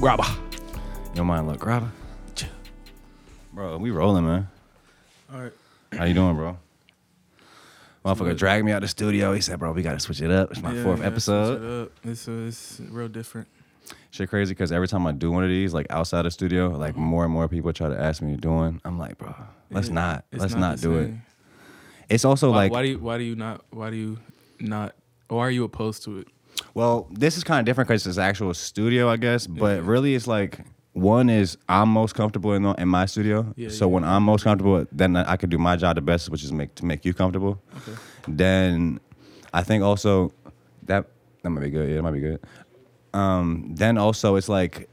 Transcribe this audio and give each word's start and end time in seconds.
grabber. 0.00 0.24
Your 1.14 1.24
mind 1.24 1.46
look 1.46 1.58
grabber. 1.58 1.90
Bro, 3.52 3.78
we 3.78 3.90
rolling, 3.90 4.24
man. 4.26 4.48
All 5.32 5.42
right. 5.42 5.52
How 5.92 6.04
you 6.04 6.14
doing, 6.14 6.36
bro? 6.36 6.56
Motherfucker 8.04 8.36
dragged 8.36 8.64
me 8.64 8.72
out 8.72 8.76
of 8.76 8.82
the 8.82 8.88
studio. 8.88 9.34
He 9.34 9.40
said, 9.40 9.58
bro, 9.58 9.72
we 9.72 9.82
gotta 9.82 10.00
switch 10.00 10.22
it 10.22 10.30
up. 10.30 10.52
It's 10.52 10.62
my 10.62 10.72
Yeah, 10.72 10.82
fourth 10.84 10.98
yeah, 11.00 11.04
switch 11.04 11.12
episode. 11.12 11.62
it 11.62 11.82
up. 11.82 11.92
It's, 12.04 12.28
uh, 12.28 12.32
it's 12.46 12.80
real 12.88 13.08
different. 13.08 13.48
Shit 14.12 14.30
crazy 14.30 14.52
because 14.54 14.72
every 14.72 14.88
time 14.88 15.06
I 15.06 15.12
do 15.12 15.30
one 15.30 15.42
of 15.44 15.50
these, 15.50 15.74
like 15.74 15.86
outside 15.90 16.22
the 16.22 16.30
studio, 16.30 16.68
like 16.70 16.96
more 16.96 17.24
and 17.24 17.32
more 17.32 17.48
people 17.48 17.72
try 17.72 17.88
to 17.88 18.00
ask 18.00 18.22
me 18.22 18.34
to 18.36 18.40
do 18.40 18.50
one. 18.50 18.80
I'm 18.84 18.98
like, 18.98 19.18
bro, 19.18 19.34
let's 19.70 19.88
Yeah, 19.88 19.94
not. 19.94 20.24
it's 20.32 20.40
Let's 20.40 20.54
not, 20.54 20.76
the 20.76 20.82
do 20.82 20.98
it. 20.98 21.06
same. 21.06 21.22
It's 22.08 22.24
also 22.24 22.50
Why, 22.50 22.56
like 22.56 22.72
why 22.72 22.82
do 22.82 22.88
you 22.88 22.98
why 22.98 23.18
do 23.18 23.24
you 23.24 23.36
not 23.36 23.64
why 23.70 23.90
do 23.90 23.96
you 23.96 24.18
not 24.60 24.94
why 25.28 25.40
are 25.46 25.50
you 25.50 25.64
opposed 25.64 26.02
to 26.04 26.18
it? 26.18 26.28
Well, 26.74 27.08
this 27.10 27.36
is 27.36 27.44
kind 27.44 27.60
of 27.60 27.66
different 27.66 27.88
because 27.88 28.06
it's 28.06 28.16
an 28.16 28.24
actual 28.24 28.54
studio, 28.54 29.08
I 29.08 29.16
guess. 29.16 29.46
But 29.46 29.82
really, 29.82 30.14
it's 30.14 30.26
like 30.26 30.60
one 30.92 31.30
is 31.30 31.56
I'm 31.68 31.88
most 31.88 32.14
comfortable 32.14 32.52
in 32.54 32.62
the, 32.62 32.72
in 32.74 32.88
my 32.88 33.06
studio. 33.06 33.52
Yeah, 33.56 33.68
so 33.68 33.86
yeah. 33.86 33.94
when 33.94 34.04
I'm 34.04 34.22
most 34.22 34.44
comfortable, 34.44 34.86
then 34.92 35.16
I 35.16 35.36
could 35.36 35.50
do 35.50 35.58
my 35.58 35.76
job 35.76 35.96
the 35.96 36.00
best, 36.00 36.30
which 36.30 36.42
is 36.44 36.52
make 36.52 36.74
to 36.76 36.84
make 36.84 37.04
you 37.04 37.14
comfortable. 37.14 37.62
Okay. 37.76 37.98
Then 38.28 39.00
I 39.52 39.62
think 39.62 39.82
also 39.82 40.32
that 40.84 41.06
that 41.42 41.50
might 41.50 41.62
be 41.62 41.70
good. 41.70 41.88
Yeah, 41.88 41.96
that 41.96 42.02
might 42.02 42.12
be 42.12 42.20
good. 42.20 42.40
Um, 43.12 43.72
then 43.74 43.98
also 43.98 44.36
it's 44.36 44.48
like 44.48 44.88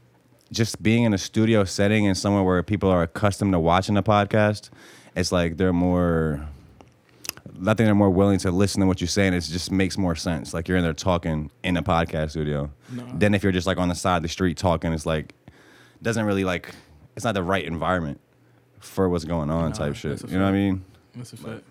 just 0.50 0.82
being 0.82 1.04
in 1.04 1.14
a 1.14 1.18
studio 1.18 1.64
setting 1.64 2.06
and 2.06 2.16
somewhere 2.16 2.42
where 2.42 2.62
people 2.62 2.88
are 2.88 3.02
accustomed 3.02 3.52
to 3.52 3.60
watching 3.60 3.96
a 3.96 4.02
podcast. 4.02 4.70
It's 5.14 5.32
like 5.32 5.56
they're 5.56 5.72
more. 5.72 6.48
I 7.60 7.74
think 7.74 7.78
they're 7.78 7.94
more 7.94 8.10
willing 8.10 8.38
to 8.40 8.50
listen 8.50 8.80
to 8.80 8.86
what 8.86 9.00
you're 9.00 9.08
saying. 9.08 9.34
It 9.34 9.40
just 9.40 9.70
makes 9.70 9.98
more 9.98 10.14
sense. 10.14 10.54
Like 10.54 10.68
you're 10.68 10.76
in 10.76 10.84
there 10.84 10.92
talking 10.92 11.50
in 11.62 11.76
a 11.76 11.82
podcast 11.82 12.30
studio. 12.30 12.70
No. 12.90 13.06
Then 13.14 13.34
if 13.34 13.42
you're 13.42 13.52
just 13.52 13.66
like 13.66 13.78
on 13.78 13.88
the 13.88 13.94
side 13.94 14.18
of 14.18 14.22
the 14.22 14.28
street 14.28 14.56
talking, 14.56 14.92
it's 14.92 15.06
like 15.06 15.34
doesn't 16.02 16.24
really 16.24 16.44
like 16.44 16.74
it's 17.16 17.24
not 17.24 17.34
the 17.34 17.42
right 17.42 17.64
environment 17.64 18.20
for 18.80 19.08
what's 19.08 19.24
going 19.24 19.50
on 19.50 19.72
type 19.72 19.96
shit. 19.96 20.22
You 20.30 20.38
know 20.38 20.44
what 20.44 20.50
I 20.50 20.52
mean? 20.52 20.84
That's 21.16 21.32
a 21.32 21.36
fact. 21.36 21.64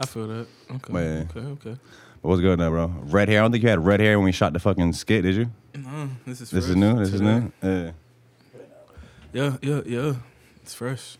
I 0.00 0.06
feel 0.06 0.26
that. 0.28 0.46
Okay. 0.70 0.92
But, 0.92 0.98
yeah. 0.98 1.24
Okay, 1.30 1.40
okay. 1.40 1.76
But 2.22 2.28
what's 2.28 2.40
good 2.40 2.58
now, 2.58 2.70
bro? 2.70 2.92
Red 3.02 3.28
hair. 3.28 3.40
I 3.40 3.42
don't 3.42 3.52
think 3.52 3.62
you 3.62 3.70
had 3.70 3.84
red 3.84 4.00
hair 4.00 4.18
when 4.18 4.24
we 4.24 4.32
shot 4.32 4.52
the 4.52 4.58
fucking 4.58 4.92
skit, 4.94 5.22
did 5.22 5.36
you? 5.36 5.50
No, 5.74 6.10
this 6.26 6.40
is 6.40 6.50
This 6.50 6.68
is 6.68 6.76
new. 6.76 6.98
This 6.98 7.12
is 7.12 7.20
new. 7.20 7.52
Yeah. 7.62 7.90
Yeah, 9.32 9.56
yeah, 9.62 9.80
yeah. 9.86 10.14
It's 10.62 10.74
fresh. 10.74 11.16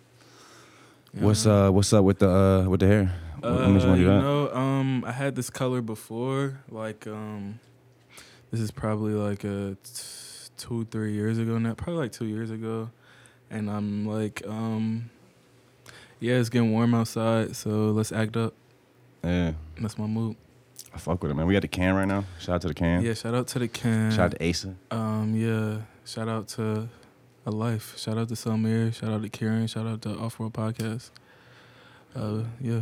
Yeah. 1.14 1.24
What's 1.24 1.46
uh 1.46 1.70
What's 1.70 1.92
up 1.92 2.04
with 2.04 2.18
the 2.18 2.28
uh 2.28 2.68
with 2.68 2.80
the 2.80 2.86
hair? 2.86 3.14
Uh, 3.42 3.72
what 3.72 3.98
you 3.98 4.04
you 4.04 4.06
know, 4.06 4.52
um, 4.52 5.04
I 5.06 5.12
had 5.12 5.34
this 5.34 5.50
color 5.50 5.80
before. 5.80 6.60
Like, 6.68 7.06
um, 7.06 7.60
this 8.50 8.60
is 8.60 8.70
probably 8.70 9.12
like 9.12 9.44
a 9.44 9.76
t- 9.82 10.50
two, 10.56 10.84
three 10.90 11.12
years 11.12 11.38
ago 11.38 11.58
now. 11.58 11.74
Probably 11.74 12.02
like 12.02 12.12
two 12.12 12.26
years 12.26 12.50
ago, 12.50 12.90
and 13.50 13.70
I'm 13.70 14.06
like, 14.06 14.42
um, 14.46 15.10
yeah, 16.18 16.34
it's 16.34 16.48
getting 16.48 16.72
warm 16.72 16.94
outside, 16.94 17.56
so 17.56 17.70
let's 17.90 18.12
act 18.12 18.36
up. 18.36 18.54
Yeah. 19.24 19.52
That's 19.80 19.98
my 19.98 20.06
mood. 20.06 20.36
I 20.92 20.98
fuck 20.98 21.22
with 21.22 21.30
it, 21.30 21.34
man. 21.34 21.46
We 21.46 21.54
got 21.54 21.62
the 21.62 21.68
can 21.68 21.94
right 21.94 22.08
now. 22.08 22.24
Shout 22.38 22.56
out 22.56 22.62
to 22.62 22.68
the 22.68 22.74
can. 22.74 23.02
Yeah, 23.02 23.14
shout 23.14 23.34
out 23.34 23.46
to 23.48 23.58
the 23.58 23.68
can. 23.68 24.10
Shout 24.10 24.32
out 24.32 24.38
to 24.38 24.48
Asa. 24.48 24.74
Um, 24.90 25.34
yeah, 25.36 25.82
shout 26.04 26.28
out 26.28 26.48
to 26.48 26.88
a 27.46 27.50
life. 27.50 27.96
Shout 27.96 28.18
out 28.18 28.28
to 28.28 28.34
Selmir. 28.34 28.92
Shout 28.92 29.10
out 29.10 29.22
to 29.22 29.28
Kieran. 29.28 29.66
Shout 29.66 29.86
out 29.86 30.02
to 30.02 30.10
Off 30.10 30.38
World 30.38 30.52
Podcast. 30.52 31.10
Uh, 32.14 32.42
yeah. 32.60 32.80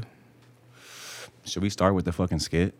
Should 1.44 1.62
we 1.62 1.70
start 1.70 1.94
with 1.94 2.05
the 2.05 2.12
fucking 2.12 2.41
skit? 2.41 2.75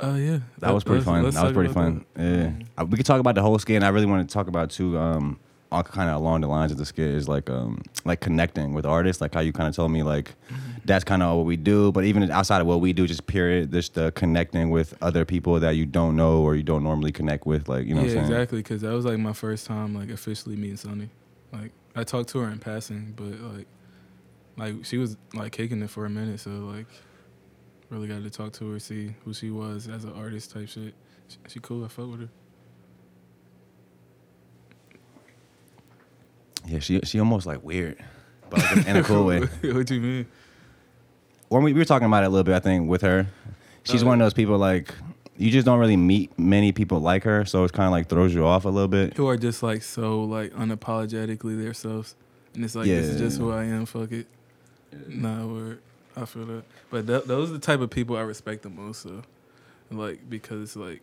Uh, 0.00 0.14
yeah. 0.14 0.38
That 0.58 0.72
was 0.72 0.84
pretty 0.84 1.02
fun. 1.04 1.22
That 1.30 1.42
was 1.44 1.52
pretty 1.52 1.72
fun. 1.72 2.04
that. 2.14 2.22
Yeah. 2.22 2.46
Um, 2.46 2.58
Uh, 2.78 2.84
We 2.86 2.96
could 2.96 3.06
talk 3.06 3.20
about 3.20 3.34
the 3.34 3.42
whole 3.42 3.58
skit, 3.58 3.76
and 3.76 3.84
I 3.84 3.88
really 3.88 4.06
want 4.06 4.28
to 4.28 4.32
talk 4.32 4.46
about 4.48 4.70
too. 4.70 4.96
Um, 4.98 5.38
all 5.70 5.82
kind 5.82 6.08
of 6.08 6.16
along 6.16 6.40
the 6.40 6.46
lines 6.46 6.72
of 6.72 6.78
the 6.78 6.86
skit 6.86 7.08
is 7.10 7.28
like 7.28 7.50
um 7.50 7.82
like 8.06 8.20
connecting 8.20 8.72
with 8.72 8.86
artists, 8.86 9.20
like 9.20 9.34
how 9.34 9.40
you 9.40 9.52
kind 9.52 9.68
of 9.68 9.76
told 9.76 9.90
me 9.90 10.02
like 10.02 10.34
that's 10.86 11.04
kind 11.04 11.22
of 11.22 11.36
what 11.36 11.44
we 11.44 11.56
do. 11.58 11.92
But 11.92 12.04
even 12.04 12.30
outside 12.30 12.60
of 12.62 12.66
what 12.66 12.80
we 12.80 12.94
do, 12.94 13.06
just 13.06 13.26
period, 13.26 13.70
just 13.72 13.92
the 13.94 14.10
connecting 14.12 14.70
with 14.70 14.94
other 15.02 15.26
people 15.26 15.60
that 15.60 15.72
you 15.72 15.84
don't 15.84 16.16
know 16.16 16.40
or 16.40 16.54
you 16.56 16.62
don't 16.62 16.82
normally 16.82 17.12
connect 17.12 17.44
with, 17.44 17.68
like 17.68 17.86
you 17.86 17.94
know 17.94 18.00
yeah, 18.00 18.06
what 18.06 18.16
I'm 18.18 18.24
saying? 18.28 18.32
exactly. 18.32 18.58
Because 18.60 18.80
that 18.80 18.92
was 18.92 19.04
like 19.04 19.18
my 19.18 19.34
first 19.34 19.66
time 19.66 19.94
like 19.94 20.08
officially 20.10 20.56
meeting 20.56 20.78
Sonny. 20.78 21.10
Like 21.52 21.72
I 21.94 22.02
talked 22.04 22.30
to 22.30 22.38
her 22.38 22.48
in 22.50 22.58
passing, 22.60 23.12
but 23.14 23.38
like, 23.54 23.66
like 24.56 24.84
she 24.86 24.96
was 24.96 25.18
like 25.34 25.52
kicking 25.52 25.82
it 25.82 25.90
for 25.90 26.06
a 26.06 26.10
minute. 26.10 26.40
So 26.40 26.50
like, 26.50 26.86
really 27.90 28.08
got 28.08 28.22
to 28.22 28.30
talk 28.30 28.52
to 28.54 28.72
her, 28.72 28.78
see 28.78 29.14
who 29.24 29.32
she 29.32 29.50
was 29.50 29.88
as 29.88 30.04
an 30.04 30.12
artist 30.12 30.52
type 30.52 30.68
shit. 30.68 30.94
She, 31.28 31.36
she 31.48 31.60
cool. 31.60 31.84
I 31.84 31.88
fuck 31.88 32.10
with 32.10 32.20
her. 32.20 32.28
Yeah, 36.66 36.80
she 36.80 37.00
she 37.04 37.18
almost 37.18 37.46
like 37.46 37.62
weird, 37.62 38.02
but 38.50 38.60
like, 38.60 38.86
in 38.86 38.96
a 38.96 39.02
cool 39.04 39.24
way. 39.24 39.40
what 39.40 39.90
you 39.90 40.00
mean? 40.00 40.26
When 41.48 41.62
we, 41.62 41.72
we 41.72 41.78
were 41.80 41.84
talking 41.86 42.06
about 42.06 42.24
it 42.24 42.26
a 42.26 42.28
little 42.28 42.44
bit, 42.44 42.54
I 42.54 42.60
think 42.60 42.88
with 42.90 43.00
her, 43.02 43.26
she's 43.84 44.02
Oh, 44.02 44.06
one 44.06 44.20
of 44.20 44.24
those 44.26 44.34
people 44.34 44.58
like 44.58 44.94
you 45.38 45.50
just 45.50 45.64
don't 45.64 45.78
really 45.78 45.96
meet 45.96 46.36
many 46.38 46.72
people 46.72 47.00
like 47.00 47.22
her, 47.24 47.44
so 47.46 47.64
it's 47.64 47.72
kind 47.72 47.86
of 47.86 47.92
like 47.92 48.08
throws 48.08 48.34
you 48.34 48.44
off 48.44 48.64
a 48.64 48.68
little 48.68 48.88
bit. 48.88 49.16
Who 49.16 49.28
are 49.28 49.36
just 49.38 49.62
like 49.62 49.82
so 49.82 50.24
like 50.24 50.52
unapologetically 50.52 51.62
themselves, 51.62 52.16
and 52.54 52.64
it's 52.64 52.74
like 52.74 52.86
this 52.86 53.06
is 53.06 53.20
just 53.20 53.38
who 53.38 53.50
I 53.50 53.64
am. 53.64 53.86
Fuck 53.86 54.12
it. 54.12 54.26
Nah, 55.06 55.46
word. 55.46 55.80
I 56.20 56.24
feel 56.24 56.46
that. 56.46 56.64
But 56.90 57.06
th- 57.06 57.24
those 57.24 57.50
are 57.50 57.54
the 57.54 57.58
type 57.58 57.80
of 57.80 57.90
people 57.90 58.16
I 58.16 58.22
respect 58.22 58.62
the 58.62 58.70
most. 58.70 59.02
So, 59.02 59.22
like, 59.90 60.28
because 60.28 60.74
like, 60.76 61.02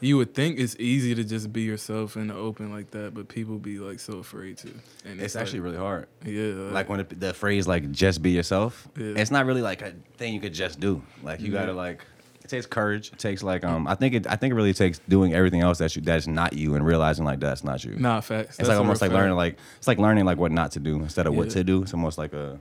you 0.00 0.16
would 0.16 0.34
think 0.34 0.58
it's 0.58 0.74
easy 0.80 1.14
to 1.14 1.22
just 1.22 1.52
be 1.52 1.62
yourself 1.62 2.16
in 2.16 2.26
the 2.28 2.34
open 2.34 2.72
like 2.72 2.90
that, 2.90 3.14
but 3.14 3.28
people 3.28 3.58
be 3.58 3.78
like 3.78 4.00
so 4.00 4.14
afraid 4.18 4.58
to. 4.58 4.68
And 5.04 5.20
It's 5.20 5.34
like- 5.34 5.42
actually 5.42 5.60
really 5.60 5.76
hard. 5.76 6.08
yeah, 6.24 6.52
Like 6.72 6.88
when 6.88 6.98
the, 7.08 7.14
the 7.14 7.32
phrase 7.34 7.68
like 7.68 7.90
"just 7.92 8.20
be 8.22 8.30
yourself," 8.30 8.88
Yeah. 8.98 9.14
it's 9.16 9.30
not 9.30 9.46
really 9.46 9.62
like 9.62 9.80
a 9.82 9.92
thing 10.16 10.34
you 10.34 10.40
could 10.40 10.54
just 10.54 10.80
do. 10.80 11.02
Like 11.22 11.40
you 11.40 11.52
Yeah. 11.52 11.60
gotta 11.60 11.72
like. 11.72 12.04
It 12.44 12.48
takes 12.48 12.66
courage. 12.66 13.12
It 13.12 13.20
takes 13.20 13.44
like 13.44 13.62
um. 13.64 13.86
I 13.86 13.94
think 13.94 14.14
it. 14.14 14.26
I 14.26 14.34
think 14.34 14.50
it 14.50 14.56
really 14.56 14.74
takes 14.74 14.98
doing 15.08 15.32
everything 15.32 15.60
else 15.60 15.78
that 15.78 15.94
you 15.94 16.02
that's 16.02 16.26
not 16.26 16.52
you 16.54 16.74
and 16.74 16.84
realizing 16.84 17.24
like 17.24 17.38
that's 17.38 17.62
not 17.62 17.84
you. 17.84 17.94
nah 17.96 18.20
facts. 18.20 18.48
it's 18.48 18.56
That's 18.56 18.68
like 18.70 18.78
almost 18.78 19.00
like 19.00 19.12
learning 19.12 19.36
like 19.36 19.56
it's 19.78 19.86
like 19.86 19.98
learning 19.98 20.24
like 20.24 20.38
what 20.38 20.50
not 20.50 20.72
to 20.72 20.80
do 20.80 20.96
instead 20.96 21.28
of 21.28 21.36
what 21.36 21.50
to 21.50 21.62
do. 21.62 21.82
It's 21.84 21.94
almost 21.94 22.18
like 22.18 22.32
a 22.32 22.58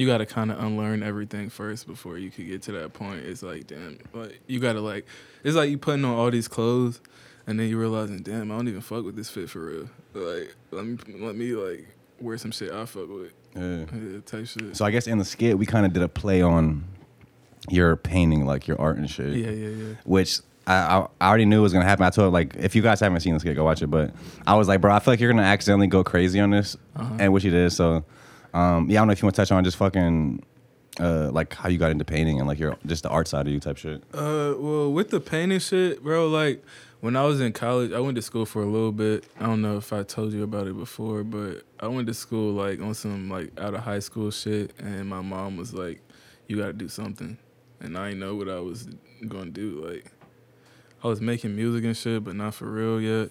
you 0.00 0.06
got 0.06 0.18
to 0.18 0.26
kind 0.26 0.50
of 0.52 0.62
unlearn 0.62 1.02
everything 1.02 1.48
first 1.50 1.86
before 1.86 2.18
you 2.18 2.30
could 2.30 2.46
get 2.46 2.62
to 2.62 2.72
that 2.72 2.92
point. 2.92 3.20
It's 3.24 3.42
like 3.42 3.66
damn, 3.66 3.98
like 4.12 4.40
you 4.46 4.60
got 4.60 4.74
to 4.74 4.80
like 4.80 5.06
it's 5.44 5.56
like 5.56 5.70
you 5.70 5.78
putting 5.78 6.04
on 6.04 6.14
all 6.14 6.30
these 6.30 6.48
clothes, 6.48 7.00
and 7.46 7.58
then 7.58 7.68
you 7.68 7.78
realizing 7.78 8.18
damn, 8.18 8.50
I 8.52 8.56
don't 8.56 8.68
even 8.68 8.80
fuck 8.80 9.04
with 9.04 9.16
this 9.16 9.30
fit 9.30 9.48
for 9.50 9.60
real. 9.60 9.88
Like 10.14 10.54
let 10.70 10.84
me 10.84 10.98
let 11.18 11.36
me 11.36 11.52
like 11.52 11.86
wear 12.20 12.38
some 12.38 12.50
shit 12.50 12.72
I 12.72 12.84
fuck 12.86 13.08
with. 13.08 13.32
yeah. 13.54 13.84
Yeah, 13.94 14.20
type 14.24 14.46
shit. 14.46 14.76
So 14.76 14.84
I 14.84 14.90
guess 14.90 15.06
in 15.06 15.18
the 15.18 15.24
skit 15.24 15.58
we 15.58 15.66
kind 15.66 15.84
of 15.86 15.92
did 15.92 16.02
a 16.02 16.08
play 16.08 16.42
on 16.42 16.84
your 17.68 17.96
painting, 17.96 18.46
like 18.46 18.66
your 18.66 18.80
art 18.80 18.96
and 18.96 19.10
shit. 19.10 19.34
yeah, 19.36 19.50
yeah, 19.50 19.68
yeah. 19.68 19.94
Which 20.04 20.38
I, 20.68 21.06
I 21.20 21.28
already 21.28 21.44
knew 21.46 21.62
was 21.62 21.72
gonna 21.72 21.84
happen. 21.84 22.04
I 22.04 22.10
told 22.10 22.32
like 22.32 22.54
if 22.56 22.74
you 22.74 22.82
guys 22.82 23.00
haven't 23.00 23.20
seen 23.20 23.34
the 23.34 23.40
skit, 23.40 23.54
go 23.56 23.64
watch 23.64 23.82
it. 23.82 23.86
But 23.88 24.12
I 24.46 24.54
was 24.56 24.66
like, 24.68 24.80
bro, 24.80 24.92
I 24.92 24.98
feel 24.98 25.12
like 25.12 25.20
you're 25.20 25.30
gonna 25.30 25.42
accidentally 25.42 25.86
go 25.86 26.02
crazy 26.04 26.40
on 26.40 26.50
this, 26.50 26.76
Uh-huh. 26.96 27.14
and 27.20 27.32
which 27.32 27.44
you 27.44 27.50
did. 27.50 27.70
So 27.72 28.04
um, 28.56 28.88
yeah, 28.88 28.98
I 28.98 29.00
don't 29.00 29.08
know 29.08 29.12
if 29.12 29.20
you 29.20 29.26
want 29.26 29.34
to 29.34 29.42
touch 29.42 29.52
on 29.52 29.62
just 29.64 29.76
fucking 29.76 30.42
uh, 30.98 31.30
like 31.30 31.52
how 31.54 31.68
you 31.68 31.76
got 31.76 31.90
into 31.90 32.06
painting 32.06 32.38
and 32.38 32.48
like 32.48 32.58
your 32.58 32.78
just 32.86 33.02
the 33.02 33.10
art 33.10 33.28
side 33.28 33.46
of 33.46 33.52
you 33.52 33.60
type 33.60 33.76
shit. 33.76 34.02
Uh, 34.14 34.54
well, 34.56 34.90
with 34.90 35.10
the 35.10 35.20
painting 35.20 35.58
shit, 35.58 36.02
bro, 36.02 36.26
like 36.28 36.64
when 37.00 37.16
I 37.16 37.24
was 37.24 37.38
in 37.40 37.52
college, 37.52 37.92
I 37.92 38.00
went 38.00 38.16
to 38.16 38.22
school 38.22 38.46
for 38.46 38.62
a 38.62 38.66
little 38.66 38.92
bit. 38.92 39.26
I 39.38 39.44
don't 39.44 39.60
know 39.60 39.76
if 39.76 39.92
I 39.92 40.04
told 40.04 40.32
you 40.32 40.42
about 40.42 40.66
it 40.66 40.76
before, 40.76 41.22
but 41.22 41.64
I 41.80 41.88
went 41.88 42.06
to 42.06 42.14
school 42.14 42.54
like 42.54 42.80
on 42.80 42.94
some 42.94 43.28
like 43.28 43.52
out 43.60 43.74
of 43.74 43.82
high 43.82 43.98
school 43.98 44.30
shit, 44.30 44.72
and 44.78 45.06
my 45.06 45.20
mom 45.20 45.58
was 45.58 45.74
like, 45.74 46.00
"You 46.48 46.56
got 46.56 46.68
to 46.68 46.72
do 46.72 46.88
something," 46.88 47.36
and 47.80 47.98
I 47.98 48.08
didn't 48.08 48.20
know 48.20 48.36
what 48.36 48.48
I 48.48 48.60
was 48.60 48.88
gonna 49.28 49.50
do. 49.50 49.86
Like, 49.86 50.10
I 51.04 51.08
was 51.08 51.20
making 51.20 51.54
music 51.54 51.84
and 51.84 51.94
shit, 51.94 52.24
but 52.24 52.34
not 52.34 52.54
for 52.54 52.70
real 52.70 53.02
yet, 53.02 53.28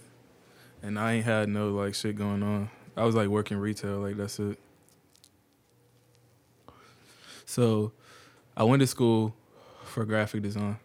and 0.83 0.99
I 0.99 1.13
ain't 1.13 1.25
had 1.25 1.49
no 1.49 1.69
like 1.69 1.95
shit 1.95 2.15
going 2.15 2.43
on. 2.43 2.69
I 2.95 3.05
was 3.05 3.15
like 3.15 3.27
working 3.27 3.57
retail, 3.57 3.97
like 3.97 4.17
that's 4.17 4.39
it. 4.39 4.59
So, 7.45 7.91
I 8.57 8.63
went 8.63 8.81
to 8.81 8.87
school 8.87 9.35
for 9.83 10.05
graphic 10.05 10.41
design. 10.41 10.77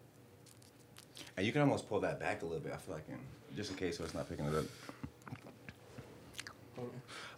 And 1.37 1.47
you 1.47 1.53
can 1.53 1.63
almost 1.63 1.89
pull 1.89 2.01
that 2.01 2.21
back 2.21 2.43
a 2.43 2.45
little 2.45 2.61
bit. 2.61 2.73
I 2.73 2.77
feel 2.77 2.95
like 2.95 3.09
in, 3.09 3.19
just 3.57 3.71
in 3.71 3.77
case 3.77 3.99
so 3.99 4.05
it's 4.05 4.15
not 4.15 4.29
picking 4.29 4.45
it 4.45 4.55
up. 4.55 4.65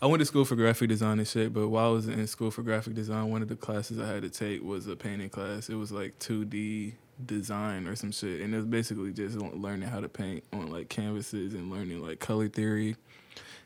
I 0.00 0.06
went 0.06 0.20
to 0.20 0.26
school 0.26 0.44
for 0.44 0.56
graphic 0.56 0.88
design 0.88 1.18
and 1.18 1.28
shit, 1.28 1.54
but 1.54 1.68
while 1.68 1.90
I 1.90 1.92
was 1.92 2.08
in 2.08 2.26
school 2.26 2.50
for 2.50 2.62
graphic 2.62 2.94
design, 2.94 3.30
one 3.30 3.42
of 3.42 3.48
the 3.48 3.54
classes 3.54 4.00
I 4.00 4.06
had 4.08 4.22
to 4.22 4.30
take 4.30 4.62
was 4.62 4.88
a 4.88 4.96
painting 4.96 5.30
class. 5.30 5.68
It 5.68 5.76
was 5.76 5.92
like 5.92 6.18
2D 6.18 6.94
design 7.24 7.86
or 7.86 7.94
some 7.94 8.10
shit, 8.10 8.40
and 8.40 8.52
it 8.52 8.56
was 8.56 8.66
basically 8.66 9.12
just 9.12 9.36
learning 9.36 9.88
how 9.88 10.00
to 10.00 10.08
paint 10.08 10.42
on 10.52 10.72
like 10.72 10.88
canvases 10.88 11.54
and 11.54 11.70
learning 11.70 12.04
like 12.04 12.18
color 12.18 12.48
theory 12.48 12.96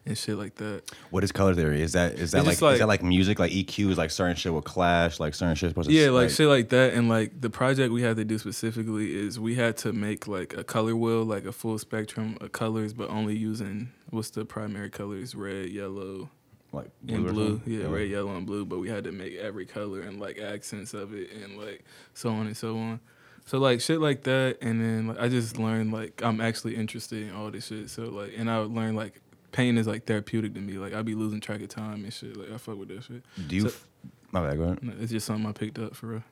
and 0.06 0.17
shit 0.17 0.37
like 0.38 0.55
that. 0.56 0.82
What 1.11 1.25
is 1.25 1.32
color 1.32 1.55
theory? 1.55 1.82
Is 1.82 1.93
that 1.93 2.14
is 2.14 2.31
that 2.31 2.44
like, 2.47 2.61
like- 2.62 2.75
is 2.75 2.79
that 2.79 2.88
like 2.88 3.03
music? 3.03 3.38
Like 3.38 3.53
EQ 3.53 3.91
is 3.91 3.99
like 3.99 4.11
certain 4.11 4.37
shit 4.37 4.53
will 4.53 4.62
clash, 4.62 5.19
like 5.20 5.35
certain 5.35 5.55
shit 5.56 5.70
supposed 5.70 5.88
to 5.88 5.94
Yeah, 5.94 6.11
like 6.11 6.31
shit 6.31 6.49
like 6.49 6.69
that. 6.70 6.94
And 6.94 7.08
like 7.08 7.41
the 7.41 7.50
project 7.50 7.93
we 7.93 8.03
had 8.03 8.17
to 8.17 8.25
do 8.25 8.38
specifically 8.38 9.14
is 9.17 9.38
we 9.41 9.56
had 9.56 9.76
to 9.79 9.93
make 9.93 10.26
like 10.26 10.56
a 10.56 10.64
color 10.64 10.94
wheel, 10.97 11.25
like 11.25 11.44
a 11.44 11.53
full 11.53 11.79
spectrum 11.79 12.38
of 12.41 12.53
colors, 12.53 12.93
but 12.93 13.11
only 13.11 13.37
using 13.37 13.91
what's 14.11 14.31
the 14.31 14.44
primary 14.44 14.91
colors 14.91 15.35
red, 15.35 15.69
yellow, 15.70 16.31
like 16.73 16.91
and 17.08 17.26
blue. 17.26 17.56
something? 17.56 17.73
Yeah, 17.73 17.88
red, 17.88 18.08
yellow, 18.08 18.37
and 18.37 18.47
blue. 18.47 18.64
But 18.64 18.79
we 18.79 18.88
had 18.88 19.05
to 19.05 19.12
make 19.12 19.35
every 19.37 19.67
color 19.67 20.00
and 20.00 20.20
like 20.20 20.38
accents 20.38 20.94
of 20.94 21.12
it 21.12 21.31
and 21.32 21.58
like 21.58 21.85
so 22.14 22.31
on 22.31 22.47
and 22.47 22.56
so 22.56 22.79
on. 22.79 23.00
So 23.47 23.58
like 23.58 23.81
shit 23.81 24.00
like 24.00 24.25
that, 24.25 24.58
and 24.61 24.81
then 24.81 25.06
like, 25.06 25.20
I 25.20 25.29
just 25.29 25.56
learned 25.56 25.93
like 25.93 26.20
I'm 26.23 26.41
actually 26.41 26.75
interested 26.76 27.23
in 27.23 27.35
all 27.35 27.50
this 27.50 27.67
shit. 27.67 27.91
So 27.91 28.05
like, 28.05 28.32
and 28.37 28.50
I 28.50 28.61
would 28.61 28.73
learn 28.73 28.97
like 28.97 29.20
pain 29.56 29.79
is 29.79 29.87
like 29.87 30.05
therapeutic 30.06 30.55
to 30.55 30.61
me. 30.61 30.75
Like 30.75 30.93
I'd 30.94 31.05
be 31.06 31.14
losing 31.14 31.41
track 31.41 31.62
of 31.62 31.69
time 31.69 32.05
and 32.05 32.12
shit. 32.12 32.37
Like 32.37 32.53
I 32.53 32.58
fuck 32.58 32.76
with 32.79 32.88
that 32.88 33.03
shit. 33.05 33.23
Do 33.49 33.55
you? 33.56 33.62
So- 33.62 33.69
f- 33.69 33.87
my 34.32 34.41
bad. 34.47 34.56
Go 34.58 34.64
ahead. 34.64 34.79
It's 35.00 35.12
just 35.12 35.26
something 35.26 35.47
I 35.47 35.53
picked 35.53 35.79
up 35.79 35.94
for 35.94 36.06
real. 36.08 36.23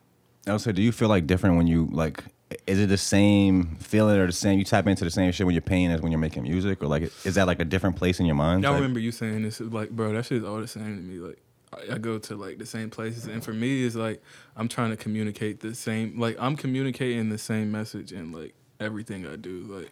I 0.47 0.51
would 0.51 0.61
say, 0.61 0.71
do 0.73 0.81
you 0.83 0.91
feel 0.91 1.07
like 1.09 1.25
different 1.25 1.57
when 1.57 1.65
you 1.65 1.87
like? 1.91 2.23
Is 2.67 2.79
it 2.79 2.87
the 2.89 2.97
same 2.97 3.77
feeling 3.77 4.19
or 4.19 4.27
the 4.27 4.31
same? 4.31 4.59
You 4.59 4.65
tap 4.65 4.85
into 4.85 5.03
the 5.03 5.09
same 5.09 5.31
shit 5.31 5.45
when 5.45 5.55
you're 5.55 5.61
painting 5.61 5.91
as 5.91 6.01
when 6.01 6.11
you're 6.11 6.19
making 6.19 6.43
music, 6.43 6.83
or 6.83 6.87
like 6.87 7.03
is 7.25 7.33
that 7.35 7.47
like 7.47 7.59
a 7.59 7.65
different 7.65 7.95
place 7.95 8.19
in 8.19 8.27
your 8.27 8.35
mind? 8.35 8.63
I 8.65 8.69
Like, 8.69 8.75
remember 8.81 8.99
you 8.99 9.11
saying 9.11 9.41
this, 9.41 9.59
like, 9.59 9.89
bro, 9.89 10.13
that 10.13 10.25
shit 10.25 10.39
is 10.39 10.43
all 10.43 10.59
the 10.61 10.67
same 10.67 10.95
to 10.97 11.01
me. 11.01 11.17
Like, 11.17 11.41
I, 11.73 11.95
I 11.95 11.97
go 11.97 12.19
to 12.19 12.35
like 12.35 12.59
the 12.59 12.65
same 12.67 12.91
places, 12.91 13.25
and 13.25 13.43
for 13.43 13.53
me, 13.53 13.83
it's 13.85 13.95
like 13.95 14.21
I'm 14.55 14.67
trying 14.67 14.91
to 14.91 14.97
communicate 14.97 15.61
the 15.61 15.73
same. 15.73 16.19
Like, 16.19 16.37
I'm 16.39 16.55
communicating 16.55 17.29
the 17.29 17.39
same 17.39 17.71
message 17.71 18.11
in 18.11 18.31
like 18.31 18.53
everything 18.79 19.25
I 19.25 19.37
do. 19.37 19.61
Like, 19.67 19.91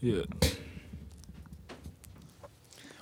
yeah, 0.00 0.22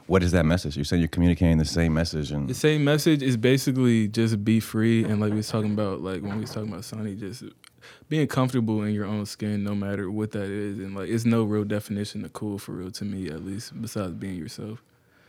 What 0.07 0.23
is 0.23 0.33
that 0.33 0.47
message? 0.47 0.77
You're 0.77 0.85
saying 0.85 1.03
you're 1.03 1.09
communicating 1.09 1.59
the 1.59 1.65
same 1.65 1.93
message, 1.93 2.31
and 2.31 2.49
the 2.49 2.55
same 2.55 2.85
message 2.85 3.23
is 3.23 3.37
basically 3.37 4.09
just 4.09 4.45
be 4.45 4.61
free, 4.61 5.05
and 5.05 5.21
like 5.21 5.31
we 5.31 5.39
was 5.39 5.49
talking 5.49 5.73
about, 5.73 6.01
like 6.01 6.23
when 6.23 6.37
we 6.37 6.43
was 6.43 6.53
talking 6.53 6.69
about 6.69 6.85
Sonny, 6.85 7.15
just 7.15 7.43
being 8.09 8.27
comfortable 8.27 8.83
in 8.83 8.95
your 8.95 9.05
own 9.05 9.27
skin, 9.27 9.65
no 9.65 9.75
matter 9.75 10.11
what 10.11 10.31
that 10.33 10.45
is, 10.45 10.79
and 10.79 10.95
like 10.95 11.09
it's 11.09 11.25
no 11.25 11.43
real 11.43 11.65
definition 11.65 12.25
of 12.25 12.33
cool 12.33 12.59
for 12.59 12.73
real 12.73 12.91
to 12.93 13.05
me, 13.05 13.29
at 13.29 13.45
least 13.45 13.81
besides 13.81 14.13
being 14.13 14.37
yourself. 14.37 14.83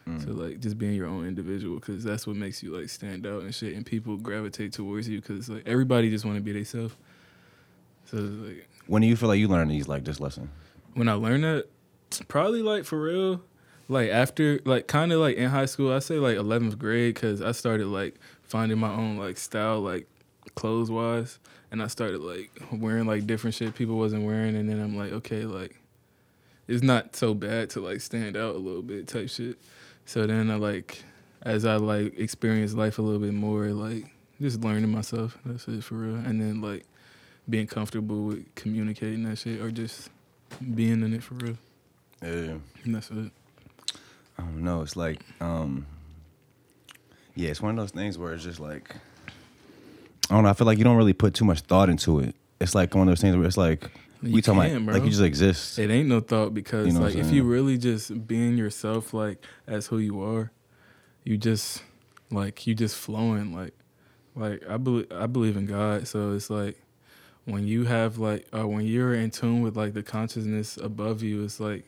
Mm. 0.08 0.24
So 0.24 0.32
like 0.32 0.60
just 0.60 0.78
being 0.78 0.94
your 0.94 1.08
own 1.08 1.26
individual, 1.26 1.80
because 1.80 2.04
that's 2.04 2.28
what 2.28 2.36
makes 2.36 2.62
you 2.62 2.78
like 2.78 2.90
stand 2.90 3.26
out 3.26 3.42
and 3.42 3.54
shit, 3.54 3.76
and 3.76 3.86
people 3.86 4.16
gravitate 4.18 4.74
towards 4.74 5.10
you, 5.10 5.22
because 5.22 5.50
like 5.50 5.64
everybody 5.66 6.10
just 6.10 6.24
want 6.24 6.38
to 6.38 6.44
be 6.44 6.52
themselves. 6.52 6.96
So 8.06 8.18
like 8.18 8.70
when 8.86 9.02
do 9.02 9.08
you 9.08 9.16
feel 9.16 9.30
like 9.30 9.40
you 9.40 9.48
learn 9.48 9.70
these 9.70 9.88
like 9.88 10.04
this 10.04 10.20
lesson? 10.20 10.50
when 10.98 11.08
I 11.08 11.14
learned 11.14 11.44
that, 11.44 11.68
probably 12.28 12.62
like 12.64 12.84
for 12.84 13.00
real, 13.00 13.42
like 13.90 14.10
after 14.10 14.60
like 14.66 14.88
kind 14.88 15.12
of 15.12 15.20
like 15.20 15.38
in 15.38 15.50
high 15.50 15.66
school, 15.66 15.94
I 15.94 16.00
say 16.00 16.16
like 16.16 16.38
eleventh 16.38 16.78
grade, 16.78 17.16
because 17.16 17.42
I 17.42 17.52
started 17.52 17.88
like 17.88 18.16
finding 18.44 18.78
my 18.80 18.92
own 18.92 19.18
like 19.18 19.38
style, 19.38 19.82
like 19.82 20.08
clothes 20.56 20.92
wise, 20.92 21.40
and 21.72 21.82
I 21.82 21.88
started 21.88 22.22
like 22.22 22.52
wearing 22.72 23.06
like 23.06 23.28
different 23.28 23.56
shit 23.56 23.76
people 23.76 23.98
wasn't 23.98 24.24
wearing, 24.24 24.56
and 24.56 24.70
then 24.70 24.80
I'm 24.80 24.98
like, 24.98 25.12
okay, 25.12 25.44
like 25.44 25.80
it's 26.68 26.84
not 26.84 27.16
so 27.16 27.34
bad 27.34 27.70
to 27.72 27.82
like 27.82 28.02
stand 28.02 28.36
out 28.36 28.56
a 28.56 28.60
little 28.60 28.82
bit 28.82 29.08
type 29.08 29.30
shit. 29.30 29.58
So 30.06 30.26
then 30.28 30.52
I 30.52 30.56
like 30.56 31.04
as 31.44 31.66
I 31.66 31.76
like 31.76 32.18
experience 32.20 32.74
life 32.74 33.00
a 33.00 33.02
little 33.02 33.22
bit 33.22 33.34
more, 33.34 33.68
like 33.68 34.06
just 34.42 34.62
learning 34.62 34.92
myself. 34.92 35.38
That's 35.46 35.68
it 35.68 35.84
for 35.84 35.96
real, 35.96 36.16
and 36.16 36.42
then 36.42 36.62
like 36.62 36.86
being 37.50 37.68
comfortable 37.68 38.24
with 38.24 38.56
communicating 38.56 39.24
that 39.24 39.38
shit 39.38 39.62
or 39.62 39.72
just 39.72 40.10
being 40.76 41.02
in 41.04 41.14
it 41.14 41.24
for 41.24 41.36
real. 41.36 41.58
Yeah. 42.22 42.58
And 42.84 42.96
that's 42.96 43.10
it. 43.12 43.32
I 44.38 44.42
don't 44.44 44.64
know. 44.64 44.82
It's 44.82 44.96
like, 44.96 45.20
um, 45.42 45.86
yeah, 47.36 47.50
it's 47.50 47.62
one 47.62 47.72
of 47.72 47.84
those 47.84 47.92
things 47.92 48.18
where 48.18 48.34
it's 48.34 48.44
just 48.44 48.60
like, 48.60 48.96
I 50.30 50.34
don't 50.36 50.44
know. 50.44 50.50
I 50.50 50.54
feel 50.54 50.68
like 50.68 50.78
you 50.78 50.84
don't 50.84 50.98
really 50.98 51.14
put 51.14 51.34
too 51.34 51.46
much 51.46 51.62
thought 51.62 51.90
into 51.90 52.20
it. 52.20 52.36
It's 52.60 52.76
like 52.76 52.94
one 52.96 53.08
of 53.08 53.12
those 53.12 53.22
things 53.22 53.36
where 53.36 53.46
it's 53.46 53.58
like, 53.58 53.90
You 54.22 54.34
we 54.34 54.42
talking 54.42 54.62
can, 54.62 54.86
bro. 54.86 54.96
like 54.96 55.04
you 55.04 55.10
just 55.10 55.22
exist. 55.22 55.80
It 55.80 55.90
ain't 55.90 56.10
no 56.10 56.20
thought 56.20 56.54
because 56.54 56.88
You 56.88 56.94
know 56.94 57.02
like 57.02 57.16
if 57.16 57.32
you 57.32 57.44
really 57.44 57.78
just 57.78 58.28
being 58.28 58.58
yourself 58.58 59.14
like 59.14 59.44
as 59.68 59.88
who 59.88 60.00
you 60.00 60.22
are, 60.22 60.52
you 61.24 61.38
just 61.38 61.84
like 62.32 62.66
you 62.68 62.74
just 62.76 62.96
flowing 62.96 63.56
like 63.56 63.74
like 64.36 64.68
I 64.70 64.78
believe 64.78 65.08
I 65.12 65.28
believe 65.28 65.56
in 65.58 65.66
God, 65.66 66.08
so 66.08 66.34
it's 66.34 66.50
like 66.50 66.78
when 67.46 67.66
you 67.68 67.86
have 67.86 68.18
like 68.18 68.48
uh, 68.54 68.68
when 68.68 68.86
you're 68.86 69.14
in 69.14 69.32
tune 69.32 69.62
with 69.62 69.78
like 69.78 69.94
the 69.94 70.04
consciousness 70.04 70.78
above 70.78 71.22
you, 71.24 71.44
it's 71.44 71.60
like 71.60 71.86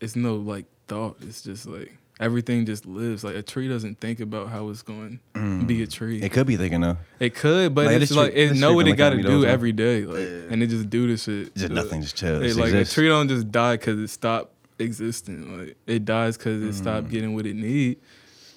it's 0.00 0.16
no 0.16 0.36
like 0.36 0.66
thought. 0.86 1.16
It's 1.22 1.42
just 1.42 1.66
like 1.66 1.96
everything 2.20 2.64
just 2.66 2.86
lives. 2.86 3.24
Like 3.24 3.34
a 3.36 3.42
tree 3.42 3.68
doesn't 3.68 4.00
think 4.00 4.20
about 4.20 4.48
how 4.48 4.68
it's 4.70 4.82
going 4.82 5.20
to 5.34 5.64
be 5.64 5.82
a 5.82 5.86
tree. 5.86 6.22
It 6.22 6.32
could 6.32 6.46
be 6.46 6.56
thinking 6.56 6.84
of 6.84 6.96
It 7.20 7.34
could, 7.34 7.74
but 7.74 7.86
Like, 7.86 8.02
it's 8.02 8.12
like 8.12 8.32
tree- 8.32 8.42
it 8.44 8.56
know 8.56 8.74
what 8.74 8.86
it 8.88 8.96
got 8.96 9.10
to 9.10 9.22
do 9.22 9.44
every 9.44 9.72
day, 9.72 10.04
like, 10.04 10.18
Yeah. 10.18 10.52
and 10.52 10.62
it 10.62 10.68
just 10.68 10.88
do 10.90 11.06
this 11.08 11.24
shit. 11.24 11.54
just 11.54 11.70
Uh, 11.70 11.74
nothing, 11.74 12.02
just 12.02 12.16
chill. 12.16 12.40
Just 12.40 12.58
like 12.58 12.68
exist. 12.68 12.92
a 12.92 12.94
tree 12.94 13.08
don't 13.08 13.28
just 13.28 13.50
die 13.50 13.76
because 13.76 13.98
it 13.98 14.08
stopped 14.08 14.52
existing. 14.78 15.58
Like 15.58 15.76
it 15.86 16.04
dies 16.04 16.36
because 16.36 16.62
it 16.62 16.70
Mm. 16.70 16.74
stopped 16.74 17.08
getting 17.10 17.34
what 17.34 17.46
it 17.46 17.56
need, 17.56 17.98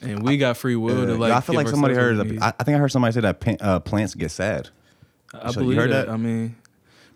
and 0.02 0.24
we 0.24 0.38
got 0.38 0.58
free 0.58 0.76
will 0.76 1.00
Yeah. 1.00 1.06
to 1.08 1.16
like. 1.16 1.32
I 1.34 1.40
feel 1.42 1.56
like 1.56 1.68
somebody 1.68 1.94
heard. 1.96 2.18
what 2.18 2.26
we 2.26 2.34
The, 2.34 2.34
need. 2.36 2.44
I, 2.44 2.54
I 2.60 2.64
think 2.64 2.76
I 2.76 2.80
heard 2.80 2.92
somebody 2.92 3.14
say 3.14 3.22
that 3.22 3.62
uh, 3.62 3.80
plants 3.80 4.14
get 4.16 4.32
sad. 4.32 4.70
I 5.34 5.52
So 5.52 5.60
you 5.60 5.66
believe 5.66 5.78
heard 5.80 5.92
that. 5.92 6.06
that? 6.08 6.14
I 6.14 6.18
mean, 6.18 6.56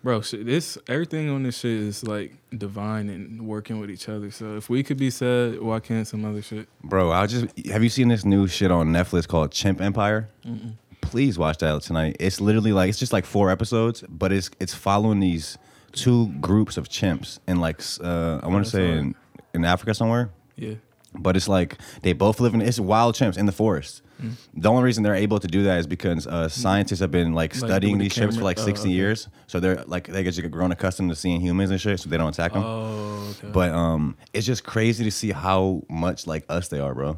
bro, 0.02 0.20
shit, 0.20 0.46
this 0.46 0.78
everything 0.88 1.30
on 1.30 1.42
this 1.42 1.58
shit 1.58 1.78
is 1.78 2.04
like 2.04 2.34
divine 2.56 3.08
and 3.08 3.46
working 3.46 3.78
with 3.80 3.90
each 3.90 4.08
other. 4.08 4.30
So 4.30 4.56
if 4.56 4.68
we 4.68 4.82
could 4.82 4.96
be 4.96 5.10
sad, 5.10 5.60
why 5.60 5.80
can't 5.80 6.06
some 6.06 6.24
other 6.24 6.42
shit? 6.42 6.68
Bro, 6.82 7.12
I 7.12 7.26
just 7.26 7.46
have 7.68 7.82
you 7.82 7.88
seen 7.88 8.08
this 8.08 8.24
new 8.24 8.46
shit 8.46 8.70
on 8.70 8.88
Netflix 8.88 9.26
called 9.26 9.52
Chimp 9.52 9.80
Empire? 9.80 10.28
Mm-mm. 10.44 10.74
Please 11.00 11.38
watch 11.38 11.58
that 11.58 11.82
tonight. 11.82 12.16
It's 12.20 12.40
literally 12.40 12.72
like 12.72 12.88
it's 12.88 12.98
just 12.98 13.12
like 13.12 13.24
four 13.24 13.50
episodes, 13.50 14.04
but 14.08 14.32
it's 14.32 14.50
it's 14.60 14.74
following 14.74 15.20
these 15.20 15.58
two 15.92 16.28
groups 16.40 16.76
of 16.76 16.88
chimps 16.88 17.38
in 17.46 17.60
like 17.60 17.80
uh, 18.02 18.40
I 18.42 18.48
want 18.48 18.64
to 18.64 18.70
say 18.70 18.98
in, 18.98 19.14
in 19.54 19.64
Africa 19.64 19.94
somewhere. 19.94 20.30
Yeah. 20.56 20.74
But 21.14 21.36
it's 21.36 21.48
like 21.48 21.76
they 22.02 22.12
both 22.14 22.40
live 22.40 22.54
in 22.54 22.62
it's 22.62 22.80
wild 22.80 23.14
chimps 23.14 23.36
in 23.36 23.46
the 23.46 23.52
forest. 23.52 24.02
Mm. 24.22 24.32
The 24.54 24.70
only 24.70 24.82
reason 24.82 25.02
they're 25.02 25.14
able 25.14 25.38
to 25.40 25.46
do 25.48 25.64
that 25.64 25.78
is 25.80 25.86
because 25.86 26.26
uh, 26.26 26.48
scientists 26.48 27.00
have 27.00 27.10
been 27.10 27.34
like 27.34 27.54
Like, 27.54 27.68
studying 27.70 27.98
these 27.98 28.12
chimps 28.14 28.26
for 28.28 28.32
camera? 28.32 28.44
like 28.44 28.58
Oh, 28.60 28.64
sixty 28.64 28.88
okay. 28.88 28.94
years, 28.96 29.28
so 29.46 29.60
they're 29.60 29.82
like 29.86 30.06
they 30.06 30.22
get 30.22 30.50
grown 30.50 30.72
accustomed 30.72 31.10
to 31.10 31.16
seeing 31.16 31.40
humans 31.40 31.70
and 31.70 31.80
shit, 31.80 32.00
so 32.00 32.08
they 32.08 32.16
don't 32.16 32.28
attack 32.30 32.52
them. 32.54 32.62
Oh, 32.64 33.34
okay. 33.38 33.48
But 33.52 33.72
um, 33.72 34.16
it's 34.32 34.46
just 34.46 34.64
crazy 34.64 35.04
to 35.04 35.10
see 35.10 35.32
how 35.32 35.82
much 35.90 36.26
like 36.26 36.44
us 36.48 36.68
they 36.68 36.80
are, 36.80 36.94
bro. 36.94 37.16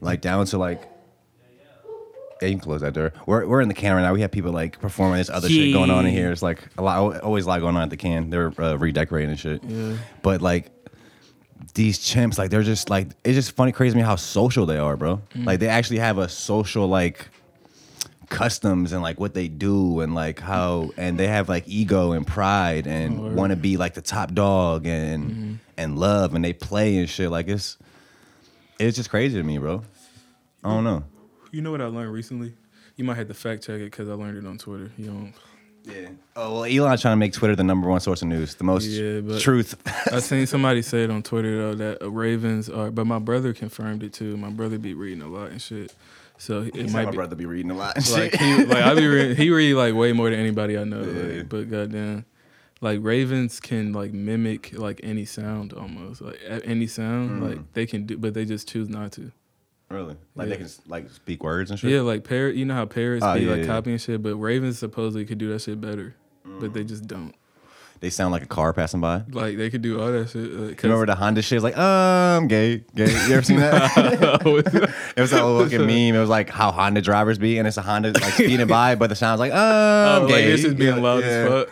Like 0.00 0.20
down 0.20 0.46
to 0.46 0.58
like. 0.58 0.88
Yeah, 2.42 2.48
you 2.48 2.54
can 2.54 2.60
close 2.60 2.80
that 2.82 2.92
door. 2.94 3.12
We're 3.26 3.46
we're 3.46 3.60
in 3.60 3.68
the 3.68 3.74
can 3.74 3.94
right 3.94 4.02
now. 4.02 4.12
We 4.12 4.20
have 4.20 4.30
people 4.30 4.52
like 4.52 4.78
performing 4.80 5.18
this 5.18 5.30
other 5.30 5.48
shit 5.48 5.72
going 5.72 5.90
on 5.90 6.04
in 6.06 6.12
here. 6.12 6.30
It's 6.32 6.42
like 6.42 6.62
a 6.76 6.82
lot, 6.82 7.20
always 7.22 7.44
a 7.46 7.48
lot 7.48 7.60
going 7.60 7.76
on 7.76 7.82
at 7.82 7.90
the 7.90 7.96
can. 7.96 8.28
They're 8.30 8.52
uh, 8.60 8.76
redecorating 8.76 9.30
and 9.30 9.38
shit. 9.38 9.62
yeah. 9.64 9.96
But 10.22 10.42
like 10.42 10.70
these 11.74 11.98
chimps, 11.98 12.38
like 12.38 12.50
they're 12.50 12.62
just 12.62 12.90
like 12.90 13.08
it's 13.24 13.34
just 13.34 13.52
funny, 13.52 13.72
crazy 13.72 13.92
to 13.92 13.96
me 13.98 14.02
how 14.02 14.16
social 14.16 14.66
they 14.66 14.78
are, 14.78 14.96
bro. 14.96 15.20
Mm. 15.34 15.46
Like 15.46 15.60
they 15.60 15.68
actually 15.68 15.98
have 15.98 16.18
a 16.18 16.28
social 16.28 16.86
like 16.86 17.28
customs 18.30 18.92
and 18.92 19.02
like 19.02 19.20
what 19.20 19.34
they 19.34 19.48
do 19.48 20.00
and 20.00 20.14
like 20.14 20.40
how 20.40 20.90
and 20.96 21.18
they 21.18 21.26
have 21.28 21.48
like 21.48 21.64
ego 21.68 22.12
and 22.12 22.26
pride 22.26 22.86
and 22.86 23.20
Word. 23.22 23.34
want 23.34 23.50
to 23.50 23.56
be 23.56 23.76
like 23.76 23.94
the 23.94 24.02
top 24.02 24.32
dog 24.32 24.86
and 24.86 25.30
Mm-hmm. 25.30 25.54
and 25.76 25.98
love 25.98 26.34
and 26.34 26.44
they 26.44 26.52
play 26.52 26.96
and 26.96 27.08
shit. 27.08 27.30
Like 27.30 27.48
it's 27.48 27.76
it's 28.78 28.96
just 28.96 29.10
crazy 29.10 29.36
to 29.36 29.42
me, 29.44 29.58
bro. 29.58 29.82
I 30.64 30.70
don't 30.70 30.84
know. 30.84 31.04
You 31.52 31.60
know 31.62 31.70
what 31.70 31.80
I 31.80 31.86
learned 31.86 32.12
recently? 32.12 32.54
You 32.96 33.04
might 33.04 33.16
have 33.16 33.28
to 33.28 33.34
fact 33.34 33.64
check 33.64 33.76
it 33.80 33.84
because 33.90 34.08
I 34.08 34.12
learned 34.14 34.38
it 34.38 34.46
on 34.46 34.56
Twitter. 34.58 34.90
You 34.96 35.10
know, 35.10 35.28
Yeah. 35.84 36.08
Oh 36.34 36.54
well, 36.54 36.64
Elon's 36.64 37.02
trying 37.02 37.12
to 37.12 37.16
make 37.16 37.32
Twitter 37.34 37.54
the 37.54 37.62
number 37.64 37.88
one 37.88 38.00
source 38.00 38.22
of 38.22 38.28
news, 38.28 38.54
the 38.54 38.64
most 38.64 38.86
Yeah, 38.86 39.20
but- 39.20 39.40
truth. 39.40 39.76
I 40.12 40.18
seen 40.20 40.46
somebody 40.46 40.80
say 40.82 41.04
it 41.04 41.10
on 41.10 41.22
Twitter 41.22 41.56
though 41.58 41.74
that 41.74 42.02
uh, 42.02 42.10
Ravens 42.10 42.68
are, 42.70 42.90
but 42.90 43.06
my 43.06 43.18
brother 43.18 43.52
confirmed 43.52 44.02
it 44.02 44.12
too. 44.14 44.36
My 44.38 44.48
brother 44.50 44.78
be 44.78 44.94
reading 44.94 45.20
a 45.22 45.28
lot 45.28 45.50
and 45.50 45.60
shit, 45.60 45.94
so 46.38 46.62
it 46.62 46.74
He's 46.74 46.92
might 46.92 47.04
my 47.04 47.10
be 47.10 47.16
brother 47.16 47.36
be 47.36 47.44
reading 47.46 47.70
a 47.70 47.74
lot. 47.76 47.96
And 47.96 48.10
like 48.12 48.30
shit. 48.32 48.40
he 48.40 48.64
like 48.64 48.82
I 48.82 48.94
be 48.94 49.06
reading, 49.06 49.36
he 49.36 49.50
read 49.50 49.74
like 49.74 49.94
way 49.94 50.12
more 50.12 50.30
than 50.30 50.40
anybody 50.40 50.78
I 50.78 50.84
know. 50.84 51.02
Yeah. 51.02 51.36
Like, 51.38 51.48
but 51.50 51.70
goddamn, 51.70 52.24
like 52.80 53.00
Ravens 53.02 53.60
can 53.60 53.92
like 53.92 54.12
mimic 54.14 54.72
like 54.78 55.00
any 55.02 55.26
sound 55.26 55.74
almost 55.74 56.22
like 56.22 56.40
a- 56.48 56.64
any 56.64 56.86
sound 56.86 57.42
Mm. 57.42 57.48
like 57.48 57.72
they 57.74 57.84
can 57.86 58.06
do, 58.06 58.16
but 58.16 58.32
they 58.32 58.46
just 58.46 58.68
choose 58.68 58.88
not 58.88 59.12
to. 59.12 59.32
Really, 59.90 60.16
like 60.34 60.48
Yeah. 60.48 60.54
they 60.56 60.62
can 60.62 60.70
like 60.86 61.10
speak 61.10 61.42
words 61.44 61.70
and 61.70 61.78
shit. 61.78 61.90
Yeah, 61.90 62.00
like 62.00 62.24
parrot. 62.24 62.56
You 62.56 62.64
know 62.64 62.74
how 62.74 62.86
parrots 62.86 63.24
Oh, 63.24 63.34
be 63.34 63.40
yeah, 63.42 63.50
like 63.52 63.60
yeah. 63.62 63.66
copying 63.66 63.98
shit, 63.98 64.22
but 64.22 64.36
Ravens 64.36 64.78
supposedly 64.78 65.24
could 65.24 65.38
do 65.38 65.50
that 65.52 65.60
shit 65.62 65.80
better, 65.80 66.14
but 66.44 66.70
Mm. 66.70 66.74
they 66.74 66.84
just 66.84 67.06
don't. 67.06 67.34
They 68.00 68.10
sound 68.10 68.32
like 68.32 68.42
a 68.42 68.46
car 68.46 68.74
passing 68.74 69.00
by. 69.00 69.22
Like 69.30 69.56
they 69.56 69.70
could 69.70 69.80
do 69.80 69.98
all 69.98 70.12
that 70.12 70.28
shit. 70.28 70.44
Uh, 70.44 70.64
You 70.64 70.76
remember 70.82 71.06
the 71.06 71.14
Honda 71.14 71.40
shit? 71.40 71.56
It's 71.56 71.62
like, 71.64 71.78
um, 71.78 72.48
gay, 72.48 72.84
gay. 72.94 73.06
You 73.10 73.32
ever 73.34 73.42
seen 73.42 73.60
that? 73.60 74.42
it 75.16 75.20
was 75.20 75.30
that 75.30 75.40
old 75.40 75.62
fucking 75.70 75.78
meme. 75.86 76.14
It 76.14 76.18
was 76.20 76.28
like 76.28 76.50
how 76.50 76.70
Honda 76.70 77.00
drivers 77.00 77.38
be, 77.38 77.56
and 77.56 77.66
it's 77.66 77.78
a 77.78 77.82
Honda 77.82 78.10
like 78.12 78.34
speeding 78.34 78.66
by, 78.66 78.94
but 78.96 79.08
the 79.08 79.16
sound's 79.16 79.38
like, 79.40 79.52
um, 79.52 79.58
Oh, 79.58 80.26
like 80.26 80.34
gay. 80.34 80.50
this 80.50 80.64
is 80.64 80.74
being 80.74 80.96
Yeah, 80.96 81.02
loud 81.02 81.22
as 81.22 81.66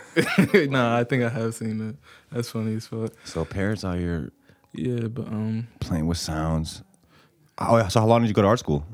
fuck. 0.47 0.69
nah, 0.71 0.97
I 0.97 1.03
think 1.03 1.23
I 1.23 1.29
have 1.29 1.53
seen 1.53 1.77
that. 1.79 1.97
That's 2.31 2.49
funny 2.49 2.75
as 2.75 2.87
fuck. 2.87 3.11
So 3.25 3.45
parrots 3.45 3.83
out 3.85 3.99
here. 3.99 4.31
Yeah, 4.73 5.07
but 5.09 5.27
um, 5.27 5.67
Playing 5.81 6.07
with 6.07 6.17
sounds. 6.17 6.81
Oh, 7.59 7.77
yeah, 7.77 7.87
so 7.87 7.99
how 7.99 8.07
long 8.07 8.21
did 8.21 8.27
you 8.27 8.33
go 8.33 8.41
to 8.41 8.47
art 8.47 8.59
school? 8.59 8.85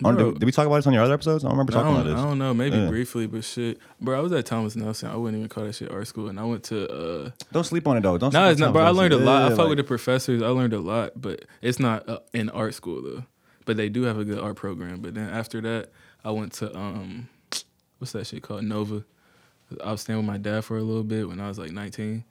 Bro. 0.00 0.12
did, 0.14 0.38
did 0.38 0.46
we 0.46 0.52
talk 0.52 0.64
about 0.66 0.76
this 0.76 0.86
on 0.86 0.92
your 0.92 1.02
other 1.02 1.14
episodes? 1.14 1.44
I 1.44 1.48
don't 1.48 1.56
remember 1.58 1.72
I 1.72 1.82
talking 1.82 1.92
don't, 1.94 2.02
about 2.06 2.10
this. 2.16 2.20
I 2.24 2.28
don't 2.28 2.38
know, 2.38 2.54
maybe 2.54 2.76
Yeah. 2.76 2.86
briefly, 2.86 3.26
but 3.26 3.42
shit, 3.42 3.78
bro. 4.00 4.16
I 4.16 4.20
was 4.22 4.30
at 4.30 4.46
Thomas 4.46 4.76
Nelson. 4.76 5.10
I 5.10 5.16
wouldn't 5.16 5.36
even 5.38 5.48
call 5.48 5.64
that 5.64 5.74
shit 5.74 5.90
art 5.90 6.06
school, 6.06 6.28
and 6.28 6.38
I 6.38 6.44
went 6.44 6.62
to. 6.64 6.88
uh 7.26 7.30
Don't 7.50 7.64
sleep 7.64 7.88
on 7.88 7.96
it 7.96 8.02
though. 8.02 8.16
Don't. 8.16 8.32
No, 8.32 8.42
sleep 8.44 8.52
it's 8.52 8.60
on 8.60 8.68
not, 8.68 8.72
bro. 8.74 8.84
I 8.84 8.90
learned 8.90 9.14
a 9.14 9.18
lot. 9.18 9.42
I 9.42 9.44
Yeah, 9.44 9.48
fuck 9.50 9.58
like- 9.58 9.68
with 9.70 9.78
the 9.78 9.84
professors. 9.84 10.40
I 10.40 10.46
learned 10.48 10.72
a 10.72 10.78
lot, 10.78 11.20
but 11.20 11.44
it's 11.62 11.80
not 11.80 12.08
uh, 12.08 12.20
in 12.32 12.48
art 12.50 12.74
school 12.74 13.02
though. 13.02 13.24
But 13.64 13.76
they 13.76 13.88
do 13.88 14.02
have 14.04 14.18
a 14.18 14.24
good 14.24 14.38
art 14.38 14.54
program. 14.54 15.00
But 15.00 15.14
then 15.14 15.28
after 15.30 15.60
that, 15.62 15.88
I 16.24 16.30
went 16.30 16.52
to 16.54 16.72
um, 16.78 17.28
what's 17.98 18.12
that 18.12 18.28
shit 18.28 18.42
called? 18.44 18.62
Nova. 18.62 19.02
I 19.84 19.90
was 19.90 20.02
staying 20.02 20.16
with 20.20 20.26
my 20.26 20.38
dad 20.38 20.64
for 20.64 20.78
a 20.78 20.82
little 20.82 21.02
bit 21.04 21.28
when 21.28 21.40
I 21.40 21.48
was 21.48 21.58
like 21.58 21.72
19, 21.72 22.22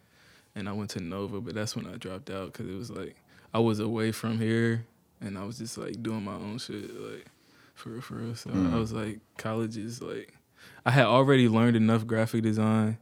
and 0.55 0.69
I 0.69 0.71
went 0.71 0.89
to 0.91 1.01
Nova. 1.01 1.41
But 1.41 1.53
that's 1.55 1.75
when 1.75 1.85
I 1.85 1.97
dropped 1.97 2.29
out 2.29 2.53
because 2.53 2.69
it 2.69 2.77
was 2.77 2.89
like 2.89 3.17
I 3.53 3.59
was 3.59 3.81
away 3.81 4.13
from 4.13 4.39
here, 4.39 4.85
and 5.21 5.37
I 5.37 5.43
was 5.45 5.57
just 5.57 5.77
like 5.77 6.01
doing 6.01 6.23
my 6.23 6.33
own 6.35 6.57
shit, 6.59 6.93
like 6.99 7.25
for 7.73 7.89
real, 7.89 8.01
for 8.01 8.15
real. 8.15 8.35
So 8.35 8.49
Mm. 8.49 8.73
I 8.73 8.77
was 8.77 8.91
like, 8.93 9.19
college 9.37 9.77
is 9.77 10.01
like, 10.01 10.33
I 10.85 10.91
had 10.91 11.05
already 11.05 11.47
learned 11.47 11.75
enough 11.75 12.05
graphic 12.07 12.43
design 12.43 12.97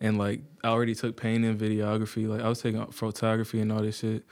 and 0.00 0.18
like 0.18 0.40
I 0.64 0.68
already 0.68 0.94
took 0.94 1.16
painting 1.16 1.50
and 1.50 1.60
videography. 1.60 2.28
Like 2.28 2.40
I 2.40 2.48
was 2.48 2.60
taking 2.60 2.84
photography 2.86 3.60
and 3.60 3.70
all 3.72 3.82
this 3.82 3.98
shit. 3.98 4.24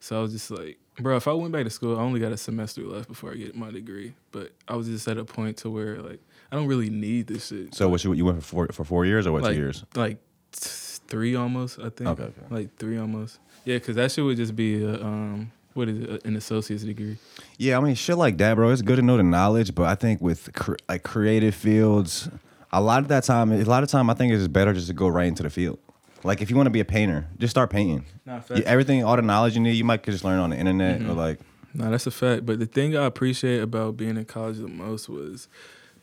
So 0.00 0.18
I 0.18 0.22
was 0.22 0.32
just 0.32 0.50
like, 0.50 0.78
bro, 0.98 1.16
if 1.16 1.28
I 1.28 1.32
went 1.32 1.52
back 1.52 1.64
to 1.64 1.70
school, 1.70 1.98
I 1.98 2.02
only 2.02 2.20
got 2.20 2.32
a 2.32 2.36
semester 2.36 2.82
left 2.82 3.08
before 3.08 3.32
I 3.32 3.34
get 3.34 3.54
my 3.54 3.70
degree. 3.70 4.14
But 4.32 4.52
I 4.66 4.76
was 4.76 4.86
just 4.86 5.06
at 5.08 5.18
a 5.18 5.24
point 5.24 5.58
to 5.58 5.70
where 5.70 6.00
like 6.00 6.20
I 6.50 6.56
don't 6.56 6.66
really 6.66 6.90
need 6.90 7.26
this 7.26 7.48
shit. 7.48 7.74
So 7.74 7.88
what 7.88 8.02
you 8.04 8.12
you 8.14 8.24
went 8.24 8.38
for 8.42 8.44
four, 8.48 8.66
for 8.72 8.84
four 8.84 9.04
years 9.06 9.26
or 9.26 9.32
what 9.32 9.42
like, 9.42 9.52
two 9.54 9.60
years? 9.60 9.84
Like 9.94 10.18
t- 10.52 10.70
three 11.06 11.34
almost, 11.34 11.78
I 11.78 11.90
think. 11.90 12.10
Okay, 12.10 12.22
okay. 12.24 12.42
Like 12.50 12.76
three 12.76 12.98
almost. 12.98 13.38
Yeah, 13.64 13.76
because 13.76 13.96
that 13.96 14.10
shit 14.10 14.24
would 14.24 14.38
just 14.38 14.56
be 14.56 14.82
a, 14.82 14.94
um, 15.04 15.52
what 15.74 15.88
is 15.88 16.00
it, 16.02 16.24
an 16.24 16.36
associate's 16.36 16.82
degree. 16.82 17.16
Yeah, 17.58 17.78
I 17.78 17.80
mean 17.80 17.94
shit 17.94 18.16
like 18.16 18.38
that, 18.38 18.54
bro. 18.54 18.70
It's 18.70 18.82
good 18.82 18.96
to 18.96 19.02
know 19.02 19.16
the 19.16 19.22
knowledge, 19.22 19.74
but 19.74 19.84
I 19.84 19.94
think 19.94 20.20
with 20.20 20.52
cr- 20.54 20.76
like 20.88 21.02
creative 21.02 21.54
fields, 21.54 22.28
a 22.72 22.80
lot 22.80 23.02
of 23.02 23.08
that 23.08 23.24
time, 23.24 23.52
a 23.52 23.62
lot 23.64 23.82
of 23.82 23.88
time, 23.88 24.10
I 24.10 24.14
think 24.14 24.32
it's 24.32 24.48
better 24.48 24.72
just 24.72 24.88
to 24.88 24.92
go 24.92 25.08
right 25.08 25.26
into 25.26 25.42
the 25.42 25.50
field. 25.50 25.78
Like 26.22 26.42
if 26.42 26.50
you 26.50 26.56
want 26.56 26.66
to 26.66 26.70
be 26.70 26.80
a 26.80 26.84
painter, 26.84 27.26
just 27.38 27.50
start 27.50 27.70
painting. 27.70 28.04
Nah, 28.26 28.40
You- 28.54 28.62
everything, 28.64 29.04
all 29.04 29.16
the 29.16 29.22
knowledge 29.22 29.54
you 29.54 29.60
need, 29.60 29.72
you 29.72 29.84
might 29.84 30.02
just 30.02 30.24
learn 30.24 30.38
on 30.38 30.50
the 30.50 30.56
internet 30.56 31.00
or 31.00 31.04
mm-hmm. 31.04 31.18
like. 31.18 31.40
No, 31.72 31.90
that's 31.90 32.06
a 32.06 32.10
fact. 32.10 32.44
But 32.44 32.58
the 32.58 32.66
thing 32.66 32.96
I 32.96 33.04
appreciate 33.04 33.60
about 33.60 33.96
being 33.96 34.16
in 34.16 34.24
college 34.24 34.58
the 34.58 34.66
most 34.66 35.08
was 35.08 35.48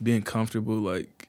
being 0.02 0.22
comfortable, 0.22 0.76
like 0.76 1.27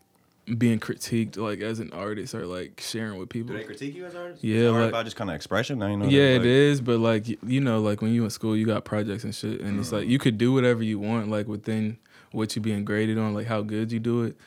being 0.57 0.79
critiqued, 0.79 1.37
like 1.37 1.59
as 1.59 1.79
an 1.79 1.91
artist 1.93 2.33
or 2.33 2.45
like 2.45 2.81
sharing 2.83 3.19
with 3.19 3.29
people. 3.29 3.53
Do 3.53 3.59
they 3.59 3.65
critique 3.65 3.95
you 3.95 4.05
as 4.05 4.15
artists? 4.15 4.43
Yeah, 4.43 4.61
Is 4.61 4.71
like- 4.71 4.89
about 4.89 5.05
just 5.05 5.17
kind 5.17 5.29
of 5.29 5.35
expression. 5.35 5.81
I 5.81 5.95
know. 5.95 6.05
yeah, 6.05 6.33
like, 6.33 6.41
it 6.41 6.45
is. 6.45 6.81
But 6.81 6.99
like 6.99 7.27
you 7.27 7.61
know, 7.61 7.81
like 7.81 8.01
when 8.01 8.13
you 8.13 8.23
in 8.23 8.29
school, 8.29 8.55
you 8.55 8.65
got 8.65 8.85
projects 8.85 9.23
and 9.23 9.33
shit, 9.33 9.61
and 9.61 9.79
it's 9.79 9.91
like 9.91 10.07
you 10.07 10.19
could 10.19 10.37
do 10.37 10.53
whatever 10.53 10.83
you 10.83 10.99
want, 10.99 11.29
like 11.29 11.47
within 11.47 11.97
what 12.31 12.55
you 12.55 12.61
being 12.61 12.85
graded 12.85 13.17
on, 13.17 13.33
like 13.33 13.47
how 13.47 13.61
good 13.61 13.91
you 13.91 13.99
do 13.99 14.23
it. 14.23 14.37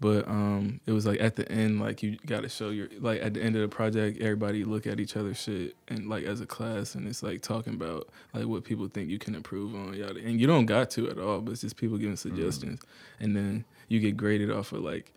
But 0.00 0.28
um, 0.28 0.80
it 0.86 0.92
was 0.92 1.06
like 1.06 1.20
at 1.20 1.36
the 1.36 1.50
end, 1.50 1.80
like 1.80 2.02
you 2.02 2.18
got 2.26 2.42
to 2.42 2.48
show 2.48 2.70
your 2.70 2.88
like 2.98 3.22
at 3.22 3.32
the 3.34 3.42
end 3.42 3.54
of 3.56 3.62
the 3.62 3.68
project, 3.68 4.20
everybody 4.20 4.64
look 4.64 4.86
at 4.86 4.98
each 5.00 5.16
other's 5.16 5.40
shit 5.40 5.76
and 5.88 6.08
like 6.08 6.24
as 6.24 6.40
a 6.40 6.46
class, 6.46 6.94
and 6.94 7.06
it's 7.06 7.22
like 7.22 7.42
talking 7.42 7.74
about 7.74 8.08
like 8.34 8.44
what 8.44 8.64
people 8.64 8.86
think 8.88 9.08
you 9.08 9.18
can 9.18 9.34
improve 9.34 9.74
on, 9.74 9.94
yada. 9.94 10.20
And 10.22 10.40
you 10.40 10.46
don't 10.46 10.66
got 10.66 10.90
to 10.90 11.08
at 11.08 11.18
all, 11.18 11.40
but 11.40 11.52
it's 11.52 11.60
just 11.60 11.76
people 11.76 11.96
giving 11.96 12.16
suggestions, 12.16 12.80
and 13.20 13.36
then 13.36 13.64
you 13.88 14.00
get 14.00 14.16
graded 14.16 14.50
off 14.50 14.72
of 14.72 14.80
like 14.80 15.12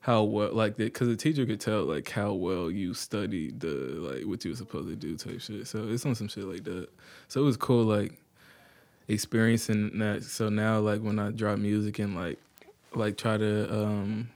how 0.00 0.22
well 0.22 0.52
like 0.52 0.76
that 0.76 0.84
because 0.84 1.08
the 1.08 1.16
teacher 1.16 1.44
could 1.44 1.60
tell 1.60 1.84
like 1.84 2.08
how 2.08 2.32
well 2.32 2.70
you 2.70 2.94
studied 2.94 3.60
the 3.60 3.68
like 3.68 4.24
what 4.24 4.44
you 4.44 4.50
were 4.50 4.56
supposed 4.56 4.88
to 4.88 4.96
do 4.96 5.16
type 5.16 5.40
shit. 5.40 5.66
So 5.66 5.86
it's 5.88 6.06
on 6.06 6.14
some 6.14 6.28
shit 6.28 6.44
like 6.44 6.64
that. 6.64 6.88
So 7.28 7.42
it 7.42 7.44
was 7.44 7.56
cool 7.58 7.84
like 7.84 8.14
experiencing 9.08 9.98
that. 9.98 10.24
So 10.24 10.48
now 10.48 10.78
like 10.78 11.02
when 11.02 11.18
I 11.18 11.30
drop 11.30 11.58
music 11.58 11.98
and 11.98 12.16
like 12.16 12.38
like 12.94 13.18
try 13.18 13.36
to 13.36 13.72
um 13.72 14.30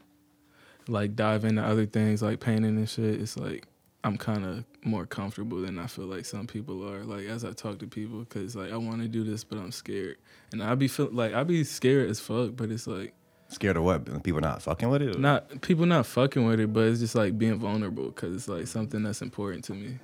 like 0.86 1.16
dive 1.16 1.44
into 1.44 1.62
other 1.62 1.86
things 1.86 2.22
like 2.22 2.40
painting 2.40 2.76
and 2.76 2.88
shit, 2.88 3.20
it's 3.20 3.38
like 3.38 3.66
I'm 4.04 4.18
kind 4.18 4.44
of 4.44 4.64
more 4.84 5.06
comfortable 5.06 5.62
than 5.62 5.78
I 5.78 5.86
feel 5.86 6.04
like 6.04 6.26
some 6.26 6.46
people 6.46 6.86
are. 6.86 7.04
Like 7.04 7.24
as 7.24 7.42
I 7.42 7.52
talk 7.52 7.78
to 7.78 7.86
people, 7.86 8.18
because 8.18 8.54
like 8.54 8.70
I 8.70 8.76
want 8.76 9.00
to 9.00 9.08
do 9.08 9.24
this, 9.24 9.44
but 9.44 9.58
I'm 9.58 9.72
scared, 9.72 10.18
and 10.52 10.62
I'd 10.62 10.78
be 10.78 10.88
feel 10.88 11.08
like 11.10 11.32
I'd 11.32 11.46
be 11.46 11.64
scared 11.64 12.10
as 12.10 12.20
fuck. 12.20 12.50
But 12.54 12.70
it's 12.70 12.86
like 12.86 13.14
Scared 13.48 13.76
of 13.76 13.84
what? 13.84 14.22
People 14.24 14.40
not 14.40 14.62
fucking 14.62 14.88
with 14.88 15.02
it? 15.02 15.16
or- 15.16 15.18
not 15.18 15.60
people 15.60 15.86
not 15.86 16.06
fucking 16.06 16.44
with 16.46 16.60
it, 16.60 16.72
but 16.72 16.84
it's 16.88 17.00
just 17.00 17.14
like 17.14 17.38
being 17.38 17.58
vulnerable 17.58 18.06
because 18.06 18.34
it's 18.34 18.48
like 18.48 18.66
something 18.66 19.02
that's 19.02 19.22
important 19.22 19.64
to 19.64 19.74
me. 19.74 19.98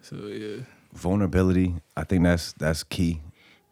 So 0.00 0.16
yeah, 0.26 0.62
vulnerability. 0.94 1.74
I 1.96 2.04
think 2.04 2.24
that's 2.24 2.52
that's 2.54 2.82
key. 2.82 3.20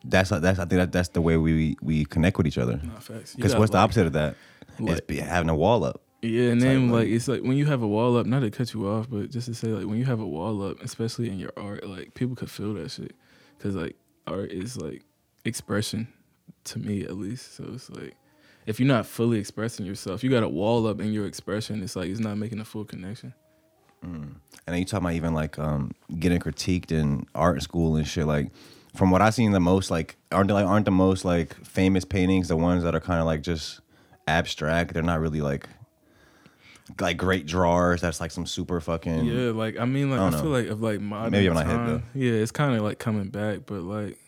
That's 0.05 0.31
that's 0.31 0.59
I 0.59 0.65
think 0.65 0.79
that 0.79 0.93
that's 0.93 1.09
the 1.09 1.21
way 1.21 1.37
we 1.37 1.77
we 1.83 2.05
connect 2.05 2.37
with 2.39 2.47
each 2.47 2.59
other. 2.59 2.81
not 2.83 3.03
facts. 3.03 3.33
You 3.33 3.37
Because 3.39 3.57
what's 3.57 3.73
the 3.73 3.79
opposite 3.79 4.07
of 4.07 4.13
that? 4.13 4.37
it's 4.79 5.01
be 5.03 5.17
having 5.19 5.49
a 5.49 5.57
wall 5.57 5.85
up. 5.85 6.03
Yeah, 6.23 6.51
and 6.51 6.61
then 6.61 6.91
like- 6.91 7.05
like 7.07 7.09
it's 7.09 7.29
like 7.29 7.43
when 7.43 7.57
you 7.57 7.67
have 7.67 7.83
a 7.83 7.87
wall 7.89 8.17
up, 8.17 8.27
not 8.27 8.41
to 8.41 8.51
cut 8.51 8.75
you 8.75 8.89
off, 8.89 9.09
but 9.09 9.31
just 9.31 9.47
to 9.47 9.55
say 9.55 9.69
like 9.69 9.87
when 9.87 9.99
you 9.99 10.05
have 10.05 10.21
a 10.21 10.27
wall 10.27 10.63
up, 10.63 10.83
especially 10.83 11.29
in 11.29 11.39
your 11.39 11.53
art, 11.57 11.87
like 11.89 12.15
people 12.15 12.37
could 12.37 12.51
feel 12.51 12.75
that 12.75 12.91
shit, 12.91 13.15
cause 13.59 13.75
like 13.75 13.97
art 14.27 14.51
is 14.53 14.77
like 14.77 15.03
expression, 15.45 16.09
to 16.65 16.79
me 16.79 17.03
at 17.03 17.17
least. 17.17 17.55
So 17.57 17.65
it's 17.75 17.89
like 17.91 18.15
if 18.67 18.79
you're 18.81 18.89
not 18.89 19.07
fully 19.07 19.39
expressing 19.39 19.87
yourself, 19.87 20.23
you 20.25 20.31
got 20.31 20.43
a 20.43 20.49
wall 20.49 20.87
up 20.87 21.01
in 21.01 21.13
your 21.13 21.27
expression. 21.27 21.83
It's 21.83 21.97
like 21.97 22.09
it's 22.11 22.21
not 22.21 22.37
making 22.37 22.61
a 22.61 22.65
full 22.65 22.85
connection. 22.85 23.33
And 24.03 24.39
then 24.67 24.79
you 24.79 24.85
talk 24.85 25.01
about 25.01 25.15
even 25.15 25.35
like 25.35 25.59
um, 25.59 25.93
getting 26.21 26.39
critiqued 26.39 26.93
in 26.93 27.27
art 27.35 27.61
school 27.63 27.97
and 27.97 28.07
shit. 28.07 28.25
Like 28.27 28.51
from 28.95 29.11
what 29.11 29.21
I've 29.21 29.35
seen, 29.35 29.51
the 29.53 29.59
most 29.61 29.91
like 29.91 30.17
aren't 30.31 30.51
like 30.51 30.65
aren't 30.67 30.85
the 30.85 30.91
most 30.93 31.25
like 31.25 31.55
famous 31.65 32.05
paintings 32.05 32.47
the 32.49 32.57
ones 32.57 32.85
that 32.85 32.95
are 32.95 33.01
kind 33.01 33.19
of 33.21 33.27
like 33.27 33.43
just 33.43 33.81
abstract. 34.29 34.95
They're 34.95 35.03
not 35.03 35.19
really 35.21 35.41
like 35.41 35.69
like 37.01 37.17
great 37.17 37.47
drawers. 37.47 38.01
That's 38.01 38.21
like 38.21 38.31
some 38.31 38.47
super 38.47 38.81
fucking 38.81 39.25
Yeah, 39.25 39.51
like 39.51 39.77
I 39.79 39.85
mean, 39.87 40.11
like 40.11 40.21
I 40.21 40.29
I, 40.29 40.31
feel 40.31 40.45
know. 40.45 40.51
like 40.51 40.67
of 40.69 40.83
like 40.83 41.01
modern 41.01 41.33
Maybe 41.33 41.49
I'm 41.49 41.55
not 41.55 41.65
time. 41.65 41.87
though. 41.87 42.03
Yeah, 42.15 42.33
it's 42.35 42.53
kind 42.53 42.77
of 42.77 42.83
like 42.83 42.99
coming 43.01 43.29
back, 43.29 43.61
but 43.67 43.81
like, 43.83 44.19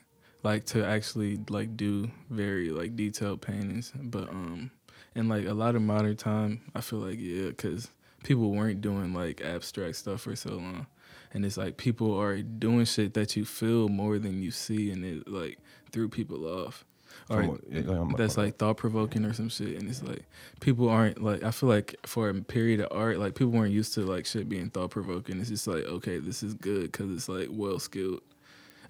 like 0.42 0.64
to 0.66 0.84
actually 0.84 1.38
like 1.48 1.76
do 1.76 2.10
very 2.30 2.70
like 2.70 2.96
detailed 2.96 3.42
paintings. 3.42 3.92
But 3.94 4.28
um, 4.28 4.70
in 5.14 5.28
like 5.28 5.46
a 5.46 5.54
lot 5.54 5.74
of 5.74 5.82
modern 5.82 6.16
time, 6.16 6.60
I 6.74 6.80
feel 6.80 7.00
like 7.00 7.18
yeah, 7.18 7.48
because 7.48 7.90
people 8.24 8.50
weren't 8.50 8.80
doing 8.80 9.12
like 9.14 9.40
abstract 9.40 9.96
stuff 9.96 10.22
for 10.22 10.36
so 10.36 10.50
long, 10.50 10.86
and 11.32 11.44
it's 11.44 11.56
like 11.56 11.76
people 11.76 12.18
are 12.18 12.40
doing 12.40 12.84
shit 12.84 13.14
that 13.14 13.36
you 13.36 13.44
feel 13.44 13.88
more 13.88 14.18
than 14.18 14.42
you 14.42 14.50
see, 14.50 14.90
and 14.90 15.04
it 15.04 15.28
like 15.28 15.58
threw 15.92 16.08
people 16.08 16.46
off. 16.46 16.84
Or 17.30 17.58
yeah, 17.70 18.06
that's 18.16 18.36
like 18.36 18.56
thought 18.56 18.76
provoking 18.76 19.24
or 19.24 19.32
some 19.32 19.48
shit. 19.48 19.78
And 19.78 19.88
it's 19.88 20.02
like 20.02 20.24
people 20.60 20.88
aren't 20.88 21.22
like 21.22 21.42
I 21.42 21.50
feel 21.50 21.68
like 21.68 21.96
for 22.06 22.28
a 22.28 22.34
period 22.34 22.80
of 22.80 22.88
art, 22.90 23.18
like 23.18 23.34
people 23.34 23.52
weren't 23.52 23.72
used 23.72 23.94
to 23.94 24.02
like 24.02 24.24
shit 24.24 24.48
being 24.48 24.70
thought 24.70 24.90
provoking. 24.90 25.40
It's 25.40 25.48
just 25.48 25.66
like 25.66 25.84
okay, 25.84 26.18
this 26.18 26.42
is 26.42 26.54
good 26.54 26.92
because 26.92 27.10
it's 27.10 27.28
like 27.28 27.48
well 27.50 27.78
skilled, 27.78 28.20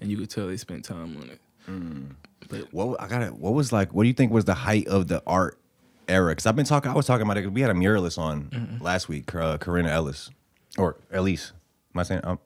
and 0.00 0.10
you 0.10 0.16
could 0.16 0.30
tell 0.30 0.46
they 0.46 0.56
spent 0.56 0.84
time 0.84 1.16
on 1.20 1.30
it. 1.30 1.40
But 2.48 2.72
What 2.72 3.00
I 3.00 3.08
got 3.08 3.22
it. 3.22 3.34
What 3.34 3.52
was 3.54 3.72
like? 3.72 3.92
What 3.92 4.04
do 4.04 4.08
you 4.08 4.14
think 4.14 4.32
was 4.32 4.44
the 4.46 4.54
height 4.54 4.86
of 4.88 5.08
the 5.08 5.22
art 5.26 5.58
era? 6.08 6.30
Because 6.32 6.46
I've 6.46 6.56
been 6.56 6.64
talking. 6.64 6.90
I 6.90 6.94
was 6.94 7.06
talking 7.06 7.22
about 7.22 7.36
it. 7.36 7.52
We 7.52 7.60
had 7.60 7.70
a 7.70 7.74
muralist 7.74 8.18
on 8.18 8.44
Mm-hmm. 8.44 8.82
last 8.84 9.08
week, 9.08 9.34
uh, 9.34 9.58
Corinna 9.58 9.90
Ellis, 9.90 10.30
or 10.78 10.96
Elise. 11.12 11.52
Am 11.94 12.00
I 12.00 12.02
saying? 12.04 12.20
Um, 12.24 12.38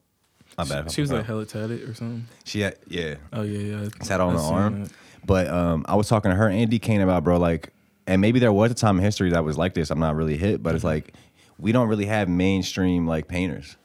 my 0.58 0.64
bad. 0.64 0.90
she 0.90 1.00
was 1.00 1.10
Uh, 1.12 1.16
like 1.16 1.26
hella 1.26 1.46
tatted 1.46 1.88
or 1.88 1.94
something. 1.94 2.26
she 2.44 2.60
had 2.60 2.76
yeah. 2.88 3.14
Oh 3.32 3.42
yeah, 3.42 3.76
yeah. 3.82 3.88
Sat 4.02 4.20
on 4.20 4.34
the 4.34 4.42
arm. 4.42 4.84
that. 4.84 4.92
But 5.24 5.46
um, 5.48 5.84
I 5.88 5.94
was 5.94 6.08
talking 6.08 6.30
to 6.30 6.36
her 6.36 6.48
and 6.48 6.68
D 6.70 6.78
Kane 6.80 7.00
about 7.00 7.22
bro, 7.24 7.38
like, 7.38 7.72
and 8.08 8.20
maybe 8.20 8.40
there 8.40 8.52
was 8.52 8.72
a 8.72 8.74
time 8.74 8.98
in 8.98 9.04
history 9.04 9.30
that 9.30 9.44
was 9.44 9.56
like 9.56 9.74
this. 9.74 9.90
I'm 9.90 10.00
not 10.00 10.16
really 10.16 10.36
hit, 10.36 10.62
but 10.62 10.70
Mm-hmm. 10.70 10.76
it's 10.76 10.84
like 10.84 11.14
we 11.58 11.70
don't 11.70 11.88
really 11.88 12.06
have 12.06 12.28
mainstream 12.28 13.06
like 13.06 13.28
painters 13.28 13.76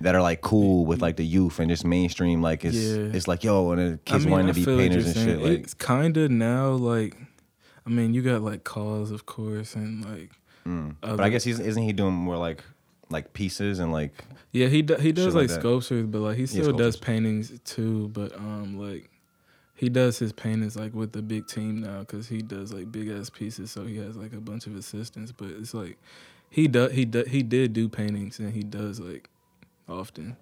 that 0.00 0.14
are 0.14 0.22
like 0.22 0.40
cool 0.40 0.84
with 0.86 1.00
like 1.02 1.16
the 1.16 1.24
youth 1.26 1.58
and 1.58 1.70
just 1.70 1.84
mainstream 1.84 2.42
like 2.42 2.64
it's 2.64 2.76
Yeah. 2.76 3.10
it's 3.12 3.28
like 3.28 3.44
yo 3.44 3.70
and 3.70 3.94
the 3.94 3.98
kids 3.98 4.24
I 4.24 4.26
mean, 4.26 4.30
wanting 4.32 4.48
I 4.48 4.52
to 4.52 4.60
be 4.60 4.64
painters 4.64 5.06
and 5.06 5.14
shit. 5.14 5.40
Like, 5.40 5.60
it's 5.60 5.74
kind 5.74 6.16
of 6.16 6.30
now 6.30 6.70
like, 6.70 7.16
I 7.86 7.90
mean, 7.90 8.14
you 8.14 8.22
got 8.22 8.42
like 8.42 8.64
KAWS 8.64 9.10
of 9.10 9.26
course 9.26 9.74
and 9.74 10.04
like. 10.04 10.30
but 11.00 11.20
I 11.20 11.28
guess 11.28 11.44
he's 11.44 11.60
isn't 11.60 11.82
he 11.82 11.92
doing 11.92 12.14
more 12.14 12.36
like 12.36 12.62
like 13.08 13.32
pieces 13.32 13.78
and 13.78 13.92
like 13.92 14.12
Yeah, 14.52 14.66
he 14.68 14.82
do, 14.82 14.96
he 14.96 15.12
does 15.12 15.34
like, 15.34 15.48
like 15.50 15.60
sculptures, 15.60 16.06
but 16.06 16.20
like 16.20 16.36
he 16.36 16.46
still 16.46 16.72
does 16.72 16.96
paintings 16.96 17.52
too. 17.64 18.08
But 18.08 18.34
um, 18.36 18.78
like 18.78 19.08
he 19.74 19.88
does 19.88 20.18
his 20.18 20.32
paintings 20.32 20.76
like 20.76 20.94
with 20.94 21.12
the 21.12 21.22
big 21.22 21.46
team 21.46 21.82
now 21.82 22.00
because 22.00 22.28
he 22.28 22.38
does 22.38 22.72
like 22.72 22.90
big 22.90 23.08
ass 23.08 23.30
pieces. 23.30 23.70
So 23.70 23.84
he 23.84 23.96
has 23.98 24.16
like 24.16 24.32
a 24.32 24.40
bunch 24.40 24.66
of 24.66 24.74
assistants. 24.74 25.32
But 25.32 25.50
it's 25.50 25.74
like 25.74 25.98
he 26.50 26.66
does 26.68 26.92
he 26.92 27.04
do, 27.04 27.24
he 27.24 27.42
did 27.42 27.72
do 27.72 27.88
paintings 27.88 28.38
and 28.38 28.52
he 28.52 28.62
does 28.62 28.98
like 28.98 29.28
often. 29.88 30.36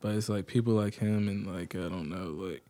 But 0.00 0.14
it's 0.16 0.28
like 0.28 0.46
people 0.46 0.74
like 0.74 0.94
him 0.94 1.28
and 1.28 1.46
like 1.46 1.74
I 1.74 1.88
don't 1.88 2.08
know 2.08 2.46
like 2.46 2.64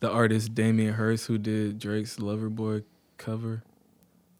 the 0.00 0.10
artist 0.10 0.54
Damien 0.54 0.94
Hirst 0.94 1.26
who 1.26 1.38
did 1.38 1.78
Drake's 1.78 2.16
Loverboy 2.16 2.84
cover. 3.16 3.62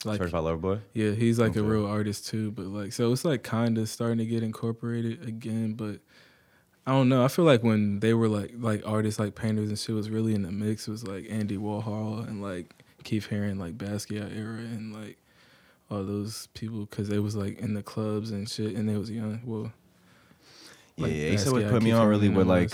Like 0.05 0.19
Certified 0.19 0.45
Lover 0.45 0.57
Boy. 0.59 0.79
yeah, 0.93 1.13
he's 1.13 1.39
like 1.39 1.57
a 1.57 1.63
real 1.63 1.87
artist 1.87 2.27
too, 2.27 2.51
but 2.51 2.67
like 2.67 2.93
so 2.93 3.11
it's 3.13 3.25
like 3.25 3.43
kind 3.43 3.79
of 3.79 3.89
starting 3.89 4.19
to 4.19 4.27
get 4.27 4.43
incorporated 4.43 5.27
again, 5.27 5.73
but 5.73 6.01
I 6.87 6.91
don't 6.93 7.09
know. 7.09 7.25
I 7.25 7.29
feel 7.29 7.47
like 7.47 7.63
when 7.63 8.01
they 8.01 8.13
were 8.13 8.29
like 8.29 8.53
like 8.57 8.83
artists 8.87 9.19
like 9.19 9.35
painters 9.35 9.71
and 9.71 9.79
shit 9.79 9.95
was 9.95 10.11
really 10.11 10.35
in 10.35 10.43
the 10.43 10.53
mix 10.53 10.87
it 10.87 10.91
was 10.91 11.07
like 11.07 11.27
Andy 11.31 11.57
Warhol 11.57 12.29
and 12.29 12.43
like 12.43 12.75
Keith 13.05 13.29
Haring 13.31 13.59
like 13.59 13.79
Basquiat 13.79 14.37
era 14.37 14.59
and 14.59 14.95
like 14.95 15.17
all 15.91 16.05
those 16.05 16.49
people 16.55 16.81
because 16.81 17.09
they 17.09 17.19
was 17.19 17.37
like 17.37 17.59
in 17.59 17.73
the 17.73 17.83
clubs 17.83 18.31
and 18.31 18.49
shit 18.49 18.75
and 18.75 18.87
they 18.87 18.97
was 18.97 19.11
young. 19.11 19.41
Well, 19.45 19.73
like 20.99 21.13
yeah. 21.15 21.37
Said 21.37 21.53
what 21.53 21.69
put 21.69 21.83
me 21.83 21.93
on 21.93 22.07
really 22.09 22.29
with 22.29 22.47
like 22.47 22.73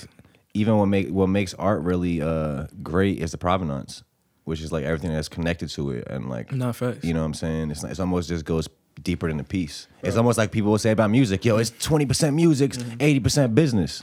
even 0.55 0.77
what 0.77 0.87
make 0.87 1.09
what 1.09 1.29
makes 1.29 1.55
art 1.55 1.83
really 1.83 2.21
uh 2.21 2.67
great 2.83 3.19
is 3.21 3.31
the 3.33 3.39
provenance, 3.39 4.03
which 4.45 4.61
is 4.61 4.73
like 4.73 4.85
everything 4.85 5.12
that's 5.12 5.29
connected 5.29 5.69
to 5.71 5.91
it 5.93 6.07
and 6.09 6.29
like 6.29 6.53
not 6.53 6.77
facts. 6.77 7.05
you 7.05 7.15
know 7.15 7.21
what 7.21 7.27
I'm 7.27 7.35
saying. 7.35 7.71
It's 7.71 7.83
it's 7.85 8.00
almost 8.00 8.29
just 8.29 8.45
goes 8.45 8.69
deeper 9.03 9.29
than 9.29 9.37
the 9.39 9.45
piece. 9.45 9.87
It's 10.03 10.17
almost 10.17 10.37
like 10.39 10.50
people 10.53 10.71
will 10.73 10.79
say 10.79 10.91
about 10.91 11.11
music, 11.11 11.45
yo, 11.45 11.57
it's 11.59 11.71
twenty 11.71 12.05
percent 12.07 12.37
music, 12.37 12.73
Mm-hmm. 12.73 12.97
80 13.00 13.21
percent 13.21 13.55
business. 13.55 14.03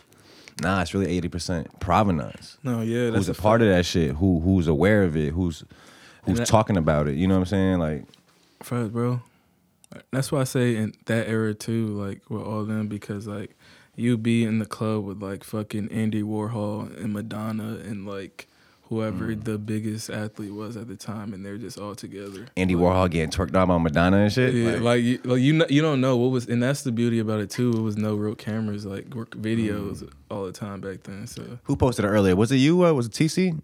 Nah, 0.64 0.82
it's 0.82 0.94
really 0.94 1.16
eighty 1.16 1.28
percent 1.28 1.80
provenance. 1.80 2.58
no, 2.64 2.82
yeah, 2.82 3.12
that's 3.12 3.28
who's 3.28 3.30
a, 3.30 3.40
part 3.40 3.62
of 3.62 3.68
that 3.68 3.86
shit? 3.86 4.16
Who 4.16 4.40
who's 4.40 4.68
aware 4.68 5.04
of 5.04 5.16
it? 5.16 5.34
Who's 5.34 5.64
who's 6.24 6.40
that- 6.40 6.48
talking 6.48 6.78
about 6.78 7.08
it? 7.08 7.16
You 7.16 7.28
know 7.28 7.36
what 7.36 7.42
I'm 7.42 7.46
saying? 7.46 7.80
Like 7.80 8.06
Facts, 8.64 8.90
bro. 8.90 9.22
That's 10.12 10.32
why 10.32 10.42
I 10.42 10.44
say 10.46 10.76
in 10.76 10.94
that 11.06 11.28
era 11.28 11.54
too, 11.54 11.88
like 11.88 12.30
with 12.30 12.42
all 12.42 12.64
them, 12.66 12.88
because 12.88 13.28
like 13.28 13.57
you 13.98 14.18
be 14.18 14.46
in 14.46 14.60
the 14.60 14.66
club 14.66 15.04
with 15.04 15.22
like 15.22 15.44
fucking 15.44 15.90
Andy 15.92 16.22
Warhol 16.24 16.96
and 17.04 17.12
Madonna 17.12 17.80
and 17.84 18.06
like 18.08 18.48
whoever 18.90 19.28
Mm. 19.36 19.44
the 19.44 19.58
biggest 19.58 20.10
athlete 20.10 20.54
was 20.54 20.78
at 20.78 20.88
the 20.88 20.96
time, 20.96 21.34
and 21.34 21.46
they're 21.46 21.58
just 21.58 21.78
all 21.78 21.94
together. 21.94 22.46
Andy 22.56 22.74
like, 22.74 22.84
Warhol 22.96 23.10
getting 23.12 23.30
twerked 23.32 23.54
on 23.54 23.68
by 23.68 23.78
Madonna 23.78 24.18
and 24.20 24.32
shit. 24.32 24.54
Yeah, 24.54 24.72
Like, 24.76 24.82
like, 24.82 25.04
you, 25.04 25.20
like 25.26 25.42
you, 25.42 25.66
you 25.70 25.82
don't 25.82 26.00
know 26.00 26.16
what 26.16 26.32
was, 26.32 26.48
and 26.48 26.64
that's 26.64 26.84
the 26.84 26.94
beauty 26.94 27.20
about 27.20 27.42
it 27.42 27.50
too. 27.50 27.72
It 27.72 27.82
was 27.82 27.98
no 27.98 28.16
real 28.16 28.34
cameras, 28.36 28.86
like 28.86 29.14
work 29.14 29.32
videos 29.32 30.04
Mm. 30.04 30.10
all 30.32 30.46
the 30.46 30.54
time 30.54 30.80
back 30.80 31.04
then. 31.04 31.28
So 31.28 31.60
who 31.64 31.76
posted 31.76 32.06
it 32.06 32.08
earlier? 32.08 32.34
Was 32.38 32.52
it 32.54 32.58
you? 32.58 32.86
Uh, 32.86 32.94
was 32.94 33.08
it 33.08 33.12
TC? 33.12 33.60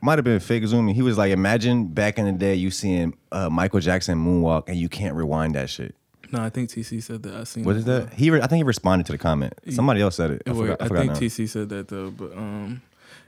Might 0.00 0.18
have 0.18 0.24
been 0.24 0.38
Fake 0.40 0.62
Zumi. 0.64 0.92
He 0.94 1.02
was 1.02 1.18
like, 1.18 1.30
imagine 1.32 1.86
back 1.86 2.16
in 2.18 2.24
the 2.26 2.32
day 2.32 2.54
you 2.54 2.70
seeing 2.70 3.14
uh, 3.32 3.50
Michael 3.50 3.80
Jackson 3.80 4.16
moonwalk 4.16 4.64
and 4.68 4.76
you 4.76 4.88
can't 4.88 5.14
rewind 5.16 5.54
that 5.56 5.68
shit. 5.68 5.94
No, 6.30 6.42
I 6.42 6.50
think 6.50 6.70
TC 6.70 7.02
said 7.02 7.22
that. 7.22 7.34
I 7.34 7.44
seen. 7.44 7.64
What 7.64 7.76
is 7.76 7.84
that? 7.86 8.12
He, 8.12 8.30
re- 8.30 8.40
I 8.40 8.46
think 8.46 8.58
he 8.58 8.62
responded 8.64 9.06
to 9.06 9.12
the 9.12 9.18
comment. 9.18 9.54
Somebody 9.70 10.00
else 10.00 10.16
said 10.16 10.30
it. 10.30 10.42
I 10.46 10.52
forgot. 10.52 10.80
I, 10.80 10.84
I 10.84 10.88
forgot 10.88 11.00
think 11.00 11.12
now. 11.14 11.18
TC 11.18 11.48
said 11.48 11.68
that 11.70 11.88
though, 11.88 12.10
but 12.10 12.32
um, 12.36 12.82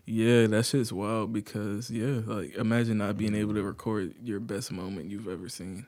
yeah, 0.07 0.47
that 0.47 0.66
shit's 0.66 0.92
wild 0.92 1.33
because 1.33 1.90
yeah, 1.90 2.21
like 2.26 2.54
imagine 2.57 2.99
not 2.99 3.16
being 3.16 3.35
able 3.35 3.54
to 3.54 3.62
record 3.62 4.14
your 4.23 4.40
best 4.40 4.73
moment 4.73 5.11
you've 5.11 5.28
ever 5.28 5.49
seen. 5.49 5.87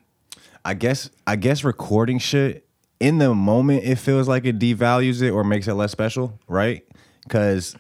I 0.65 0.75
guess 0.75 1.11
I 1.27 1.37
guess 1.37 1.65
recording 1.65 2.19
shit 2.19 2.67
in 3.01 3.19
the 3.19 3.35
moment 3.35 3.85
it 3.85 3.97
feels 3.97 4.29
like 4.29 4.45
it 4.45 4.59
devalues 4.59 5.23
it 5.23 5.31
or 5.31 5.45
makes 5.45 5.67
it 5.67 5.75
less 5.75 5.91
special, 5.91 6.39
right? 6.47 6.85
Because 7.25 7.77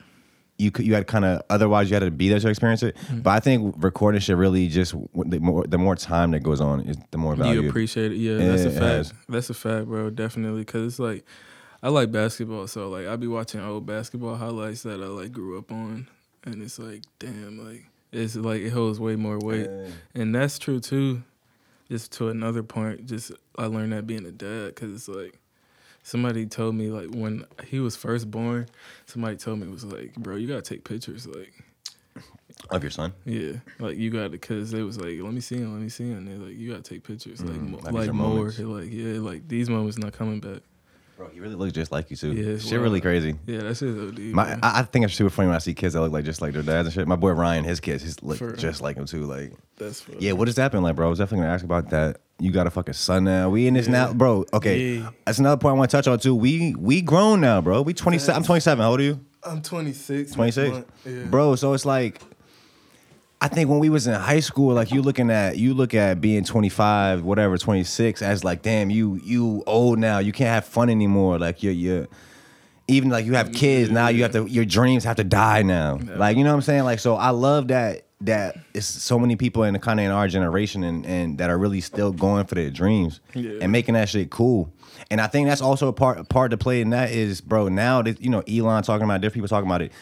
you 0.62 0.70
could 0.70 0.86
you 0.86 0.94
had 0.94 1.06
kind 1.06 1.24
of 1.24 1.42
otherwise 1.50 1.90
you 1.90 1.94
had 1.94 2.04
to 2.04 2.10
be 2.10 2.28
there 2.28 2.38
to 2.38 2.48
experience 2.48 2.82
it. 2.82 2.96
Mm-hmm. 2.96 3.20
But 3.20 3.30
I 3.30 3.40
think 3.40 3.74
recording 3.78 4.20
shit 4.20 4.36
really 4.36 4.68
just 4.68 4.94
the 5.14 5.40
more 5.40 5.66
the 5.66 5.78
more 5.78 5.96
time 5.96 6.30
that 6.30 6.40
goes 6.40 6.60
on 6.60 6.80
is 6.80 6.96
the 7.10 7.18
more 7.18 7.34
value. 7.34 7.62
You 7.62 7.68
appreciate 7.68 8.12
it, 8.12 8.16
yeah. 8.16 8.38
Yeah, 8.38 8.48
that's 8.48 8.64
a 8.64 8.70
fact. 8.70 9.12
That's 9.28 9.50
a 9.50 9.54
fact, 9.54 9.86
bro. 9.86 10.10
Definitely, 10.10 10.60
because 10.60 10.86
it's 10.86 10.98
like 10.98 11.24
I 11.82 11.88
like 11.88 12.12
basketball, 12.12 12.68
so 12.68 12.88
like 12.88 13.06
I 13.06 13.16
be 13.16 13.26
watching 13.26 13.60
old 13.60 13.86
basketball 13.86 14.36
highlights 14.36 14.84
that 14.84 15.00
I 15.00 15.06
like 15.06 15.32
grew 15.32 15.58
up 15.58 15.72
on, 15.72 16.08
and 16.44 16.62
it's 16.62 16.78
like 16.78 17.02
damn, 17.18 17.58
like 17.66 17.84
it's 18.12 18.36
like 18.36 18.62
it 18.62 18.70
holds 18.70 19.00
way 19.00 19.16
more 19.16 19.38
weight, 19.40 19.68
and 20.14 20.34
that's 20.34 20.58
true 20.58 20.78
too. 20.78 21.24
Just 21.90 22.12
to 22.12 22.28
another 22.28 22.62
point, 22.62 23.06
just 23.06 23.32
I 23.58 23.66
learned 23.66 23.92
that 23.92 24.06
being 24.06 24.24
a 24.24 24.32
dad, 24.32 24.74
because 24.74 24.94
it's 24.94 25.08
like 25.08 25.38
somebody 26.02 26.46
told 26.46 26.74
me 26.74 26.88
like 26.90 27.10
when 27.14 27.44
he 27.66 27.80
was 27.80 27.96
first 27.96 28.30
born, 28.30 28.66
somebody 29.06 29.36
told 29.36 29.60
me 29.60 29.66
it 29.66 29.72
was 29.72 29.84
like, 29.84 30.14
bro, 30.16 30.36
you 30.36 30.46
gotta 30.48 30.62
take 30.62 30.84
pictures, 30.84 31.26
like. 31.26 31.52
of 32.70 32.82
your 32.82 32.90
son. 32.90 33.12
Yeah, 33.24 33.52
like 33.78 33.96
you 33.96 34.10
got 34.10 34.30
to, 34.32 34.38
cause 34.38 34.72
it 34.72 34.82
was 34.82 34.98
like, 34.98 35.18
let 35.20 35.32
me 35.32 35.40
see 35.40 35.56
him, 35.56 35.72
let 35.72 35.82
me 35.82 35.88
see 35.88 36.04
him. 36.10 36.26
They're 36.26 36.36
like, 36.48 36.56
you 36.56 36.70
gotta 36.70 36.82
take 36.82 37.02
pictures, 37.02 37.42
like, 37.42 37.56
Mm, 37.58 37.70
mo- 37.70 37.78
like 37.82 37.92
like 37.94 38.12
more. 38.12 38.50
like, 38.58 38.92
yeah, 38.92 39.18
like 39.20 39.48
these 39.48 39.68
moments 39.70 39.98
not 39.98 40.12
coming 40.12 40.40
back. 40.40 40.60
Bro, 41.16 41.28
he 41.30 41.40
really 41.40 41.54
looks 41.54 41.72
just 41.72 41.92
like 41.92 42.10
you 42.10 42.16
too. 42.16 42.32
Yeah, 42.32 42.58
shit 42.58 42.80
really 42.80 43.00
crazy. 43.00 43.34
Yeah, 43.46 43.58
that's 43.60 43.82
OD. 43.82 44.18
My. 44.18 44.54
I, 44.62 44.80
I 44.80 44.82
think 44.82 45.04
it's 45.04 45.14
super 45.14 45.28
funny 45.30 45.48
when 45.48 45.54
I 45.56 45.58
see 45.58 45.74
kids 45.74 45.94
that 45.94 46.00
look 46.00 46.10
like 46.12 46.24
just 46.24 46.40
like 46.40 46.52
their 46.54 46.62
dads 46.62 46.86
and 46.86 46.94
shit. 46.94 47.06
My 47.06 47.16
boy 47.16 47.30
Ryan, 47.32 47.64
his 47.64 47.80
kids, 47.80 48.02
his 48.02 48.22
look 48.22 48.38
For- 48.38 48.56
just 48.56 48.80
like 48.80 48.96
him 48.96 49.04
too. 49.06 49.24
Like, 49.24 49.52
That's 49.76 50.00
funny. 50.00 50.18
yeah, 50.20 50.32
what 50.32 50.46
does 50.46 50.54
that 50.56 50.72
been 50.72 50.82
like, 50.82 50.96
bro? 50.96 51.06
I 51.06 51.10
was 51.10 51.18
definitely 51.18 51.44
gonna 51.44 51.54
ask 51.54 51.64
about 51.64 51.90
that. 51.90 52.18
You 52.42 52.50
got 52.50 52.66
a 52.66 52.70
fucking 52.70 52.94
son 52.94 53.24
now. 53.24 53.48
We 53.50 53.66
in 53.68 53.74
this 53.74 53.86
Yeah. 53.86 53.92
now, 53.92 54.12
bro. 54.12 54.44
Okay, 54.52 54.96
Yeah. 54.96 55.10
that's 55.24 55.38
another 55.38 55.56
point 55.58 55.76
I 55.76 55.78
want 55.78 55.90
to 55.90 55.96
touch 55.96 56.08
on 56.08 56.18
too. 56.18 56.34
We 56.34 56.74
we 56.78 57.00
grown 57.00 57.40
now, 57.40 57.60
bro. 57.60 57.82
We 57.82 57.94
twenty 57.94 58.18
seven. 58.18 58.36
I'm 58.40 58.44
twenty 58.44 58.60
seven. 58.60 58.82
How 58.82 58.90
old 58.90 59.00
are 59.00 59.04
you? 59.04 59.20
I'm 59.44 59.60
26. 59.62 60.32
Twenty 60.32 60.52
six, 60.52 60.70
month. 60.72 60.86
Yeah. 61.06 61.24
bro. 61.24 61.54
So 61.56 61.72
it's 61.72 61.84
like. 61.86 62.20
I 63.40 63.48
think 63.48 63.68
when 63.68 63.80
we 63.80 63.88
was 63.88 64.06
in 64.06 64.14
high 64.14 64.38
school, 64.38 64.72
like 64.72 64.92
you 64.92 65.02
looking 65.02 65.28
at 65.28 65.58
you 65.58 65.74
look 65.74 65.94
at 65.94 66.20
being 66.20 66.44
25, 66.44 67.24
whatever, 67.24 67.58
26 67.58 68.22
as 68.22 68.44
like, 68.44 68.62
damn, 68.62 68.88
you 68.88 69.20
you 69.24 69.64
old 69.66 69.98
now. 69.98 70.18
You 70.20 70.30
can't 70.30 70.50
have 70.50 70.64
fun 70.64 70.88
anymore. 70.88 71.40
Like 71.40 71.60
you're 71.60 71.72
you're 71.72 72.06
even 72.86 73.10
like 73.10 73.26
you 73.26 73.34
have 73.34 73.52
kids 73.52 73.90
now, 73.90 74.08
you 74.08 74.22
have 74.22 74.30
to 74.32 74.46
your 74.46 74.64
dreams 74.64 75.02
have 75.02 75.16
to 75.16 75.24
die 75.24 75.62
now. 75.62 75.98
Like, 76.16 76.36
you 76.36 76.44
know 76.44 76.50
what 76.50 76.56
I'm 76.56 76.62
saying? 76.62 76.84
Like 76.84 77.00
so 77.00 77.16
I 77.16 77.30
love 77.30 77.66
that 77.68 78.02
that 78.24 78.56
it's 78.74 78.86
so 78.86 79.18
many 79.18 79.36
people 79.36 79.64
in 79.64 79.72
the 79.72 79.78
kind 79.78 79.98
of 80.00 80.06
in 80.06 80.12
our 80.12 80.28
generation 80.28 80.84
and, 80.84 81.04
and 81.06 81.38
that 81.38 81.50
are 81.50 81.58
really 81.58 81.80
still 81.80 82.12
going 82.12 82.46
for 82.46 82.54
their 82.54 82.70
dreams 82.70 83.20
Yeah. 83.34 83.58
and 83.60 83.72
making 83.72 83.94
that 83.94 84.08
shit 84.08 84.30
cool. 84.30 84.72
And 85.10 85.20
I 85.20 85.26
think 85.26 85.48
that's 85.48 85.60
also 85.62 85.88
a 85.88 85.92
part 85.92 86.28
part 86.28 86.50
to 86.52 86.56
play 86.56 86.80
in 86.80 86.90
that 86.90 87.10
is, 87.10 87.40
bro, 87.40 87.68
now 87.68 88.02
that 88.02 88.20
you 88.20 88.30
know, 88.30 88.42
Elon 88.48 88.82
talking 88.82 89.04
about 89.04 89.16
it, 89.16 89.18
different 89.20 89.34
people 89.34 89.48
talking 89.48 89.68
about 89.68 89.82
it. 89.82 89.92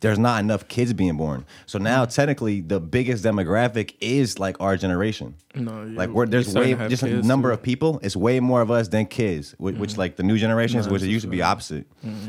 There's 0.00 0.18
not 0.18 0.38
enough 0.40 0.68
kids 0.68 0.92
being 0.92 1.16
born. 1.16 1.44
So 1.66 1.78
now 1.78 2.04
technically 2.04 2.60
the 2.60 2.78
biggest 2.78 3.24
demographic 3.24 3.94
is 4.00 4.38
like 4.38 4.60
our 4.60 4.76
generation. 4.76 5.34
No, 5.56 5.82
yeah, 5.82 5.98
Like 5.98 6.10
we're, 6.10 6.26
there's 6.26 6.54
way 6.54 6.74
just 6.88 7.02
a 7.02 7.20
number 7.22 7.48
too. 7.48 7.54
of 7.54 7.62
people. 7.62 7.98
It's 8.02 8.14
way 8.14 8.38
more 8.38 8.60
of 8.60 8.70
us 8.70 8.86
than 8.88 9.06
kids, 9.06 9.56
which, 9.58 9.74
which 9.76 9.96
like 9.96 10.14
the 10.14 10.22
new 10.22 10.38
generations, 10.38 10.86
No, 10.86 10.92
which 10.92 11.02
it 11.02 11.08
used 11.08 11.24
to 11.24 11.30
be 11.30 11.42
opposite. 11.42 11.86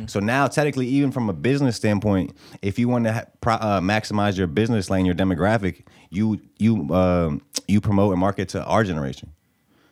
So 0.07 0.19
now 0.19 0.47
technically, 0.47 0.87
even 0.87 1.11
from 1.11 1.29
a 1.29 1.33
business 1.33 1.75
standpoint, 1.75 2.33
if 2.63 2.79
you 2.79 2.87
want 2.89 3.05
to 3.05 3.13
ha- 3.13 3.25
pro- 3.39 3.53
uh, 3.55 3.79
maximize 3.81 4.35
your 4.37 4.47
business 4.47 4.89
lane, 4.89 5.05
your 5.05 5.15
demographic, 5.15 5.83
you 6.09 6.39
you 6.57 6.89
um, 6.93 7.41
you 7.67 7.79
promote 7.81 8.13
and 8.13 8.19
market 8.19 8.49
to 8.49 8.63
our 8.63 8.83
generation 8.83 9.31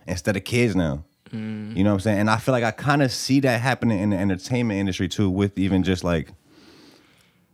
instead 0.07 0.35
of 0.35 0.43
kids 0.43 0.75
now. 0.75 1.03
Mm. 1.31 1.75
You 1.77 1.83
know 1.83 1.91
what 1.91 1.95
I'm 1.95 1.99
saying? 1.99 2.19
And 2.19 2.29
I 2.29 2.37
feel 2.37 2.53
like 2.53 2.63
I 2.63 2.71
kind 2.71 3.03
of 3.03 3.11
see 3.11 3.39
that 3.41 3.61
happening 3.61 3.99
in 3.99 4.09
the 4.09 4.17
entertainment 4.17 4.79
industry 4.79 5.07
too, 5.07 5.29
with 5.29 5.59
even 5.59 5.83
just 5.83 6.03
like 6.03 6.31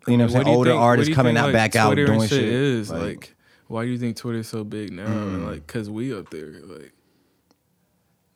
you 0.07 0.17
know 0.17 0.25
what 0.25 0.35
I'm 0.35 0.43
saying, 0.45 0.55
older 0.55 0.71
think- 0.71 0.81
artists 0.81 1.15
coming 1.15 1.35
think, 1.35 1.43
out 1.43 1.45
like, 1.45 1.53
back 1.53 1.75
out 1.75 1.87
Twitter 1.87 2.11
and 2.11 2.19
doing 2.19 2.29
shit. 2.29 2.43
Is 2.43 2.91
like, 2.91 3.35
why 3.67 3.85
do 3.85 3.91
you 3.91 3.97
think 3.97 4.17
Twitter's 4.17 4.47
so 4.47 4.63
big 4.63 4.91
now? 4.91 5.05
Mm. 5.05 5.47
Like, 5.47 5.65
cause 5.67 5.89
we 5.89 6.13
up 6.13 6.29
there, 6.29 6.51
like, 6.63 6.91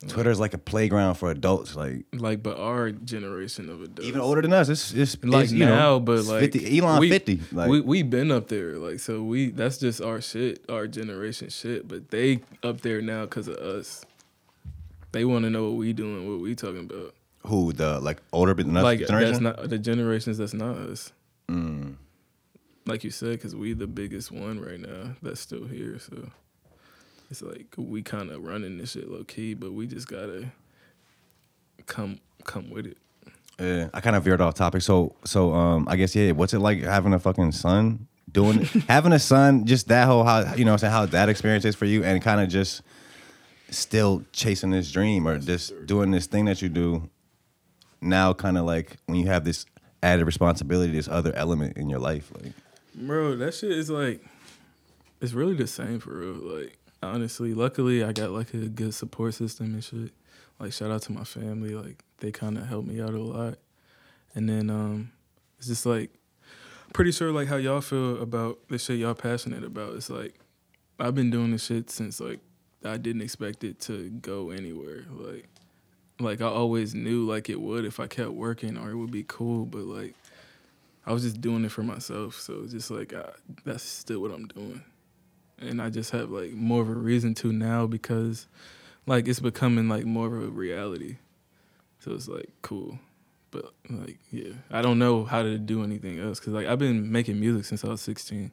Twitter's 0.07 0.39
like 0.39 0.53
a 0.53 0.59
playground 0.59 1.15
for 1.15 1.31
adults, 1.31 1.75
like. 1.75 2.05
like, 2.13 2.43
but 2.43 2.59
our 2.59 2.91
generation 2.91 3.67
of 3.67 3.81
adults, 3.81 4.07
Even 4.07 4.21
older 4.21 4.43
than 4.43 4.53
us, 4.53 4.69
it's 4.69 4.93
it's 4.93 5.17
like 5.23 5.45
it's, 5.45 5.53
you 5.53 5.65
now, 5.65 5.75
know, 5.75 5.99
but 5.99 6.23
like 6.25 6.51
50, 6.51 6.79
Elon 6.79 6.99
we, 6.99 7.09
fifty. 7.09 7.39
Like 7.51 7.67
we 7.67 7.81
we 7.81 8.03
been 8.03 8.29
up 8.31 8.47
there, 8.47 8.77
like 8.77 8.99
so 8.99 9.23
we 9.23 9.49
that's 9.49 9.79
just 9.79 9.99
our 9.99 10.21
shit, 10.21 10.63
our 10.69 10.85
generation 10.87 11.49
shit. 11.49 11.87
But 11.87 12.09
they 12.11 12.41
up 12.61 12.81
there 12.81 13.01
now 13.01 13.23
because 13.23 13.47
of 13.47 13.55
us. 13.57 14.05
They 15.13 15.25
want 15.25 15.45
to 15.45 15.49
know 15.49 15.63
what 15.63 15.77
we 15.77 15.93
doing, 15.93 16.29
what 16.29 16.41
we 16.41 16.53
talking 16.53 16.81
about. 16.81 17.15
who 17.47 17.73
the 17.73 17.99
like 17.99 18.21
older 18.31 18.53
than 18.53 18.77
us 18.77 18.83
like 18.83 18.99
generation. 18.99 19.43
that's 19.43 19.57
not 19.57 19.67
the 19.69 19.79
generations 19.79 20.37
that's 20.37 20.53
not 20.53 20.75
us. 20.77 21.11
Mm. 21.49 21.95
Like 22.85 23.03
you 23.03 23.11
said, 23.11 23.31
because 23.31 23.55
we 23.55 23.73
the 23.73 23.87
biggest 23.87 24.31
one 24.31 24.59
right 24.59 24.79
now 24.79 25.15
that's 25.21 25.41
still 25.41 25.65
here. 25.65 25.99
So 25.99 26.29
it's 27.29 27.41
like 27.41 27.73
we 27.77 28.01
kind 28.01 28.31
of 28.31 28.43
running 28.43 28.77
this 28.77 28.91
shit 28.91 29.09
low 29.09 29.23
key, 29.23 29.53
but 29.53 29.73
we 29.73 29.87
just 29.87 30.07
gotta 30.07 30.51
come 31.85 32.19
come 32.43 32.69
with 32.69 32.87
it. 32.87 32.97
Yeah, 33.59 33.89
I 33.93 34.01
kind 34.01 34.15
of 34.15 34.23
veered 34.23 34.41
off 34.41 34.53
topic. 34.53 34.81
So 34.81 35.15
so 35.25 35.53
um, 35.53 35.87
I 35.89 35.95
guess 35.95 36.15
yeah. 36.15 36.31
What's 36.31 36.53
it 36.53 36.59
like 36.59 36.81
having 36.81 37.13
a 37.13 37.19
fucking 37.19 37.51
son? 37.51 38.07
Doing 38.31 38.63
having 38.87 39.13
a 39.13 39.19
son, 39.19 39.65
just 39.65 39.87
that 39.87 40.07
whole 40.07 40.23
how 40.23 40.53
you 40.55 40.63
know 40.63 40.73
I'm 40.73 40.77
saying 40.77 40.93
how 40.93 41.05
that 41.07 41.29
experience 41.29 41.65
is 41.65 41.75
for 41.75 41.85
you, 41.85 42.03
and 42.03 42.21
kind 42.21 42.39
of 42.39 42.49
just 42.49 42.81
still 43.69 44.23
chasing 44.31 44.69
this 44.69 44.91
dream 44.91 45.27
or 45.27 45.39
just 45.39 45.73
doing 45.85 46.11
this 46.11 46.27
thing 46.27 46.45
that 46.45 46.61
you 46.61 46.69
do. 46.69 47.09
Now, 47.99 48.33
kind 48.33 48.57
of 48.57 48.65
like 48.65 48.97
when 49.07 49.17
you 49.17 49.27
have 49.27 49.43
this 49.43 49.65
added 50.03 50.25
responsibility, 50.25 50.93
this 50.93 51.07
other 51.07 51.33
element 51.35 51.77
in 51.77 51.89
your 51.89 51.99
life, 51.99 52.31
like 52.35 52.53
Bro, 52.95 53.35
that 53.37 53.53
shit 53.53 53.71
is 53.71 53.89
like, 53.91 54.23
it's 55.21 55.33
really 55.33 55.53
the 55.53 55.67
same 55.67 55.99
for 55.99 56.17
real. 56.17 56.59
Like, 56.59 56.77
honestly, 57.03 57.53
luckily 57.53 58.03
I 58.03 58.11
got 58.11 58.31
like 58.31 58.53
a 58.55 58.67
good 58.69 58.93
support 58.93 59.35
system 59.35 59.73
and 59.73 59.83
shit. 59.83 60.11
Like, 60.59 60.73
shout 60.73 60.89
out 60.89 61.03
to 61.03 61.11
my 61.11 61.23
family. 61.23 61.75
Like, 61.75 62.03
they 62.19 62.31
kind 62.31 62.57
of 62.57 62.65
helped 62.65 62.87
me 62.87 62.99
out 62.99 63.13
a 63.13 63.21
lot. 63.21 63.59
And 64.33 64.49
then, 64.49 64.71
um, 64.71 65.11
it's 65.59 65.67
just 65.67 65.85
like, 65.85 66.09
pretty 66.93 67.11
sure 67.11 67.31
like 67.31 67.47
how 67.47 67.57
y'all 67.57 67.81
feel 67.81 68.19
about 68.21 68.57
the 68.69 68.79
shit 68.79 68.97
y'all 68.97 69.13
passionate 69.13 69.63
about. 69.63 69.93
It's 69.93 70.09
like, 70.09 70.33
I've 70.99 71.13
been 71.13 71.29
doing 71.29 71.51
this 71.51 71.65
shit 71.65 71.91
since 71.91 72.19
like 72.19 72.39
I 72.83 72.97
didn't 72.97 73.21
expect 73.21 73.63
it 73.63 73.79
to 73.81 74.09
go 74.09 74.49
anywhere. 74.49 75.05
Like, 75.11 75.47
like 76.19 76.41
I 76.41 76.47
always 76.47 76.95
knew 76.95 77.25
like 77.25 77.49
it 77.49 77.61
would 77.61 77.85
if 77.85 77.99
I 77.99 78.07
kept 78.07 78.31
working 78.31 78.77
or 78.77 78.89
it 78.89 78.95
would 78.95 79.11
be 79.11 79.25
cool, 79.27 79.65
but 79.65 79.83
like 79.83 80.13
I 81.05 81.13
was 81.13 81.23
just 81.23 81.41
doing 81.41 81.63
it 81.65 81.71
for 81.71 81.83
myself. 81.83 82.39
So 82.39 82.61
it's 82.63 82.73
just 82.73 82.91
like 82.91 83.13
I, 83.13 83.29
that's 83.65 83.83
still 83.83 84.21
what 84.21 84.31
I'm 84.31 84.47
doing, 84.47 84.83
and 85.59 85.81
I 85.81 85.89
just 85.89 86.11
have 86.11 86.29
like 86.29 86.51
more 86.51 86.81
of 86.81 86.89
a 86.89 86.93
reason 86.93 87.33
to 87.35 87.51
now 87.53 87.87
because 87.87 88.47
like 89.05 89.27
it's 89.27 89.39
becoming 89.39 89.89
like 89.89 90.05
more 90.05 90.27
of 90.27 90.33
a 90.33 90.47
reality. 90.47 91.17
So 91.99 92.13
it's 92.13 92.27
like 92.27 92.49
cool, 92.61 92.99
but 93.51 93.71
like 93.89 94.17
yeah, 94.31 94.53
I 94.71 94.81
don't 94.81 94.99
know 94.99 95.23
how 95.23 95.43
to 95.43 95.57
do 95.57 95.83
anything 95.83 96.19
else 96.19 96.39
because 96.39 96.53
like 96.53 96.67
I've 96.67 96.79
been 96.79 97.11
making 97.11 97.39
music 97.39 97.65
since 97.65 97.83
I 97.85 97.89
was 97.89 98.01
16. 98.01 98.51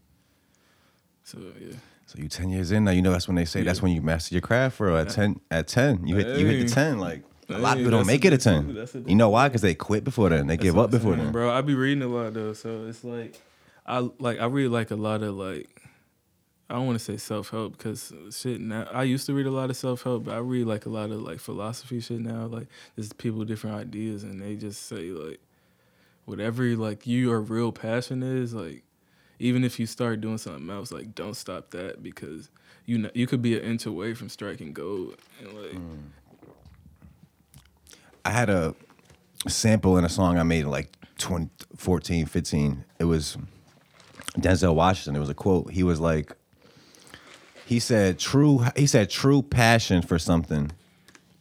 So 1.24 1.38
yeah. 1.60 1.76
So 2.06 2.18
you 2.18 2.28
ten 2.28 2.50
years 2.50 2.70
in 2.70 2.84
now, 2.84 2.90
you 2.90 3.00
know 3.00 3.12
that's 3.12 3.26
when 3.26 3.34
they 3.34 3.46
say 3.46 3.62
that's 3.62 3.80
when 3.80 3.92
you 3.92 4.02
master 4.02 4.34
your 4.34 4.42
craft, 4.42 4.78
bro. 4.78 4.96
At 4.96 5.08
ten, 5.08 5.40
at 5.50 5.66
ten, 5.66 6.06
you 6.06 6.16
hit 6.16 6.38
you 6.38 6.46
hit 6.46 6.68
the 6.68 6.72
ten. 6.72 6.98
Like 6.98 7.22
a 7.48 7.58
lot 7.58 7.72
of 7.72 7.78
people 7.78 7.90
don't 7.92 8.06
make 8.06 8.24
it 8.24 8.32
a 8.32 8.38
ten. 8.38 8.74
that's 8.74 8.94
a 8.94 9.00
You 9.00 9.14
know 9.14 9.28
why? 9.30 9.48
Because 9.48 9.62
they 9.62 9.74
quit 9.74 10.04
before 10.04 10.28
then. 10.30 10.46
They 10.46 10.56
give 10.56 10.78
up 10.78 10.90
before 10.90 11.16
then. 11.16 11.32
bro. 11.32 11.50
I 11.50 11.60
be 11.60 11.74
reading 11.74 12.02
a 12.02 12.08
lot 12.08 12.34
though, 12.34 12.52
so 12.52 12.86
it's 12.86 13.04
like 13.04 13.40
I 13.86 14.08
like 14.18 14.40
I 14.40 14.46
read 14.46 14.68
like 14.68 14.90
a 14.90 14.96
lot 14.96 15.22
of 15.22 15.34
like 15.34 15.68
I 16.70 16.74
don't 16.74 16.86
want 16.86 16.98
to 16.98 17.04
say 17.04 17.16
self 17.18 17.50
help 17.50 17.76
because 17.76 18.12
shit 18.30 18.60
now 18.60 18.88
I 18.92 19.02
used 19.02 19.26
to 19.26 19.34
read 19.34 19.46
a 19.46 19.50
lot 19.50 19.68
of 19.70 19.76
self 19.76 20.02
help, 20.02 20.24
but 20.24 20.34
I 20.34 20.38
read 20.38 20.66
like 20.66 20.86
a 20.86 20.90
lot 20.90 21.10
of 21.10 21.20
like 21.20 21.38
philosophy 21.38 22.00
shit 22.00 22.20
now. 22.20 22.46
Like 22.46 22.68
there's 22.96 23.12
people 23.12 23.40
with 23.40 23.48
different 23.48 23.76
ideas 23.76 24.22
and 24.24 24.40
they 24.40 24.56
just 24.56 24.86
say 24.86 25.10
like 25.10 25.40
whatever 26.24 26.64
like 26.76 27.06
you 27.06 27.20
your 27.28 27.40
real 27.40 27.70
passion 27.70 28.22
is 28.22 28.54
like 28.54 28.82
even 29.38 29.62
if 29.64 29.78
you 29.78 29.86
start 29.86 30.20
doing 30.20 30.38
something 30.38 30.70
else 30.70 30.90
like 30.90 31.14
don't 31.14 31.34
stop 31.34 31.70
that 31.70 32.02
because 32.02 32.48
you 32.86 32.96
know 32.96 33.10
you 33.14 33.26
could 33.26 33.42
be 33.42 33.58
an 33.58 33.62
inch 33.62 33.84
away 33.84 34.14
from 34.14 34.28
striking 34.30 34.72
gold 34.72 35.16
and 35.40 35.52
like 35.52 35.72
Mm. 35.74 35.98
I 38.24 38.30
had 38.30 38.48
a 38.50 38.74
sample 39.48 39.98
in 39.98 40.04
a 40.04 40.08
song 40.08 40.38
I 40.38 40.42
made 40.42 40.62
in 40.62 40.70
like 40.70 40.90
2014, 41.18 42.26
15. 42.26 42.84
It 42.98 43.04
was 43.04 43.36
Denzel 44.38 44.74
Washington. 44.74 45.16
It 45.16 45.20
was 45.20 45.28
a 45.28 45.34
quote. 45.34 45.70
He 45.70 45.82
was 45.82 46.00
like, 46.00 46.32
he 47.66 47.78
said, 47.78 48.18
true, 48.18 48.64
he 48.76 48.86
said, 48.86 49.10
true 49.10 49.42
passion 49.42 50.02
for 50.02 50.18
something 50.18 50.72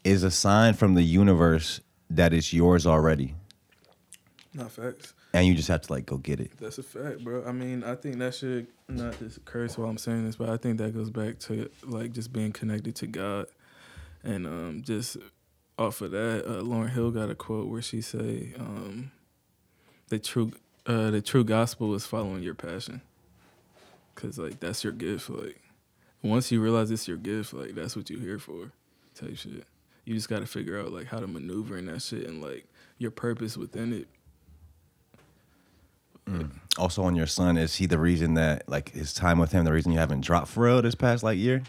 is 0.03 0.23
a 0.23 0.31
sign 0.31 0.73
from 0.73 0.95
the 0.95 1.03
universe 1.03 1.79
that 2.09 2.33
it's 2.33 2.53
yours 2.53 2.85
already. 2.85 3.35
not 4.53 4.71
facts. 4.71 5.13
And 5.35 5.47
you 5.47 5.55
just 5.55 5.67
have 5.67 5.81
to 5.81 5.91
like 5.91 6.05
go 6.05 6.17
get 6.17 6.39
it. 6.39 6.51
That's 6.59 6.77
a 6.77 6.83
fact, 6.83 7.23
bro. 7.23 7.43
I 7.43 7.51
mean, 7.51 7.83
I 7.83 7.95
think 7.95 8.19
that 8.19 8.35
should 8.35 8.67
not 8.87 9.17
just 9.17 9.43
curse 9.45 9.77
while 9.79 9.89
I'm 9.89 9.97
saying 9.97 10.25
this, 10.25 10.35
but 10.35 10.49
I 10.49 10.57
think 10.57 10.77
that 10.77 10.93
goes 10.93 11.09
back 11.09 11.39
to 11.39 11.69
like 11.83 12.11
just 12.11 12.31
being 12.31 12.51
connected 12.51 12.95
to 12.97 13.07
God, 13.07 13.47
and 14.23 14.45
um, 14.45 14.81
just 14.85 15.17
off 15.77 16.01
of 16.01 16.11
that, 16.11 16.45
uh, 16.45 16.61
Lauryn 16.61 16.91
Hill 16.91 17.11
got 17.11 17.29
a 17.29 17.35
quote 17.35 17.67
where 17.67 17.81
she 17.81 18.01
say, 18.01 18.53
um, 18.59 19.11
"The 20.09 20.19
true, 20.19 20.51
uh, 20.85 21.09
the 21.11 21.21
true 21.21 21.43
gospel 21.43 21.93
is 21.95 22.05
following 22.05 22.43
your 22.43 22.53
passion, 22.53 23.01
cause 24.15 24.37
like 24.37 24.59
that's 24.59 24.83
your 24.83 24.93
gift. 24.93 25.29
Like 25.29 25.59
once 26.21 26.51
you 26.51 26.61
realize 26.61 26.91
it's 26.91 27.07
your 27.07 27.17
gift, 27.17 27.53
like 27.53 27.73
that's 27.75 27.95
what 27.95 28.09
you're 28.09 28.19
here 28.19 28.39
for, 28.39 28.71
type 29.15 29.35
shit. 29.35 29.65
You 30.05 30.13
just 30.13 30.29
got 30.29 30.39
to 30.39 30.45
figure 30.45 30.79
out 30.79 30.91
like 30.91 31.07
how 31.07 31.19
to 31.19 31.27
maneuver 31.27 31.77
in 31.77 31.85
that 31.87 32.01
shit 32.01 32.27
and 32.27 32.41
like 32.41 32.65
your 32.97 33.11
purpose 33.11 33.57
within 33.57 33.93
it. 33.93 34.07
Also 36.77 37.03
on 37.03 37.15
your 37.15 37.27
son, 37.27 37.57
is 37.57 37.75
he 37.75 37.85
the 37.85 37.99
reason 37.99 38.33
that 38.35 38.67
like 38.67 38.89
his 38.91 39.13
time 39.13 39.37
with 39.39 39.51
him, 39.51 39.65
the 39.65 39.73
reason 39.73 39.91
you 39.91 39.99
haven't 39.99 40.21
dropped 40.21 40.47
for 40.47 40.63
real 40.65 40.81
this 40.81 40.95
past 40.95 41.21
like 41.23 41.37
year? 41.37 41.61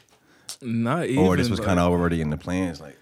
Not 0.62 1.06
even. 1.06 1.24
or 1.24 1.36
this 1.36 1.48
was 1.50 1.58
like- 1.58 1.66
kind 1.66 1.78
of 1.80 1.90
already 1.90 2.20
in 2.20 2.30
the 2.30 2.36
plans? 2.36 2.80
Like, 2.80 2.96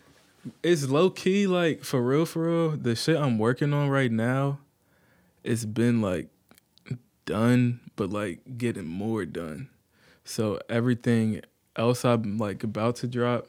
it's 0.62 0.88
low 0.88 1.08
key 1.08 1.46
like 1.46 1.84
for 1.84 2.02
real 2.02 2.26
for 2.26 2.42
real 2.44 2.76
the 2.76 2.96
shit 2.96 3.16
i'm 3.16 3.38
working 3.38 3.72
on 3.72 3.88
right 3.88 4.10
now 4.10 4.58
it's 5.44 5.64
been 5.64 6.00
like 6.00 6.28
done 7.24 7.80
but 7.96 8.10
like 8.10 8.40
getting 8.58 8.86
more 8.86 9.24
done. 9.24 9.68
So 10.24 10.60
everything 10.68 11.42
else 11.74 12.04
i'm 12.04 12.36
like 12.36 12.62
about 12.62 12.96
to 12.96 13.06
drop 13.06 13.46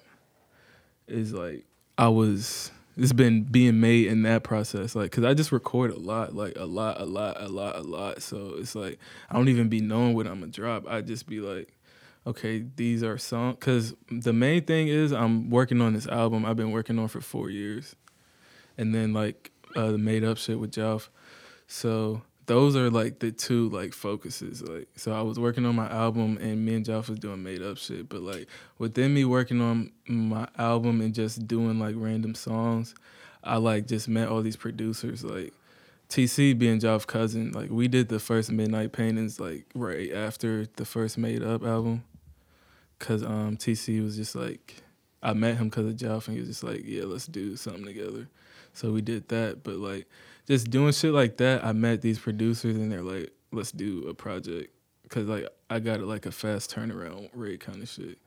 is 1.07 1.33
like 1.33 1.65
i 1.97 2.07
was 2.07 2.71
it's 2.95 3.11
been 3.11 3.43
being 3.43 3.81
made 3.81 4.07
in 4.07 4.23
that 4.23 4.43
process 4.43 4.95
like 4.95 5.11
because 5.11 5.25
i 5.25 5.33
just 5.33 5.51
record 5.51 5.91
a 5.91 5.99
lot 5.99 6.33
like 6.33 6.53
a 6.55 6.63
lot 6.63 7.01
a 7.01 7.05
lot 7.05 7.41
a 7.41 7.49
lot 7.49 7.75
a 7.75 7.81
lot. 7.81 8.21
So 8.21 8.55
it's 8.57 8.75
like 8.75 8.97
i 9.29 9.35
don't 9.35 9.49
even 9.49 9.67
be 9.67 9.81
knowing 9.81 10.15
what 10.15 10.25
i'm 10.25 10.39
gonna 10.39 10.51
drop. 10.51 10.87
I 10.87 11.01
just 11.01 11.27
be 11.27 11.41
like 11.41 11.73
okay, 12.25 12.65
these 12.75 13.03
are 13.03 13.17
songs. 13.17 13.57
Because 13.59 13.93
the 14.09 14.33
main 14.33 14.63
thing 14.63 14.87
is 14.87 15.11
I'm 15.11 15.49
working 15.49 15.81
on 15.81 15.93
this 15.93 16.07
album 16.07 16.45
I've 16.45 16.57
been 16.57 16.71
working 16.71 16.99
on 16.99 17.07
for 17.07 17.21
four 17.21 17.49
years. 17.49 17.95
And 18.77 18.93
then 18.93 19.13
like 19.13 19.51
uh, 19.75 19.91
the 19.91 19.97
made 19.97 20.23
up 20.23 20.37
shit 20.37 20.59
with 20.59 20.71
Jelf. 20.71 21.09
So 21.67 22.21
those 22.45 22.75
are 22.75 22.89
like 22.89 23.19
the 23.19 23.31
two 23.31 23.69
like 23.69 23.93
focuses. 23.93 24.61
Like 24.61 24.87
so 24.95 25.13
I 25.13 25.21
was 25.21 25.39
working 25.39 25.65
on 25.65 25.75
my 25.75 25.89
album 25.89 26.37
and 26.41 26.65
me 26.65 26.75
and 26.75 26.85
Jelf 26.85 27.09
was 27.09 27.19
doing 27.19 27.43
made 27.43 27.61
up 27.61 27.77
shit. 27.77 28.09
But 28.09 28.21
like 28.21 28.47
within 28.77 29.13
me 29.13 29.25
working 29.25 29.61
on 29.61 29.91
my 30.07 30.47
album 30.57 31.01
and 31.01 31.13
just 31.13 31.47
doing 31.47 31.79
like 31.79 31.95
random 31.97 32.35
songs, 32.35 32.95
I 33.43 33.57
like 33.57 33.87
just 33.87 34.07
met 34.07 34.29
all 34.29 34.41
these 34.41 34.57
producers 34.57 35.23
like 35.23 35.53
TC 36.13 36.57
being 36.57 36.79
Jelf's 36.79 37.05
cousin, 37.05 37.51
like 37.53 37.71
we 37.71 37.87
did 37.87 38.07
the 38.07 38.19
first 38.19 38.51
Midnight 38.51 38.91
Paintings 38.91 39.39
like 39.39 39.65
right 39.73 40.11
after 40.13 40.67
the 40.75 40.85
first 40.85 41.17
Made 41.17 41.41
Up 41.41 41.63
album, 41.63 42.03
cause 43.03 43.21
um 43.21 43.57
TC 43.57 44.01
was 44.01 44.15
just 44.15 44.33
like 44.33 44.81
I 45.21 45.33
met 45.33 45.57
him 45.57 45.69
cause 45.69 45.85
of 45.85 45.95
Jelf 45.95 46.27
and 46.27 46.35
he 46.35 46.39
was 46.39 46.49
just 46.49 46.63
like 46.63 46.81
yeah 46.85 47.03
let's 47.03 47.27
do 47.27 47.55
something 47.57 47.85
together, 47.85 48.29
so 48.73 48.91
we 48.91 49.01
did 49.01 49.27
that. 49.27 49.63
But 49.63 49.77
like 49.77 50.07
just 50.47 50.69
doing 50.69 50.93
shit 50.93 51.13
like 51.13 51.37
that, 51.37 51.65
I 51.65 51.73
met 51.73 52.01
these 52.01 52.17
producers 52.17 52.75
and 52.75 52.91
they're 52.91 53.01
like 53.01 53.31
let's 53.51 53.71
do 53.71 54.07
a 54.07 54.13
project, 54.13 54.73
cause 55.09 55.25
like 55.25 55.47
I 55.69 55.79
got 55.79 55.99
like 56.01 56.25
a 56.25 56.31
fast 56.31 56.73
turnaround 56.73 57.29
rate 57.33 57.59
kind 57.59 57.83
of 57.83 57.89
shit. 57.89 58.17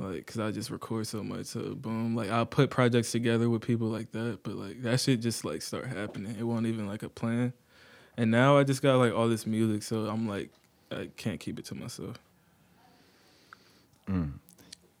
Like, 0.00 0.26
cause 0.26 0.38
I 0.38 0.52
just 0.52 0.70
record 0.70 1.08
so 1.08 1.24
much, 1.24 1.46
so 1.46 1.74
boom. 1.74 2.14
Like, 2.14 2.30
I'll 2.30 2.46
put 2.46 2.70
projects 2.70 3.10
together 3.10 3.50
with 3.50 3.62
people 3.62 3.88
like 3.88 4.12
that, 4.12 4.40
but 4.44 4.54
like 4.54 4.82
that 4.82 5.00
shit 5.00 5.20
just 5.20 5.44
like 5.44 5.60
start 5.60 5.86
happening. 5.86 6.36
It 6.38 6.44
wasn't 6.44 6.68
even 6.68 6.86
like 6.86 7.02
a 7.02 7.08
plan. 7.08 7.52
And 8.16 8.30
now 8.30 8.58
I 8.58 8.62
just 8.62 8.80
got 8.80 8.98
like 8.98 9.12
all 9.12 9.28
this 9.28 9.44
music, 9.44 9.82
so 9.82 10.06
I'm 10.06 10.28
like, 10.28 10.50
I 10.92 11.08
can't 11.16 11.40
keep 11.40 11.58
it 11.58 11.64
to 11.66 11.74
myself. 11.74 12.16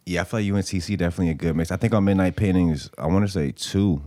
Yeah, 0.06 0.22
I 0.22 0.24
feel 0.24 0.40
like 0.40 0.46
you 0.46 0.56
and 0.56 0.64
definitely 0.96 1.30
a 1.30 1.34
good 1.34 1.54
mix. 1.56 1.70
I 1.70 1.76
think 1.76 1.94
on 1.94 2.04
Midnight 2.04 2.36
Paintings, 2.36 2.90
I 2.98 3.06
want 3.06 3.26
to 3.26 3.32
say 3.32 3.52
two. 3.52 4.02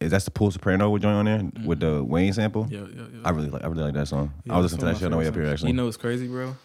Is 0.00 0.10
that 0.10 0.22
the 0.22 0.32
Pool 0.32 0.50
Soprano 0.50 0.90
we're 0.90 0.98
joining 0.98 1.18
on 1.18 1.24
there 1.26 1.64
with 1.64 1.78
the 1.80 2.02
Wayne 2.02 2.32
sample? 2.32 2.66
Yeah, 2.68 2.80
yeah, 2.80 3.02
yeah. 3.12 3.20
I 3.24 3.30
really 3.30 3.50
like. 3.50 3.62
I 3.62 3.68
really 3.68 3.84
like 3.84 3.94
that 3.94 4.08
song. 4.08 4.32
Yeah, 4.44 4.54
I 4.54 4.56
was 4.58 4.64
listening 4.72 4.80
to 4.80 4.84
that 4.86 4.92
one 4.92 4.98
shit 4.98 5.04
on 5.06 5.10
the 5.12 5.16
my 5.16 5.22
way 5.22 5.28
up 5.28 5.34
here 5.34 5.46
actually. 5.46 5.68
You 5.70 5.76
know 5.76 5.84
what's 5.84 5.96
crazy, 5.96 6.26
bro? 6.26 6.56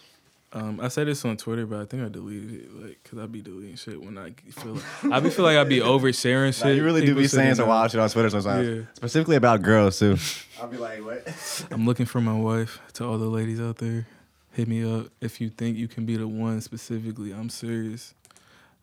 Um, 0.54 0.80
I 0.82 0.88
said 0.88 1.08
this 1.08 1.23
on 1.26 1.36
Twitter, 1.38 1.65
but 1.65 1.82
I 1.82 1.86
think 1.86 2.04
I 2.04 2.08
deleted 2.10 2.54
it, 2.63 2.73
like, 2.82 3.04
cause 3.04 3.19
I 3.19 3.26
be 3.26 3.41
deleting 3.41 3.76
shit 3.76 4.02
when 4.02 4.17
I 4.17 4.32
feel 4.52 4.76
like 4.76 5.12
I 5.13 5.19
be 5.19 5.30
feel 5.30 5.43
like 5.45 5.58
I 5.58 5.63
be 5.65 5.80
oversharing 5.82 6.54
shit. 6.56 6.65
Nah, 6.65 6.71
you 6.71 6.84
really 6.86 7.06
do 7.06 7.13
be 7.15 7.28
saying 7.28 7.41
shouldn't 7.43 7.58
some 7.58 7.67
wild 7.67 7.91
shit 7.91 8.00
on 8.00 8.10
Twitter 8.10 8.30
sometimes, 8.30 8.67
Yeah. 8.67 8.84
specifically 8.93 9.36
about 9.36 9.62
girls 9.62 10.00
too. 10.00 10.17
I'll 10.60 10.67
be 10.69 10.78
like, 10.78 11.04
what? 11.06 11.28
I'm 11.69 11.86
looking 11.86 12.06
for 12.06 12.21
my 12.21 12.34
wife. 12.34 12.80
To 12.93 13.06
all 13.06 13.17
the 13.17 13.26
ladies 13.26 13.60
out 13.60 13.78
there, 13.78 14.08
hit 14.57 14.67
me 14.67 14.83
up 14.83 15.05
if 15.21 15.39
you 15.39 15.49
think 15.49 15.77
you 15.77 15.87
can 15.87 16.03
be 16.03 16.17
the 16.17 16.27
one 16.27 16.59
specifically. 16.61 17.31
I'm 17.31 17.47
serious. 17.47 18.15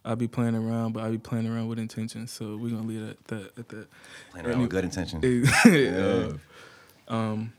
I'll 0.05 0.15
be 0.15 0.29
playing 0.29 0.55
around, 0.55 0.93
but 0.93 1.03
I'll 1.03 1.11
be 1.11 1.19
playing 1.19 1.49
around 1.49 1.67
with 1.67 1.81
intention. 1.81 2.29
So 2.29 2.57
we're 2.57 2.71
gonna 2.71 2.87
leave 2.87 3.03
it 3.03 3.11
at 3.11 3.25
that. 3.27 3.59
At 3.59 3.69
that. 3.71 3.87
Playing 4.31 4.47
around 4.47 4.61
with 4.61 4.71
good 4.71 4.85
intention. 4.85 5.21
yeah. 5.67 6.29
Um. 7.09 7.53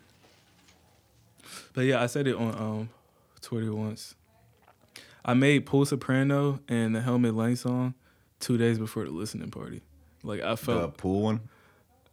But 1.74 1.82
yeah, 1.82 2.02
I 2.02 2.06
said 2.06 2.28
it 2.28 2.36
on 2.36 2.56
um 2.56 2.90
Twitter 3.42 3.74
once. 3.74 4.16
I 5.26 5.34
made 5.34 5.66
Pool 5.66 5.86
Soprano 5.86 6.62
and 6.70 6.96
the 6.96 7.02
Helmet 7.02 7.36
Lane 7.36 7.58
song 7.58 7.96
two 8.40 8.58
days 8.58 8.80
before 8.80 9.04
the 9.04 9.12
listening 9.12 9.52
party. 9.52 9.82
Like 10.24 10.42
I 10.42 10.56
felt 10.56 10.82
The 10.82 10.88
pool 11.02 11.22
one. 11.22 11.42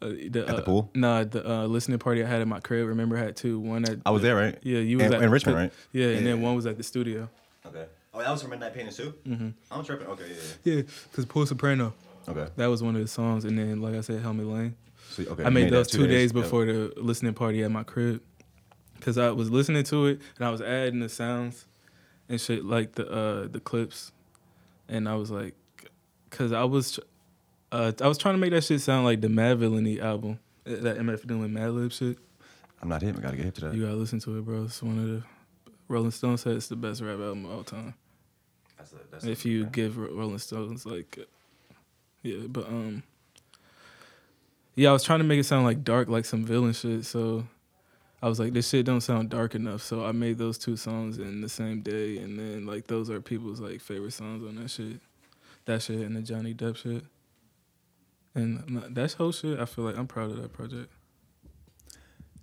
Uh, 0.03 0.09
the, 0.31 0.41
At 0.41 0.47
the 0.49 0.57
uh, 0.57 0.61
pool? 0.63 0.91
Nah, 0.95 1.25
the 1.25 1.49
uh, 1.49 1.67
listening 1.67 1.99
party 1.99 2.23
I 2.25 2.27
had 2.27 2.41
at 2.41 2.49
my 2.49 2.61
crib. 2.61 2.87
Remember, 2.89 3.17
I 3.17 3.21
had 3.21 3.37
two. 3.37 3.59
One 3.61 3.85
at 3.85 3.99
I 4.05 4.11
was 4.11 4.23
there, 4.23 4.37
right? 4.37 4.59
yeah, 4.63 4.79
you 4.81 4.99
was 4.99 5.07
In- 5.07 5.15
at 5.15 5.23
in 5.23 5.31
Richmond, 5.31 5.57
right? 5.59 5.73
Yeah, 5.93 6.09
and 6.09 6.27
then 6.27 6.43
one 6.43 6.55
was 6.55 6.67
at 6.67 6.77
the 6.77 6.83
studio. 6.83 7.29
Okay. 7.67 7.87
Oh, 8.15 8.19
that 8.19 8.31
was 8.31 8.43
from 8.43 8.51
Midnight 8.51 8.75
Paintings 8.75 8.97
too. 8.97 9.15
Mm-hmm. 9.27 9.49
I'm 9.71 9.85
tripping. 9.85 10.07
Okay, 10.09 10.25
yeah. 10.65 10.75
Yeah, 10.75 10.83
cause 11.15 11.25
Pool 11.25 11.47
Soprano. 11.47 11.95
Okay. 12.29 12.47
That 12.57 12.67
was 12.67 12.83
one 12.83 12.95
of 12.95 13.01
the 13.03 13.09
songs, 13.09 13.45
and 13.45 13.59
then 13.59 13.81
like 13.81 13.95
I 13.95 14.01
said, 14.03 14.21
Helmet 14.21 14.47
Lane. 14.47 14.77
So, 15.11 15.23
okay. 15.25 15.43
I 15.45 15.49
you 15.49 15.53
made 15.55 15.71
those 15.71 15.89
two 15.89 16.07
days, 16.07 16.33
Yep. 16.35 16.43
before 16.45 16.65
the 16.67 16.93
listening 16.97 17.35
party 17.35 17.63
at 17.63 17.71
my 17.71 17.83
crib, 17.85 18.21
cause 19.01 19.19
I 19.19 19.31
was 19.31 19.51
listening 19.51 19.85
to 19.85 20.07
it 20.07 20.21
and 20.39 20.47
I 20.47 20.51
was 20.51 20.61
adding 20.63 21.01
the 21.01 21.09
sounds 21.09 21.67
and 22.29 22.41
shit 22.41 22.65
like 22.65 22.93
the 22.93 23.11
uh 23.11 23.49
the 23.49 23.61
clips, 23.61 24.13
and 24.89 25.09
I 25.09 25.15
was 25.17 25.31
like, 25.31 25.55
cause 26.31 26.53
I 26.53 26.65
was, 26.65 26.99
uh 27.73 27.93
I 28.01 28.07
was 28.07 28.19
trying 28.19 28.35
to 28.35 28.39
make 28.39 28.53
that 28.53 28.63
shit 28.65 28.81
sound 28.81 29.05
like 29.05 29.21
the 29.21 29.29
Madvillainy 29.29 30.01
album, 30.01 30.39
that 30.65 30.99
MF 30.99 31.27
DOOM 31.27 31.53
Mad 31.53 31.71
Lib 31.71 31.91
shit. 31.93 32.19
I'm 32.81 32.89
not 32.89 33.03
hip. 33.03 33.17
I 33.19 33.21
gotta 33.21 33.37
get 33.37 33.45
hip 33.47 33.55
to 33.57 33.61
that. 33.63 33.75
You 33.75 33.83
gotta 33.83 33.97
listen 33.97 34.21
to 34.21 34.39
it, 34.39 34.43
bro. 34.45 34.65
It's 34.65 34.83
one 34.83 34.99
of 34.99 35.07
the 35.07 35.23
Rolling 35.89 36.11
Stones 36.11 36.43
said 36.43 36.57
it's 36.57 36.69
the 36.69 36.77
best 36.77 37.01
rap 37.01 37.19
album 37.19 37.45
of 37.47 37.53
all 37.53 37.65
time. 37.65 37.95
That's 38.77 38.93
a, 38.93 38.97
that's 39.11 39.25
if 39.25 39.45
you 39.45 39.67
give 39.67 39.97
Rolling 39.99 40.39
Stones 40.39 40.85
like, 40.87 41.19
uh, 41.21 41.25
yeah, 42.23 42.47
but 42.49 42.67
um, 42.67 43.03
Yeah, 44.75 44.91
I 44.91 44.93
was 44.93 45.05
trying 45.05 45.21
to 45.21 45.25
make 45.25 45.39
it 45.39 45.45
sound 45.45 45.65
like 45.65 45.85
dark, 45.85 46.09
like 46.09 46.25
some 46.25 46.45
villain 46.45 46.73
shit. 46.73 47.05
So 47.05 47.47
I 48.23 48.29
was 48.29 48.41
like, 48.41 48.53
this 48.53 48.69
shit 48.69 48.87
don't 48.87 49.01
sound 49.01 49.31
dark 49.31 49.55
enough. 49.55 49.83
So 49.83 50.05
I 50.05 50.13
made 50.13 50.39
those 50.39 50.59
two 50.59 50.77
songs 50.77 51.19
in 51.19 51.41
the 51.41 51.49
same 51.49 51.83
day, 51.83 52.19
and 52.19 52.39
then 52.39 52.67
like 52.67 52.87
those 52.87 53.11
are 53.11 53.21
people's 53.21 53.61
like 53.61 53.81
favorite 53.81 54.13
songs 54.13 54.43
on 54.45 54.57
that 54.57 54.71
shit. 54.71 55.01
That 55.67 55.83
shit 55.83 56.01
and 56.01 56.17
the 56.17 56.23
Johnny 56.23 56.55
Depp 56.55 56.77
shit. 56.77 57.05
And 58.35 58.69
nah, 58.69 58.81
that 58.91 59.13
whole 59.13 59.33
shit, 59.33 59.59
I 59.59 59.65
feel 59.67 59.85
like 59.85 59.97
I'm 59.99 60.07
proud 60.07 60.31
of 60.31 60.37
that 60.41 60.53
project. 60.53 60.91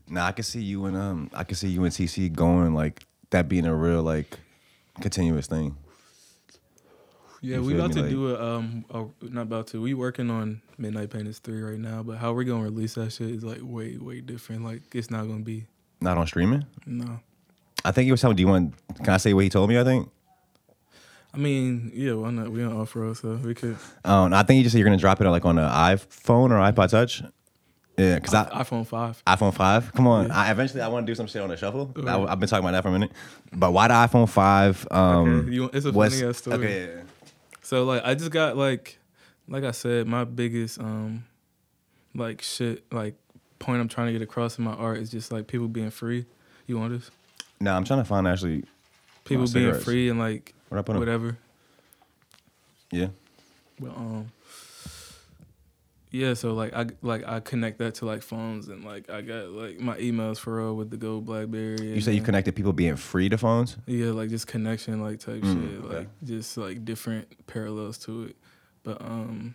Now 0.08 0.26
I 0.26 0.32
can 0.32 0.44
see 0.44 0.62
you 0.62 0.86
and 0.86 0.98
um, 0.98 1.30
I 1.34 1.44
can 1.44 1.56
see 1.56 1.68
you 1.70 1.84
and 1.84 1.94
TC 1.94 2.32
going 2.34 2.74
like 2.74 3.04
that 3.30 3.48
being 3.48 3.66
a 3.66 3.76
real 3.76 4.02
like 4.04 4.38
continuous 5.02 5.48
thing. 5.48 5.76
Yeah, 7.42 7.58
You 7.58 7.64
we 7.64 7.76
about 7.76 7.94
to 7.94 8.02
Like- 8.02 8.10
do 8.10 8.36
a 8.36 8.56
um, 8.58 8.86
a, 8.90 9.06
not 9.26 9.44
about 9.44 9.68
to. 9.68 9.82
We 9.82 9.94
working 9.94 10.30
on 10.30 10.62
Midnight 10.78 11.10
Painters 11.10 11.40
three 11.40 11.62
right 11.62 11.80
now, 11.80 12.04
but 12.04 12.18
how 12.18 12.34
we're 12.34 12.44
gonna 12.44 12.64
release 12.64 12.96
that 12.96 13.14
shit 13.14 13.30
is 13.30 13.44
like 13.44 13.60
way 13.62 13.98
way 13.98 14.20
different. 14.22 14.64
Like 14.66 14.82
it's 14.94 15.10
not 15.10 15.26
gonna 15.28 15.40
be 15.44 15.66
Not 16.02 16.18
on 16.18 16.28
streaming. 16.28 16.66
no. 16.86 17.20
I 17.86 17.92
think 17.92 18.06
he 18.06 18.12
was 18.12 18.20
telling. 18.20 18.36
Do 18.36 18.42
you 18.42 18.48
want? 18.48 18.74
Can 18.98 19.10
I 19.14 19.18
say 19.18 19.34
what 19.34 19.44
he 19.46 19.50
told 19.50 19.70
me? 19.70 19.80
I 19.80 19.86
think. 19.86 20.10
I 21.34 21.38
mean, 21.38 21.92
yeah, 21.94 22.14
why 22.14 22.32
not? 22.32 22.52
We 22.52 22.64
on 22.64 22.74
off 22.74 22.96
road, 22.96 23.18
so 23.18 23.36
we 23.36 23.54
could. 23.54 23.78
Um, 24.04 24.34
I 24.34 24.44
think 24.44 24.58
you 24.58 24.64
just 24.64 24.74
said 24.74 24.80
you're 24.80 24.86
gonna 24.88 24.98
drop 24.98 25.22
it 25.22 25.28
on 25.28 25.32
like 25.32 25.46
on 25.46 25.58
an 25.60 25.70
iPhone 25.70 26.50
or 26.52 26.56
iPod 26.72 26.90
Touch. 26.90 27.22
Yeah, 27.98 28.16
because 28.16 28.34
I, 28.34 28.46
iPhone 28.64 28.88
five. 28.88 29.22
iPhone 29.28 29.54
five. 29.54 29.92
Come 29.94 30.08
on. 30.08 30.32
I, 30.32 30.52
eventually, 30.52 30.82
I 30.82 30.88
want 30.88 31.06
to 31.06 31.12
do 31.12 31.16
some 31.16 31.28
shit 31.28 31.42
on 31.42 31.50
the 31.50 31.58
shuffle. 31.58 31.94
I, 32.08 32.18
have 32.30 32.40
been 32.40 32.48
talking 32.48 32.64
about 32.64 32.72
that 32.72 32.82
for 32.82 32.88
a 32.90 32.94
minute. 32.94 33.12
But 33.52 33.72
why 33.74 33.90
the 33.90 33.94
iPhone 33.94 34.30
five? 34.30 34.88
Um, 34.90 35.40
Okay, 35.42 35.52
you- 35.52 35.70
it's 35.74 35.86
a 35.86 35.92
funny 35.94 36.24
ass 36.24 36.38
story. 36.38 36.56
Okay. 36.58 36.80
yeah, 36.88 36.96
yeah. 36.96 37.02
So 37.62 37.84
like 37.84 38.04
I 38.06 38.16
just 38.16 38.32
got 38.32 38.56
like 38.58 38.98
like 39.48 39.64
I 39.64 39.72
said, 39.72 40.08
my 40.08 40.24
biggest 40.24 40.80
um 40.80 41.26
like 42.16 42.42
shit 42.42 42.84
like 42.92 43.16
point 43.60 43.82
I'm 43.82 43.88
trying 43.90 44.08
to 44.08 44.14
get 44.14 44.22
across 44.22 44.58
in 44.58 44.64
my 44.64 44.74
art 44.74 44.98
is 45.00 45.12
just 45.12 45.32
like 45.32 45.48
people 45.48 45.68
being 45.68 45.92
free. 45.92 46.26
You 46.66 46.80
want 46.80 46.94
this? 46.94 47.12
No, 47.60 47.76
I'm 47.76 47.84
trying 47.84 48.00
to 48.00 48.06
find 48.06 48.28
actually. 48.28 48.64
People 49.26 49.46
being 49.48 49.74
free 49.76 50.10
and 50.10 50.18
like 50.18 50.54
What 50.70 50.78
I 50.78 50.82
put 50.82 50.94
'em? 50.96 51.00
whatever. 51.00 51.38
Yeah. 52.92 53.08
But 53.80 53.90
um 53.96 54.32
yeah, 56.12 56.34
so 56.34 56.54
like 56.56 56.74
I 56.74 56.88
like 57.04 57.24
I 57.28 57.40
connect 57.40 57.78
that 57.80 57.96
to 57.96 58.06
like 58.06 58.24
phones 58.24 58.68
and 58.68 58.84
like 58.84 59.10
I 59.12 59.22
got 59.22 59.50
like 59.50 59.80
my 59.80 59.96
emails 59.98 60.40
for 60.40 60.56
real 60.58 60.76
with 60.76 60.90
the 60.90 60.98
gold 60.98 61.26
BlackBerry. 61.26 61.94
You 61.94 62.02
say 62.02 62.14
you 62.14 62.22
connected 62.22 62.56
people 62.56 62.74
being 62.74 62.96
free 62.96 63.30
to 63.30 63.38
phones. 63.38 63.78
Yeah, 63.86 64.08
like 64.12 64.30
just 64.30 64.48
connection, 64.48 65.02
like 65.02 65.20
type 65.20 65.44
Mm, 65.44 65.54
shit, 65.54 65.86
okay. 65.86 65.98
like 65.98 66.08
just 66.24 66.58
like 66.58 66.84
different 66.84 67.46
parallels 67.46 68.00
to 68.00 68.24
it. 68.24 68.36
But 68.84 69.00
um, 69.02 69.54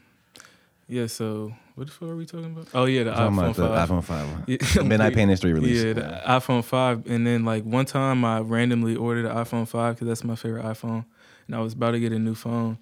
yeah. 0.94 1.06
So 1.06 1.52
what 1.74 1.86
the 1.86 1.92
fuck 1.92 2.08
are 2.08 2.16
we 2.16 2.24
talking 2.26 2.46
about? 2.46 2.68
Oh 2.74 2.84
yeah, 2.84 3.02
the 3.04 3.10
Talking 3.12 3.36
iPhone 3.36 3.38
about 3.38 3.56
the 3.56 3.68
five. 3.68 3.88
iPhone 3.88 4.04
five. 4.04 4.28
Yeah. 4.76 4.82
Midnight 4.82 5.14
Painters 5.14 5.40
three 5.40 5.52
release. 5.52 5.82
Yeah, 5.82 5.92
the 5.94 6.22
iPhone 6.26 6.62
five, 6.64 7.06
and 7.06 7.26
then 7.26 7.44
like 7.44 7.64
one 7.64 7.84
time 7.86 8.24
I 8.24 8.40
randomly 8.40 8.96
ordered 8.96 9.26
an 9.26 9.36
iPhone 9.36 9.66
five 9.68 9.96
because 9.96 10.08
that's 10.08 10.24
my 10.24 10.36
favorite 10.36 10.64
iPhone, 10.64 11.04
and 11.46 11.56
I 11.56 11.60
was 11.60 11.72
about 11.74 11.92
to 11.92 12.00
get 12.00 12.12
a 12.12 12.18
new 12.18 12.34
phone, 12.34 12.78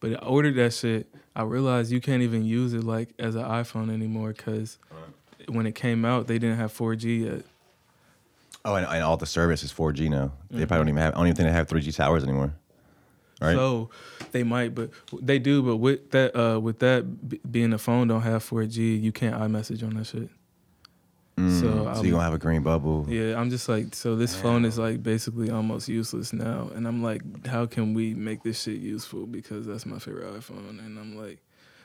but 0.00 0.12
I 0.12 0.26
ordered 0.26 0.54
that 0.56 0.72
shit. 0.74 1.06
I 1.34 1.42
realized 1.42 1.92
you 1.92 2.00
can't 2.00 2.22
even 2.22 2.44
use 2.44 2.72
it 2.72 2.84
like 2.84 3.10
as 3.18 3.34
an 3.34 3.42
iPhone 3.44 3.92
anymore 3.92 4.32
because 4.32 4.78
when 5.48 5.66
it 5.66 5.74
came 5.74 6.04
out, 6.04 6.26
they 6.26 6.38
didn't 6.38 6.56
have 6.56 6.72
4G 6.72 7.24
yet. 7.24 7.42
Oh, 8.64 8.74
and, 8.74 8.86
and 8.86 9.02
all 9.04 9.16
the 9.16 9.26
service 9.26 9.62
is 9.62 9.72
4G 9.72 10.08
now. 10.10 10.32
They 10.50 10.56
Mm-hmm. 10.58 10.66
probably 10.66 10.78
don't 10.78 10.88
even 10.88 11.02
have. 11.02 11.14
I 11.14 11.18
don't 11.18 11.26
even 11.26 11.36
think 11.36 11.48
they 11.48 11.52
have 11.52 11.68
3G 11.68 11.94
towers 11.94 12.24
anymore. 12.24 12.52
Right. 13.40 13.54
So 13.54 13.90
they 14.32 14.42
might, 14.42 14.74
but 14.74 14.90
they 15.20 15.38
do. 15.38 15.62
But 15.62 15.76
with 15.76 16.10
that, 16.12 16.34
uh, 16.34 16.58
with 16.58 16.78
that 16.78 17.28
b- 17.28 17.40
being 17.50 17.72
a 17.72 17.78
phone 17.78 18.08
don't 18.08 18.22
have 18.22 18.42
4G, 18.48 19.00
you 19.02 19.12
can't 19.12 19.34
iMessage 19.34 19.82
on 19.82 19.94
that 19.94 20.06
shit. 20.06 20.30
Mm, 21.36 21.60
so 21.60 21.94
so 21.96 22.02
you 22.02 22.12
gonna 22.12 22.24
have 22.24 22.32
a 22.32 22.38
green 22.38 22.62
bubble. 22.62 23.04
Yeah, 23.08 23.38
I'm 23.38 23.50
just 23.50 23.68
like, 23.68 23.94
so 23.94 24.16
this 24.16 24.34
phone 24.34 24.64
is 24.64 24.78
like 24.78 25.02
basically 25.02 25.50
almost 25.50 25.86
useless 25.86 26.32
now, 26.32 26.70
and 26.74 26.88
I'm 26.88 27.02
like, 27.02 27.20
how 27.46 27.66
can 27.66 27.92
we 27.92 28.14
make 28.14 28.42
this 28.42 28.62
shit 28.62 28.78
useful? 28.80 29.26
Because 29.26 29.66
that's 29.66 29.84
my 29.84 29.98
favorite 29.98 30.32
iPhone, 30.32 30.78
and 30.78 30.98
I'm 30.98 31.14
like, 31.14 31.42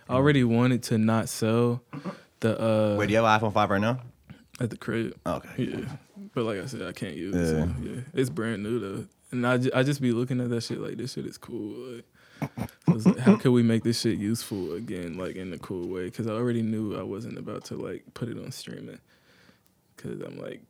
I 0.08 0.14
already 0.14 0.46
wanted 0.46 0.84
to 0.84 0.98
not 0.98 1.28
sell 1.28 1.82
the 2.40 2.58
uh 2.62 2.96
Wait, 2.98 3.08
do 3.08 3.12
you 3.14 3.22
have 3.22 3.26
an 3.26 3.40
iPhone 3.50 3.54
five 3.54 3.70
right 3.70 3.82
now? 3.82 4.00
at 4.62 4.70
the 4.70 4.78
crib. 4.78 5.18
Okay. 5.26 5.50
Yeah, 5.64 5.86
but 6.34 6.44
like 6.46 6.62
I 6.62 6.66
said, 6.68 6.84
I 6.84 6.94
can't 6.94 7.16
use 7.16 7.36
it. 7.36 7.48
So, 7.48 7.58
Yeah. 7.84 7.92
yeah, 7.96 8.02
it's 8.14 8.30
brand 8.30 8.64
new 8.64 8.80
though, 8.80 9.06
and 9.32 9.46
I 9.46 9.58
ju- 9.58 9.72
I 9.74 9.84
just 9.84 10.02
be 10.02 10.12
looking 10.12 10.42
at 10.42 10.50
that 10.50 10.62
shit 10.62 10.80
like 10.80 10.98
this 10.98 11.14
shit 11.14 11.26
is 11.26 11.38
cool. 11.38 12.02
Like, 12.88 13.20
how 13.20 13.36
can 13.36 13.52
we 13.52 13.64
make 13.64 13.84
this 13.84 14.00
shit 14.02 14.18
useful 14.18 14.74
again, 14.74 15.18
like 15.18 15.36
in 15.36 15.54
a 15.54 15.58
cool 15.58 15.88
way? 15.88 16.06
Because 16.06 16.28
I 16.28 16.32
already 16.32 16.62
knew 16.62 16.98
I 16.98 17.04
wasn't 17.04 17.38
about 17.38 17.66
to 17.66 17.76
like 17.76 18.04
put 18.14 18.30
it 18.30 18.38
on 18.38 18.52
streaming. 18.52 19.00
Because 19.96 20.22
I'm 20.22 20.40
like, 20.40 20.62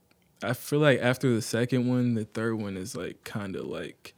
I 0.44 0.54
feel 0.54 0.80
like 0.80 1.00
after 1.02 1.34
the 1.34 1.42
second 1.42 1.88
one, 1.88 2.16
the 2.16 2.26
third 2.26 2.56
one 2.56 2.78
is 2.78 2.96
like 2.96 3.24
kind 3.24 3.56
of 3.56 3.66
like 3.66 4.14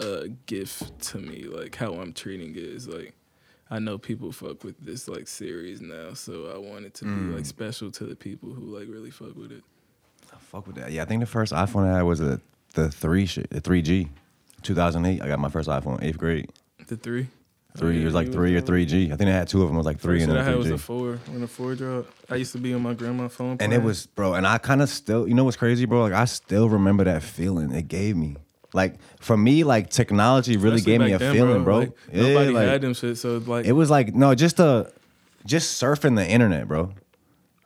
a 0.00 0.28
gift 0.46 1.00
to 1.10 1.18
me. 1.18 1.44
Like 1.44 1.76
how 1.76 1.94
I'm 1.94 2.12
treating 2.12 2.50
it 2.50 2.62
is 2.62 2.88
like. 2.88 3.14
I 3.70 3.78
know 3.78 3.98
people 3.98 4.32
fuck 4.32 4.64
with 4.64 4.80
this 4.80 5.08
like 5.08 5.28
series 5.28 5.82
now, 5.82 6.14
so 6.14 6.50
I 6.54 6.56
want 6.56 6.86
it 6.86 6.94
to 6.94 7.04
be 7.04 7.10
like 7.34 7.42
mm. 7.42 7.46
special 7.46 7.90
to 7.90 8.04
the 8.04 8.16
people 8.16 8.50
who 8.54 8.62
like 8.62 8.88
really 8.88 9.10
fuck 9.10 9.36
with 9.36 9.52
it. 9.52 9.62
I 10.32 10.38
fuck 10.38 10.66
with 10.66 10.76
that. 10.76 10.90
Yeah, 10.90 11.02
I 11.02 11.04
think 11.04 11.20
the 11.20 11.26
first 11.26 11.52
iPhone 11.52 11.86
I 11.86 11.96
had 11.96 12.02
was 12.04 12.22
a 12.22 12.40
the 12.74 12.90
three 12.90 13.26
shit, 13.26 13.50
the 13.50 13.60
three 13.60 13.82
G, 13.82 14.08
2008. 14.62 15.22
I 15.22 15.28
got 15.28 15.38
my 15.38 15.48
first 15.48 15.68
iPhone, 15.68 16.02
eighth 16.02 16.18
grade. 16.18 16.50
The 16.86 16.96
three. 16.96 17.28
Three, 17.76 17.88
Oh, 17.88 17.92
yeah, 17.92 18.00
it 18.00 18.04
was 18.06 18.14
like 18.14 18.32
three 18.32 18.56
or 18.56 18.60
three 18.60 18.86
G. 18.86 19.12
I 19.12 19.16
think 19.16 19.28
I 19.28 19.32
had 19.32 19.46
two 19.46 19.62
of 19.62 19.68
them. 19.68 19.76
It 19.76 19.78
was 19.78 19.86
like 19.86 20.00
three 20.00 20.16
First 20.16 20.28
and 20.28 20.32
then 20.32 20.44
I 20.44 20.48
had 20.48 20.56
was 20.56 20.70
a 20.70 20.78
four 20.78 21.20
when 21.26 21.40
the 21.40 21.46
four 21.46 21.74
dropped. 21.74 22.12
I 22.30 22.36
used 22.36 22.52
to 22.52 22.58
be 22.58 22.74
on 22.74 22.82
my 22.82 22.94
grandma's 22.94 23.34
phone. 23.34 23.58
And 23.60 23.72
it 23.72 23.82
was, 23.82 24.06
bro. 24.06 24.34
And 24.34 24.46
I 24.46 24.58
kind 24.58 24.82
of 24.82 24.88
still, 24.88 25.28
you 25.28 25.34
know, 25.34 25.44
what's 25.44 25.56
crazy, 25.56 25.84
bro? 25.84 26.02
Like 26.02 26.12
I 26.12 26.24
still 26.24 26.68
remember 26.68 27.04
that 27.04 27.22
feeling 27.22 27.70
it 27.72 27.86
gave 27.86 28.16
me. 28.16 28.36
Like 28.72 28.96
for 29.20 29.36
me, 29.36 29.64
like 29.64 29.90
technology 29.90 30.56
really 30.56 30.76
Especially 30.76 30.98
gave 30.98 31.00
me 31.06 31.12
a 31.12 31.18
then, 31.18 31.34
feeling, 31.34 31.64
bro. 31.64 31.78
Like, 31.78 31.92
Yeah, 32.12 32.22
nobody 32.22 32.50
like, 32.52 32.68
had 32.68 32.80
them 32.80 32.94
shit, 32.94 33.16
so 33.16 33.38
like 33.38 33.64
It 33.66 33.72
was 33.72 33.90
like 33.90 34.14
no, 34.14 34.34
just 34.34 34.60
uh 34.60 34.84
just 35.46 35.80
surfing 35.80 36.16
the 36.16 36.28
internet, 36.28 36.66
bro. 36.68 36.92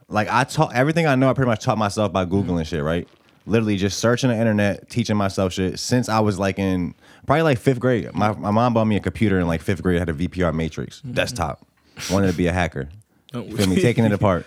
Like 0.09 0.29
I 0.31 0.45
taught 0.45 0.75
everything 0.75 1.07
I 1.07 1.15
know. 1.15 1.31
I 1.31 1.33
pretty 1.33 1.49
much 1.49 1.65
taught 1.65 1.79
myself 1.79 2.13
by 2.13 2.27
googling 2.27 2.67
shit, 2.67 2.83
right? 2.83 3.09
Literally 3.45 3.77
just 3.77 3.99
searching 3.99 4.31
the 4.31 4.37
internet, 4.37 4.89
teaching 4.89 5.17
myself 5.17 5.53
shit 5.53 5.79
since 5.79 6.09
I 6.09 6.21
was 6.21 6.39
like 6.39 6.59
in 6.59 6.95
probably 7.27 7.43
like 7.43 7.59
fifth 7.59 7.81
grade. 7.81 8.13
My 8.15 8.33
my 8.33 8.51
mom 8.51 8.75
bought 8.75 8.85
me 8.87 8.97
a 8.97 9.01
computer 9.01 9.41
in 9.41 9.47
like 9.47 9.61
fifth 9.63 9.83
grade. 9.83 9.97
I 9.97 10.01
had 10.01 10.09
a 10.09 10.15
VPR 10.15 10.55
Matrix 10.55 11.01
desktop. 11.01 11.67
Wanted 12.11 12.31
to 12.31 12.37
be 12.37 12.47
a 12.47 12.53
hacker. 12.53 12.89
Oh, 13.35 13.43
feel 13.43 13.67
me? 13.69 13.77
Taking 13.83 14.05
it 14.05 14.13
apart. 14.13 14.47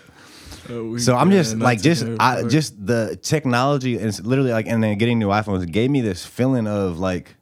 oh, 0.70 0.96
So 0.96 1.14
I'm 1.16 1.30
just 1.30 1.56
like 1.58 1.82
just 1.82 2.06
I 2.18 2.44
just 2.44 2.86
the 2.86 3.18
technology 3.22 3.96
and 3.98 4.06
it's 4.06 4.20
literally 4.20 4.52
like 4.52 4.66
and 4.66 4.82
then 4.82 4.96
getting 4.98 5.18
new 5.18 5.28
iPhones 5.28 5.70
gave 5.70 5.90
me 5.90 6.00
this 6.00 6.24
feeling 6.24 6.66
of 6.66 6.98
like 6.98 7.34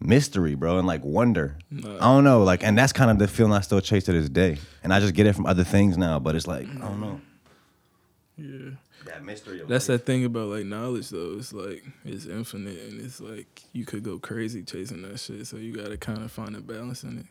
mystery, 0.00 0.54
bro, 0.54 0.78
and 0.78 0.86
like 0.86 1.04
wonder. 1.04 1.56
I 1.76 1.98
don't 1.98 2.24
know, 2.24 2.42
like 2.44 2.62
and 2.62 2.78
that's 2.78 2.92
kind 2.92 3.10
of 3.10 3.18
the 3.18 3.28
feeling 3.28 3.52
I 3.52 3.60
still 3.60 3.80
chase 3.80 4.04
to 4.04 4.12
this 4.12 4.28
day. 4.28 4.58
And 4.82 4.94
I 4.94 5.00
just 5.00 5.14
get 5.14 5.26
it 5.26 5.34
from 5.34 5.46
other 5.46 5.64
things 5.64 5.98
now, 5.98 6.18
but 6.18 6.34
it's 6.36 6.46
like, 6.46 6.68
I 6.68 6.78
don't 6.78 7.00
know. 7.00 7.20
yeah. 8.38 8.70
That 9.10 9.24
mystery 9.24 9.60
of 9.60 9.68
That's 9.68 9.86
that 9.86 10.06
thing 10.06 10.24
about 10.24 10.48
like 10.48 10.64
knowledge 10.64 11.10
though. 11.10 11.34
It's 11.38 11.52
like 11.52 11.84
it's 12.04 12.26
infinite 12.26 12.78
and 12.80 13.00
it's 13.00 13.20
like 13.20 13.62
you 13.72 13.84
could 13.84 14.04
go 14.04 14.18
crazy 14.18 14.62
chasing 14.62 15.02
that 15.02 15.18
shit. 15.18 15.46
So 15.46 15.56
you 15.56 15.74
gotta 15.74 15.96
kind 15.96 16.22
of 16.22 16.30
find 16.30 16.54
a 16.54 16.60
balance 16.60 17.02
in 17.02 17.18
it. 17.18 17.26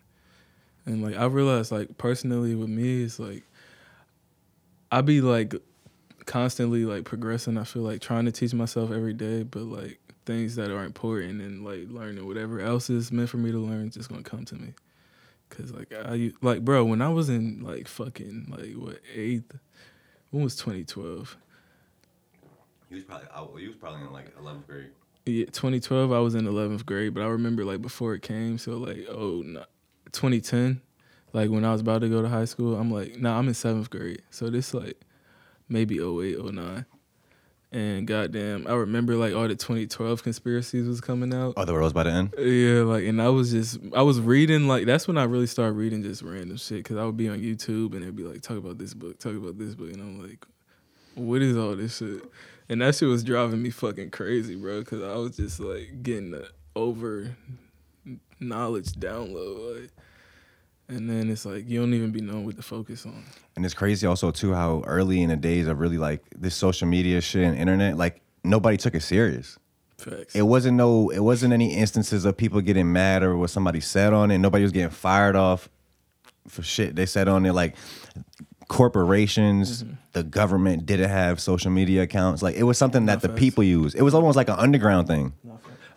And 0.86 1.02
like 1.02 1.16
I 1.16 1.26
realized 1.26 1.72
like 1.72 1.98
personally 1.98 2.54
with 2.54 2.70
me, 2.70 3.04
it's 3.04 3.18
like 3.18 3.44
I 4.92 5.02
be 5.02 5.22
like 5.22 5.56
constantly 6.26 6.84
like 6.84 7.06
progressing. 7.06 7.58
I 7.58 7.64
feel 7.64 7.84
like 7.84 8.02
trying 8.02 8.26
to 8.26 8.32
teach 8.32 8.54
myself 8.54 8.92
every 8.92 9.14
day, 9.14 9.44
but 9.44 9.64
like 9.64 10.00
things 10.26 10.56
that 10.58 10.72
are 10.72 10.84
important 10.84 11.42
and 11.42 11.64
like 11.64 11.86
learning 11.90 12.28
whatever 12.28 12.60
else 12.60 12.90
is 12.90 13.12
meant 13.12 13.30
for 13.30 13.38
me 13.38 13.52
to 13.52 13.58
learn 13.58 13.88
is 13.88 13.96
just 13.96 14.10
gonna 14.10 14.24
come 14.24 14.44
to 14.46 14.56
me. 14.56 14.74
Cause 15.50 15.72
like 15.72 15.94
I 15.94 16.32
like 16.42 16.66
bro, 16.66 16.84
when 16.84 17.02
I 17.02 17.10
was 17.10 17.30
in 17.30 17.62
like 17.64 17.88
fucking 17.88 18.48
like 18.50 18.74
what 18.74 19.00
eighth, 19.16 19.58
when 20.30 20.44
was 20.44 20.56
2012? 20.58 21.38
He 22.90 22.96
was 22.96 23.04
probably 23.04 23.62
he 23.62 23.68
was 23.68 23.78
probably 23.78 24.02
in 24.02 24.12
like 24.12 24.36
11th 24.38 24.68
grade. 24.68 24.90
Yeah, 25.26 25.46
2012, 25.46 26.12
I 26.12 26.20
was 26.20 26.34
in 26.34 26.46
11th 26.46 26.86
grade, 26.86 27.14
but 27.14 27.22
I 27.22 27.28
remember 27.28 27.64
like 27.64 27.82
before 27.82 28.16
it 28.16 28.24
came, 28.24 28.58
so 28.58 28.78
like, 28.78 29.06
oh, 29.10 29.44
no, 29.46 29.64
2010, 30.12 30.82
like 31.34 31.52
when 31.52 31.64
I 31.64 31.72
was 31.72 31.82
about 31.82 32.02
to 32.02 32.10
go 32.10 32.22
to 32.22 32.30
high 32.30 32.46
school, 32.46 32.76
I'm 32.76 32.92
like, 32.92 33.20
nah, 33.20 33.38
I'm 33.38 33.48
in 33.48 33.54
seventh 33.54 33.90
grade. 33.90 34.24
So 34.32 34.50
this 34.50 34.74
like 34.74 35.00
maybe 35.68 36.00
08, 36.00 36.44
09. 36.44 36.86
And 37.72 38.08
goddamn, 38.08 38.66
I 38.66 38.74
remember 38.74 39.16
like 39.16 39.36
all 39.36 39.48
the 39.48 39.56
2012 39.56 40.24
conspiracies 40.24 40.88
was 40.88 41.00
coming 41.00 41.32
out. 41.32 41.54
Oh, 41.56 41.66
the 41.66 41.74
world 41.74 41.84
was 41.84 41.92
about 41.92 42.04
to 42.04 42.12
end. 42.12 42.34
Yeah, 42.40 42.82
like, 42.82 43.04
and 43.04 43.22
I 43.22 43.30
was 43.30 43.52
just, 43.52 43.78
I 43.96 44.02
was 44.02 44.20
reading, 44.20 44.68
like, 44.68 44.88
that's 44.88 45.08
when 45.08 45.20
I 45.20 45.26
really 45.26 45.46
started 45.46 45.74
reading 45.74 46.02
just 46.02 46.24
random 46.24 46.58
shit. 46.58 46.84
Cause 46.84 46.98
I 46.98 47.06
would 47.06 47.18
be 47.18 47.30
on 47.30 47.40
YouTube 47.40 47.94
and 47.94 48.02
it'd 48.02 48.16
be 48.16 48.24
like, 48.24 48.42
talk 48.42 48.58
about 48.58 48.80
this 48.80 48.96
book, 48.96 49.20
talk 49.20 49.36
about 49.36 49.60
this 49.60 49.76
book. 49.76 49.94
And 49.94 50.02
I'm 50.02 50.28
like, 50.28 50.44
what 51.14 51.44
is 51.44 51.56
all 51.56 51.76
this 51.76 51.98
shit? 51.98 52.24
And 52.70 52.82
that 52.82 52.96
shit 52.96 53.10
was 53.10 53.24
driving 53.24 53.62
me 53.62 53.72
fucking 53.72 54.12
crazy, 54.12 54.56
bro. 54.56 54.84
Cause 54.84 55.02
I 55.02 55.16
was 55.16 55.36
just 55.36 55.60
like 55.60 56.04
getting 56.04 56.32
the 56.32 56.48
over 56.76 57.36
knowledge 58.40 58.94
download. 58.94 59.82
Like, 59.82 59.92
and 60.88 61.10
then 61.10 61.30
it's 61.30 61.46
like 61.46 61.68
you 61.68 61.80
don't 61.80 61.94
even 61.94 62.12
be 62.12 62.22
knowing 62.22 62.46
what 62.46 62.56
to 62.58 62.62
focus 62.62 63.06
on. 63.06 63.24
And 63.56 63.66
it's 63.66 63.74
crazy 63.74 64.08
also 64.08 64.32
too 64.32 64.54
how 64.54 64.84
early 64.86 65.22
in 65.22 65.30
the 65.30 65.36
days 65.36 65.68
of 65.68 65.80
really 65.80 65.98
like 65.98 66.24
this 66.36 66.56
social 66.56 66.88
media 66.88 67.22
shit 67.22 67.44
and 67.44 67.58
internet, 67.58 67.98
like 67.98 68.22
nobody 68.44 68.78
took 68.78 68.96
it 68.96 69.02
serious. 69.02 69.58
Facts. 69.98 70.36
It 70.36 70.44
wasn't 70.44 70.78
no 70.78 71.10
it 71.10 71.20
wasn't 71.20 71.54
any 71.54 71.76
instances 71.76 72.24
of 72.26 72.38
people 72.38 72.62
getting 72.62 72.92
mad 72.92 73.22
or 73.22 73.36
what 73.36 73.50
somebody 73.50 73.82
said 73.82 74.14
on 74.14 74.32
it. 74.32 74.38
Nobody 74.38 74.64
was 74.64 74.72
getting 74.72 74.90
fired 74.90 75.36
off 75.36 75.70
for 76.48 76.64
shit 76.64 76.96
they 76.96 77.06
said 77.06 77.28
on 77.28 77.46
it. 77.46 77.54
Like 77.54 77.76
corporations, 78.70 79.84
Mm-hmm. 79.84 79.94
the 80.14 80.24
government 80.24 80.86
didn't 80.86 81.10
have 81.10 81.42
social 81.42 81.70
media 81.72 82.04
accounts. 82.04 82.42
Like 82.42 82.56
it 82.56 82.64
was 82.64 82.78
something 82.78 83.06
that 83.08 83.16
No, 83.16 83.20
the 83.20 83.28
facts. 83.30 83.40
people 83.40 83.64
used. 83.66 83.96
It 83.98 84.04
was 84.04 84.14
almost 84.14 84.38
like 84.38 84.48
an 84.48 84.56
underground 84.58 85.08
thing. 85.08 85.34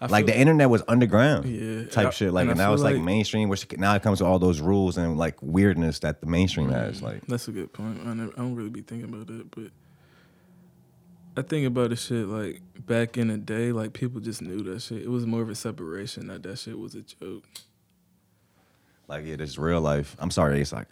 Like 0.08 0.26
the 0.26 0.36
internet 0.36 0.68
was 0.68 0.82
underground 0.88 1.44
Yeah. 1.44 1.84
type 1.88 2.08
I- 2.08 2.10
shit. 2.10 2.32
Like 2.32 2.42
and 2.42 2.50
and 2.52 2.58
now 2.58 2.72
it's 2.72 2.82
like, 2.82 2.96
like- 2.96 3.04
mainstream, 3.04 3.48
which 3.48 3.64
now 3.78 3.94
it 3.94 4.02
comes 4.02 4.20
with 4.20 4.28
all 4.28 4.40
those 4.40 4.60
rules 4.60 4.96
and 4.98 5.16
like 5.16 5.36
weirdness 5.40 6.00
that 6.00 6.20
the 6.20 6.26
mainstream 6.26 6.70
has. 6.70 7.00
Like 7.00 7.24
That's 7.28 7.46
a 7.46 7.52
good 7.52 7.72
point. 7.72 8.00
I, 8.04 8.12
never, 8.14 8.32
I 8.32 8.38
don't 8.40 8.56
really 8.56 8.70
be 8.70 8.80
thinking 8.82 9.08
about 9.08 9.28
that, 9.28 9.48
but 9.52 9.70
I 11.36 11.42
think 11.42 11.66
about 11.68 11.90
the 11.90 11.96
shit 11.96 12.26
like 12.26 12.60
back 12.84 13.16
in 13.16 13.28
the 13.28 13.38
day, 13.38 13.70
like 13.70 13.92
people 13.92 14.20
just 14.20 14.42
knew 14.42 14.62
that 14.64 14.82
shit. 14.82 15.02
It 15.02 15.08
was 15.10 15.24
more 15.24 15.40
of 15.42 15.48
a 15.50 15.54
separation 15.54 16.26
that 16.26 16.42
that 16.42 16.58
shit 16.58 16.76
was 16.78 16.94
a 16.96 17.02
joke. 17.02 17.44
like 19.08 19.24
yeah, 19.24 19.36
this 19.36 19.56
real 19.56 19.80
life. 19.80 20.16
I'm 20.18 20.30
sorry, 20.32 20.60
it's 20.60 20.72
like 20.72 20.88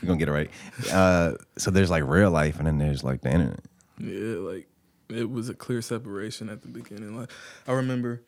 you're 0.00 0.06
gonna 0.08 0.18
get 0.18 0.28
it 0.28 0.32
right. 0.32 0.50
Uh, 0.92 1.34
so 1.56 1.70
there's 1.70 1.90
like 1.90 2.04
real 2.04 2.30
life 2.30 2.58
and 2.58 2.66
then 2.66 2.78
there's 2.78 3.02
like 3.04 3.20
the 3.22 3.30
internet. 3.30 3.60
Yeah, 3.98 4.38
like 4.38 4.68
it 5.08 5.30
was 5.30 5.48
a 5.48 5.54
clear 5.54 5.80
separation 5.82 6.48
at 6.48 6.62
the 6.62 6.68
beginning. 6.68 7.16
Like 7.18 7.30
I 7.66 7.72
remember 7.72 8.22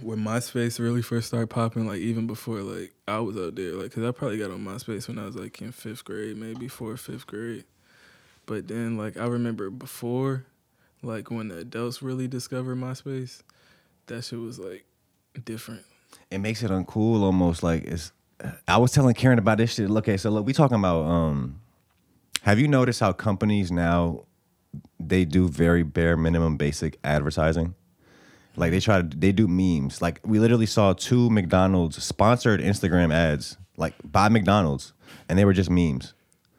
when 0.00 0.18
MySpace 0.18 0.78
really 0.78 1.02
first 1.02 1.28
started 1.28 1.48
popping, 1.48 1.86
like 1.86 2.00
even 2.00 2.26
before 2.26 2.60
like 2.60 2.94
I 3.06 3.18
was 3.20 3.36
out 3.36 3.54
there, 3.56 3.72
like 3.72 3.90
because 3.90 4.04
I 4.04 4.10
probably 4.10 4.38
got 4.38 4.50
on 4.50 4.64
MySpace 4.64 5.08
when 5.08 5.18
I 5.18 5.24
was 5.24 5.36
like 5.36 5.60
in 5.60 5.72
fifth 5.72 6.04
grade, 6.04 6.36
maybe 6.36 6.68
fourth, 6.68 7.00
fifth 7.00 7.26
grade. 7.26 7.64
But 8.46 8.68
then 8.68 8.96
like 8.96 9.16
I 9.16 9.26
remember 9.26 9.70
before, 9.70 10.46
like 11.02 11.30
when 11.30 11.48
the 11.48 11.58
adults 11.58 12.02
really 12.02 12.26
discovered 12.28 12.76
MySpace, 12.78 13.42
that 14.06 14.24
shit 14.24 14.38
was 14.38 14.58
like 14.58 14.84
different. 15.44 15.82
it 16.30 16.38
makes 16.38 16.62
it 16.62 16.70
uncool 16.70 17.22
almost 17.22 17.62
like 17.62 17.84
it's 17.84 18.12
I 18.66 18.76
was 18.78 18.92
telling 18.92 19.14
Karen 19.14 19.38
about 19.38 19.58
this 19.58 19.74
shit. 19.74 19.90
Okay, 19.90 20.16
so 20.16 20.30
look, 20.30 20.46
we 20.46 20.52
talking 20.52 20.76
about 20.78 21.04
um 21.06 21.60
have 22.42 22.58
you 22.58 22.68
noticed 22.68 23.00
how 23.00 23.12
companies 23.12 23.70
now 23.70 24.24
they 24.98 25.24
do 25.24 25.48
very 25.48 25.82
bare 25.82 26.16
minimum 26.16 26.56
basic 26.56 26.98
advertising? 27.04 27.74
Like 28.56 28.70
they 28.70 28.80
try 28.80 29.00
to 29.02 29.16
they 29.16 29.32
do 29.32 29.46
memes. 29.48 30.02
Like 30.02 30.20
we 30.24 30.38
literally 30.38 30.66
saw 30.66 30.92
two 30.92 31.30
McDonald's 31.30 32.02
sponsored 32.02 32.60
Instagram 32.60 33.12
ads 33.12 33.56
like 33.76 33.94
by 34.04 34.28
McDonald's 34.28 34.92
and 35.28 35.38
they 35.38 35.44
were 35.44 35.52
just 35.54 35.70
memes. 35.70 36.14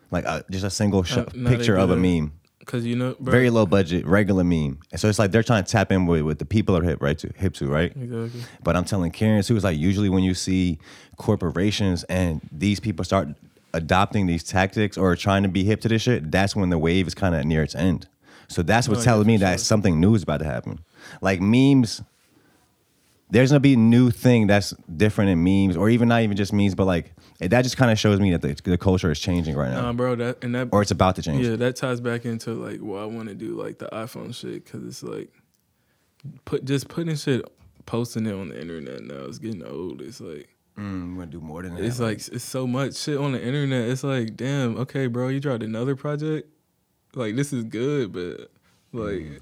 Like 0.09 0.25
uh, 0.25 0.43
just 0.49 0.63
a 0.65 0.69
single 0.69 1.03
sh- 1.03 1.17
Uh, 1.17 1.25
no, 1.33 1.49
they 1.49 1.57
picture 1.57 1.75
of 1.75 1.89
a 1.89 1.95
meme. 1.95 2.33
Cause 2.65 2.85
you 2.85 2.95
know, 2.95 3.15
bro, 3.19 3.31
Very 3.31 3.49
low 3.49 3.65
budget, 3.65 4.05
regular 4.05 4.43
meme. 4.43 4.79
And 4.91 4.99
so 4.99 5.09
it's 5.09 5.19
like 5.19 5.31
they're 5.31 5.43
trying 5.43 5.63
to 5.63 5.71
tap 5.71 5.91
in 5.91 6.05
with 6.05 6.21
what 6.21 6.39
the 6.39 6.45
people 6.45 6.77
are 6.77 6.83
hip 6.83 7.01
right 7.01 7.17
to 7.17 7.31
hip 7.35 7.53
to, 7.55 7.67
right? 7.67 7.91
Exactly. 7.95 8.41
But 8.63 8.75
I'm 8.75 8.85
telling 8.85 9.11
Karen 9.11 9.43
too, 9.43 9.55
it's 9.55 9.65
like 9.65 9.77
usually 9.77 10.09
when 10.09 10.23
you 10.23 10.33
see 10.33 10.79
corporations 11.17 12.03
and 12.05 12.41
these 12.51 12.79
people 12.79 13.03
start 13.03 13.27
adopting 13.73 14.27
these 14.27 14.43
tactics 14.43 14.97
or 14.97 15.15
trying 15.15 15.43
to 15.43 15.49
be 15.49 15.63
hip 15.63 15.81
to 15.81 15.87
this 15.87 16.01
shit, 16.03 16.31
that's 16.31 16.55
when 16.55 16.69
the 16.69 16.77
wave 16.77 17.07
is 17.07 17.15
kind 17.15 17.35
of 17.35 17.45
near 17.45 17.63
its 17.63 17.75
end. 17.75 18.07
So 18.47 18.61
that's 18.61 18.87
what's 18.87 19.01
yeah, 19.01 19.11
telling 19.11 19.27
me 19.27 19.37
for 19.37 19.45
that 19.45 19.59
something 19.59 19.99
new 19.99 20.15
is 20.15 20.23
about 20.23 20.37
to 20.39 20.45
happen. 20.45 20.79
Like 21.21 21.41
memes, 21.41 22.01
there's 23.33 23.49
gonna 23.51 23.59
be 23.59 23.73
a 23.73 23.77
new 23.77 24.11
thing 24.11 24.47
that's 24.47 24.71
different 24.95 25.31
in 25.31 25.43
memes, 25.43 25.75
or 25.75 25.89
even 25.89 26.07
not 26.07 26.21
even 26.21 26.37
just 26.37 26.53
memes, 26.53 26.75
but 26.75 26.85
like 26.85 27.13
that 27.39 27.63
just 27.63 27.77
kind 27.77 27.91
of 27.91 27.99
shows 27.99 28.19
me 28.19 28.31
that 28.31 28.41
the, 28.41 28.53
the 28.69 28.77
culture 28.77 29.11
is 29.11 29.19
changing 29.19 29.55
right 29.55 29.71
now, 29.71 29.81
Nah, 29.81 29.93
bro, 29.93 30.15
that 30.15 30.43
and 30.43 30.53
that 30.55 30.69
or 30.71 30.81
it's 30.81 30.91
about 30.91 31.15
to 31.15 31.21
change. 31.23 31.45
Yeah, 31.45 31.55
that 31.57 31.75
ties 31.75 31.99
back 31.99 32.25
into 32.25 32.51
like 32.53 32.79
why 32.79 33.01
I 33.01 33.05
want 33.05 33.29
to 33.29 33.35
do 33.35 33.59
like 33.61 33.79
the 33.79 33.87
iPhone 33.87 34.33
shit 34.35 34.63
because 34.63 34.85
it's 34.85 35.03
like 35.03 35.29
put 36.45 36.63
just 36.65 36.87
putting 36.87 37.15
shit, 37.15 37.43
posting 37.85 38.25
it 38.27 38.33
on 38.33 38.49
the 38.49 38.61
internet 38.61 39.01
now 39.03 39.25
is 39.25 39.39
getting 39.39 39.63
old. 39.65 40.01
It's 40.01 40.21
like 40.21 40.47
Mm, 40.77 41.11
we're 41.15 41.23
gonna 41.25 41.31
do 41.31 41.39
more 41.39 41.61
than 41.61 41.75
that. 41.75 41.83
it's 41.83 41.99
like 41.99 42.17
it's 42.17 42.43
so 42.43 42.65
much 42.65 42.95
shit 42.95 43.17
on 43.17 43.33
the 43.33 43.43
internet. 43.43 43.89
It's 43.89 44.03
like 44.03 44.35
damn, 44.35 44.77
okay, 44.77 45.07
bro, 45.07 45.27
you 45.27 45.39
dropped 45.39 45.61
another 45.63 45.95
project. 45.95 46.49
Like 47.15 47.35
this 47.35 47.51
is 47.53 47.63
good, 47.63 48.11
but 48.11 48.49
like. 48.91 49.41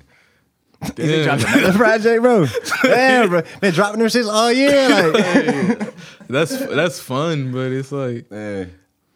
You 0.97 1.23
done 1.25 1.37
dropped 1.39 1.43
another 1.55 1.73
project, 1.77 2.21
bro. 2.21 2.47
Damn, 2.83 3.29
bro. 3.29 3.41
Been 3.61 3.73
dropping 3.73 3.99
their 3.99 4.07
shits 4.09 4.31
all 4.31 4.51
year. 4.51 5.11
Like, 5.11 5.93
That's 6.27 6.57
that's 6.57 6.99
fun, 6.99 7.51
but 7.51 7.71
it's 7.71 7.91
like 7.91 8.27
Hey. 8.29 8.69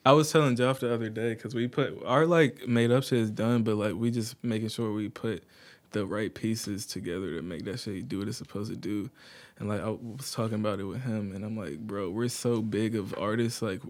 I 0.05 0.11
was 0.11 0.31
telling 0.31 0.55
Joff 0.55 0.79
the 0.79 0.93
other 0.93 1.09
day 1.09 1.33
because 1.33 1.55
we 1.55 1.67
put 1.67 1.97
our 2.05 2.27
like 2.27 2.67
made 2.67 2.91
up 2.91 3.03
shit 3.03 3.19
is 3.19 3.31
done, 3.31 3.63
but 3.63 3.75
like 3.75 3.95
we 3.95 4.11
just 4.11 4.35
making 4.43 4.67
sure 4.69 4.93
we 4.93 5.09
put 5.09 5.43
the 5.91 6.05
right 6.05 6.33
pieces 6.33 6.85
together 6.85 7.35
to 7.35 7.41
make 7.41 7.63
that 7.65 7.79
shit 7.79 8.07
do 8.07 8.19
what 8.19 8.27
it's 8.27 8.37
supposed 8.37 8.69
to 8.69 8.77
do. 8.77 9.09
And 9.57 9.67
like 9.67 9.81
I 9.81 9.89
was 9.89 10.31
talking 10.31 10.55
about 10.55 10.79
it 10.79 10.83
with 10.83 11.01
him, 11.01 11.31
and 11.33 11.43
I'm 11.43 11.57
like, 11.57 11.79
bro, 11.79 12.09
we're 12.11 12.27
so 12.27 12.61
big 12.61 12.95
of 12.95 13.17
artists. 13.17 13.61
Like 13.63 13.81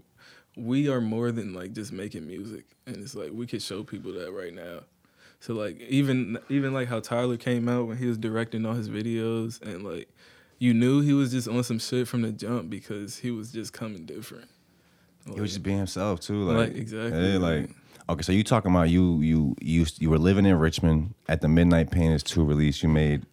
we 0.56 0.88
are 0.88 1.00
more 1.02 1.32
than 1.32 1.52
like 1.52 1.74
just 1.74 1.92
making 1.92 2.26
music, 2.26 2.64
and 2.86 2.96
it's 2.96 3.14
like 3.14 3.32
we 3.32 3.46
could 3.46 3.60
show 3.60 3.82
people 3.82 4.12
that 4.14 4.32
right 4.32 4.54
now. 4.54 4.80
So 5.40 5.54
like 5.54 5.80
even 5.80 6.38
even 6.48 6.72
like 6.74 6.88
how 6.88 7.00
Tyler 7.00 7.36
came 7.36 7.68
out 7.68 7.86
when 7.88 7.96
he 7.98 8.06
was 8.06 8.18
directing 8.18 8.64
all 8.66 8.74
his 8.74 8.88
videos, 8.88 9.60
and 9.62 9.82
like 9.84 10.08
you 10.58 10.72
knew 10.74 11.00
he 11.02 11.12
was 11.12 11.30
just 11.32 11.46
on 11.48 11.62
some 11.62 11.78
shit 11.78 12.08
from 12.08 12.22
the 12.22 12.32
jump 12.32 12.70
because 12.70 13.18
he 13.18 13.30
was 13.30 13.52
just 13.52 13.72
coming 13.72 14.06
different. 14.06 14.48
Like, 15.26 15.34
He 15.34 15.40
was 15.40 15.50
just 15.52 15.62
being 15.62 15.76
himself 15.78 16.20
too. 16.20 16.44
Like, 16.44 16.56
Like, 16.70 16.76
exactly, 16.76 17.20
Hey, 17.20 17.36
like, 17.38 17.70
okay, 18.08 18.22
so 18.22 18.32
you 18.32 18.42
talking 18.42 18.70
about 18.70 18.88
you 18.88 19.20
you 19.20 19.54
you 19.60 19.80
used 19.80 20.00
you 20.00 20.08
were 20.10 20.18
living 20.18 20.46
in 20.46 20.58
Richmond 20.58 21.14
at 21.28 21.40
the 21.42 21.48
Midnight 21.48 21.90
Painters 21.90 22.22
two 22.22 22.44
release. 22.44 22.82
You 22.82 22.88
made 22.88 23.26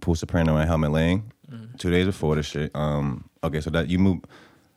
Pool 0.00 0.14
Soprano 0.14 0.56
and 0.56 0.68
Helmet 0.68 0.92
Lane 0.92 1.32
Mm-hmm. 1.50 1.76
two 1.78 1.90
days 1.90 2.04
before 2.04 2.36
this 2.36 2.44
shit. 2.44 2.70
Um, 2.76 3.24
okay, 3.42 3.62
so 3.62 3.70
that 3.70 3.88
you 3.88 3.98
moved. 3.98 4.26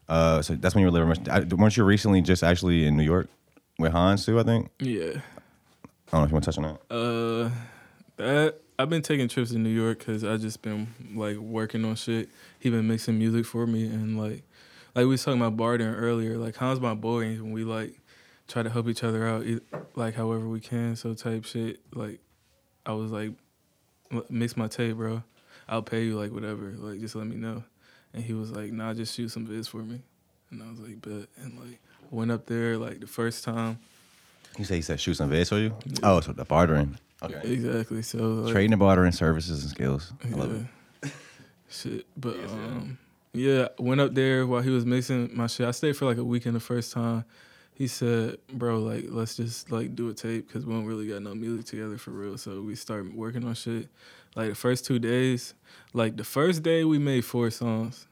Uh, 0.07 0.41
so 0.41 0.55
that's 0.55 0.73
when 0.73 0.83
you 0.83 0.87
were 0.87 0.91
living. 0.91 1.07
in 1.07 1.09
Richmond. 1.09 1.51
I, 1.51 1.55
weren't 1.55 1.75
you 1.75 1.83
recently 1.83 2.21
just 2.21 2.43
actually 2.45 2.85
in 2.85 2.95
New 2.95 3.03
York 3.03 3.27
with 3.77 3.91
Hans 3.91 4.25
too? 4.25 4.39
I 4.39 4.43
think. 4.43 4.69
Yeah. 4.79 5.19
I 6.11 6.17
don't 6.17 6.21
know 6.21 6.25
if 6.25 6.29
you 6.31 6.33
want 6.33 6.43
to 6.43 6.51
touch 6.51 6.57
on 6.57 6.79
that. 6.89 6.93
Uh, 6.93 7.49
that 8.17 8.55
I've 8.77 8.89
been 8.89 9.01
taking 9.01 9.29
trips 9.29 9.51
to 9.51 9.57
New 9.57 9.69
York 9.69 9.99
because 9.99 10.25
I 10.25 10.35
just 10.35 10.61
been 10.61 10.87
like 11.15 11.37
working 11.37 11.85
on 11.85 11.95
shit. 11.95 12.29
He 12.59 12.69
been 12.69 12.87
mixing 12.87 13.17
music 13.17 13.45
for 13.45 13.65
me 13.65 13.85
and 13.85 14.19
like, 14.19 14.43
like 14.93 15.03
we 15.03 15.05
was 15.05 15.23
talking 15.23 15.39
about 15.39 15.55
bartering 15.55 15.95
earlier. 15.95 16.37
Like 16.37 16.57
Hans 16.57 16.81
my 16.81 16.95
boy 16.95 17.21
and 17.21 17.53
we 17.53 17.63
like 17.63 17.97
try 18.49 18.61
to 18.61 18.69
help 18.69 18.89
each 18.89 19.05
other 19.05 19.25
out, 19.25 19.45
like 19.95 20.15
however 20.15 20.49
we 20.49 20.59
can. 20.59 20.97
So 20.97 21.13
type 21.13 21.45
shit. 21.45 21.79
Like, 21.95 22.19
I 22.85 22.91
was 22.91 23.11
like, 23.11 23.31
mix 24.29 24.57
my 24.57 24.67
tape, 24.67 24.97
bro. 24.97 25.23
I'll 25.69 25.81
pay 25.81 26.03
you 26.03 26.19
like 26.19 26.33
whatever. 26.33 26.73
Like 26.77 26.99
just 26.99 27.15
let 27.15 27.27
me 27.27 27.37
know. 27.37 27.63
And 28.13 28.21
he 28.21 28.33
was 28.33 28.51
like, 28.51 28.73
nah, 28.73 28.93
just 28.93 29.15
shoot 29.15 29.29
some 29.29 29.47
vids 29.47 29.69
for 29.69 29.77
me. 29.77 30.01
And 30.49 30.61
I 30.61 30.69
was 30.69 30.79
like, 30.81 31.01
bet. 31.01 31.29
And 31.37 31.57
like 31.57 31.79
went 32.09 32.31
up 32.31 32.47
there 32.47 32.77
like 32.77 32.99
the 32.99 33.07
first 33.07 33.45
time. 33.45 33.79
You 34.57 34.65
say 34.65 34.75
he 34.75 34.81
said 34.81 34.99
shoot 34.99 35.15
some 35.15 35.29
vids 35.29 35.49
for 35.49 35.57
you. 35.57 35.73
Oh, 36.03 36.19
so 36.21 36.33
the 36.33 36.45
bartering. 36.45 36.97
Okay. 37.23 37.53
Exactly. 37.53 38.01
So 38.01 38.17
like, 38.17 38.51
Trading 38.53 38.73
and 38.73 38.79
bartering 38.79 39.11
services 39.11 39.61
and 39.63 39.71
skills. 39.71 40.13
I 40.23 40.29
love 40.29 40.53
it. 40.53 40.65
Yeah. 41.03 41.09
Shit, 41.69 42.05
but 42.17 42.35
um, 42.49 42.97
yeah, 43.33 43.69
went 43.79 44.01
up 44.01 44.13
there 44.13 44.45
while 44.45 44.61
he 44.61 44.69
was 44.69 44.85
mixing 44.85 45.29
my 45.35 45.47
shit. 45.47 45.65
I 45.65 45.71
stayed 45.71 45.95
for 45.95 46.05
like 46.05 46.17
a 46.17 46.23
weekend 46.23 46.55
the 46.55 46.59
first 46.59 46.91
time. 46.91 47.23
He 47.73 47.87
said, 47.87 48.37
"Bro, 48.51 48.79
like 48.79 49.05
let's 49.07 49.37
just 49.37 49.71
like 49.71 49.95
do 49.95 50.09
a 50.09 50.13
tape 50.13 50.47
because 50.47 50.65
we 50.65 50.73
don't 50.73 50.85
really 50.85 51.07
got 51.07 51.21
no 51.21 51.33
music 51.33 51.65
together 51.65 51.97
for 51.97 52.11
real." 52.11 52.37
So 52.37 52.61
we 52.61 52.75
started 52.75 53.15
working 53.15 53.45
on 53.45 53.53
shit. 53.53 53.87
Like 54.35 54.49
the 54.49 54.55
first 54.55 54.85
two 54.85 54.99
days, 54.99 55.53
like 55.93 56.17
the 56.17 56.25
first 56.25 56.61
day 56.61 56.83
we 56.83 56.99
made 56.99 57.23
four 57.23 57.49
songs, 57.51 58.05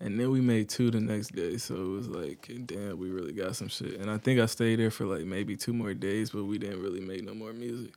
and 0.00 0.18
then 0.18 0.30
we 0.30 0.40
made 0.40 0.68
two 0.68 0.90
the 0.90 1.00
next 1.00 1.34
day. 1.34 1.56
So 1.56 1.74
it 1.74 1.88
was 1.88 2.08
like, 2.08 2.50
damn, 2.66 2.98
we 2.98 3.10
really 3.10 3.32
got 3.32 3.56
some 3.56 3.68
shit. 3.68 4.00
And 4.00 4.10
I 4.10 4.18
think 4.18 4.40
I 4.40 4.46
stayed 4.46 4.78
there 4.78 4.90
for 4.90 5.06
like 5.06 5.24
maybe 5.24 5.56
two 5.56 5.72
more 5.72 5.94
days, 5.94 6.30
but 6.30 6.44
we 6.44 6.58
didn't 6.58 6.82
really 6.82 7.00
make 7.00 7.22
no 7.24 7.34
more 7.34 7.52
music. 7.52 7.92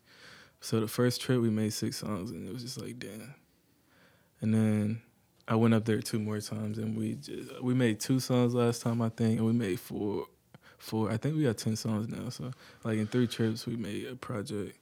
So 0.61 0.79
the 0.79 0.87
first 0.87 1.21
trip 1.21 1.41
we 1.41 1.49
made 1.49 1.73
six 1.73 1.97
songs, 1.97 2.31
and 2.31 2.47
it 2.47 2.53
was 2.53 2.63
just 2.63 2.81
like, 2.81 2.99
damn. 2.99 3.35
And 4.41 4.53
then 4.53 5.01
I 5.47 5.55
went 5.55 5.73
up 5.73 5.85
there 5.85 6.01
two 6.01 6.19
more 6.19 6.39
times, 6.39 6.77
and 6.77 6.97
we 6.97 7.15
just 7.15 7.61
we 7.61 7.73
made 7.73 7.99
two 7.99 8.19
songs 8.19 8.53
last 8.53 8.81
time 8.81 9.01
I 9.01 9.09
think, 9.09 9.37
and 9.37 9.47
we 9.47 9.53
made 9.53 9.79
four, 9.79 10.25
four. 10.77 11.11
I 11.11 11.17
think 11.17 11.35
we 11.35 11.43
got 11.43 11.57
ten 11.57 11.75
songs 11.75 12.07
now. 12.07 12.29
So 12.29 12.51
like 12.83 12.97
in 12.97 13.07
three 13.07 13.27
trips, 13.27 13.65
we 13.65 13.75
made 13.75 14.07
a 14.07 14.15
project, 14.15 14.77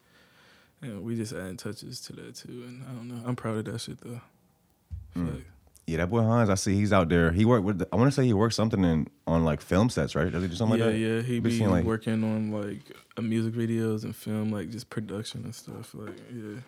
and 0.81 1.03
we 1.03 1.15
just 1.15 1.33
adding 1.33 1.57
touches 1.57 2.01
to 2.01 2.13
that 2.13 2.35
too. 2.35 2.63
And 2.67 2.83
I 2.83 2.93
don't 2.93 3.07
know, 3.07 3.21
I'm 3.25 3.35
proud 3.35 3.57
of 3.57 3.65
that 3.65 3.79
shit 3.79 3.99
though. 4.01 4.21
Mm. 5.15 5.27
Fuck. 5.27 5.41
Yeah, 5.87 5.97
that 5.97 6.09
boy 6.09 6.21
Hans, 6.21 6.49
I 6.49 6.55
see 6.55 6.73
he's 6.75 6.91
out 6.91 7.09
there. 7.09 7.31
He 7.31 7.45
worked 7.45 7.63
with. 7.63 7.83
I 7.93 7.95
want 7.95 8.07
to 8.07 8.11
say 8.15 8.25
he 8.25 8.33
worked 8.33 8.55
something 8.55 8.83
in 8.83 9.07
on 9.27 9.45
like 9.45 9.61
film 9.61 9.89
sets, 9.89 10.15
right? 10.15 10.31
Does 10.31 10.41
he 10.41 10.49
do 10.49 10.55
something 10.55 10.79
yeah, 10.79 10.85
like 10.85 10.93
that? 10.95 10.99
yeah, 10.99 11.21
he 11.21 11.39
Be 11.39 11.59
be 11.59 11.67
like- 11.67 11.85
working 11.85 12.23
on 12.23 12.51
like 12.51 12.81
uh, 13.17 13.21
music 13.21 13.53
videos 13.53 14.03
and 14.03 14.15
film, 14.15 14.51
like 14.51 14.69
just 14.71 14.89
production 14.89 15.43
and 15.43 15.53
stuff. 15.53 15.93
Like, 15.93 16.15
yeah. 16.33 16.59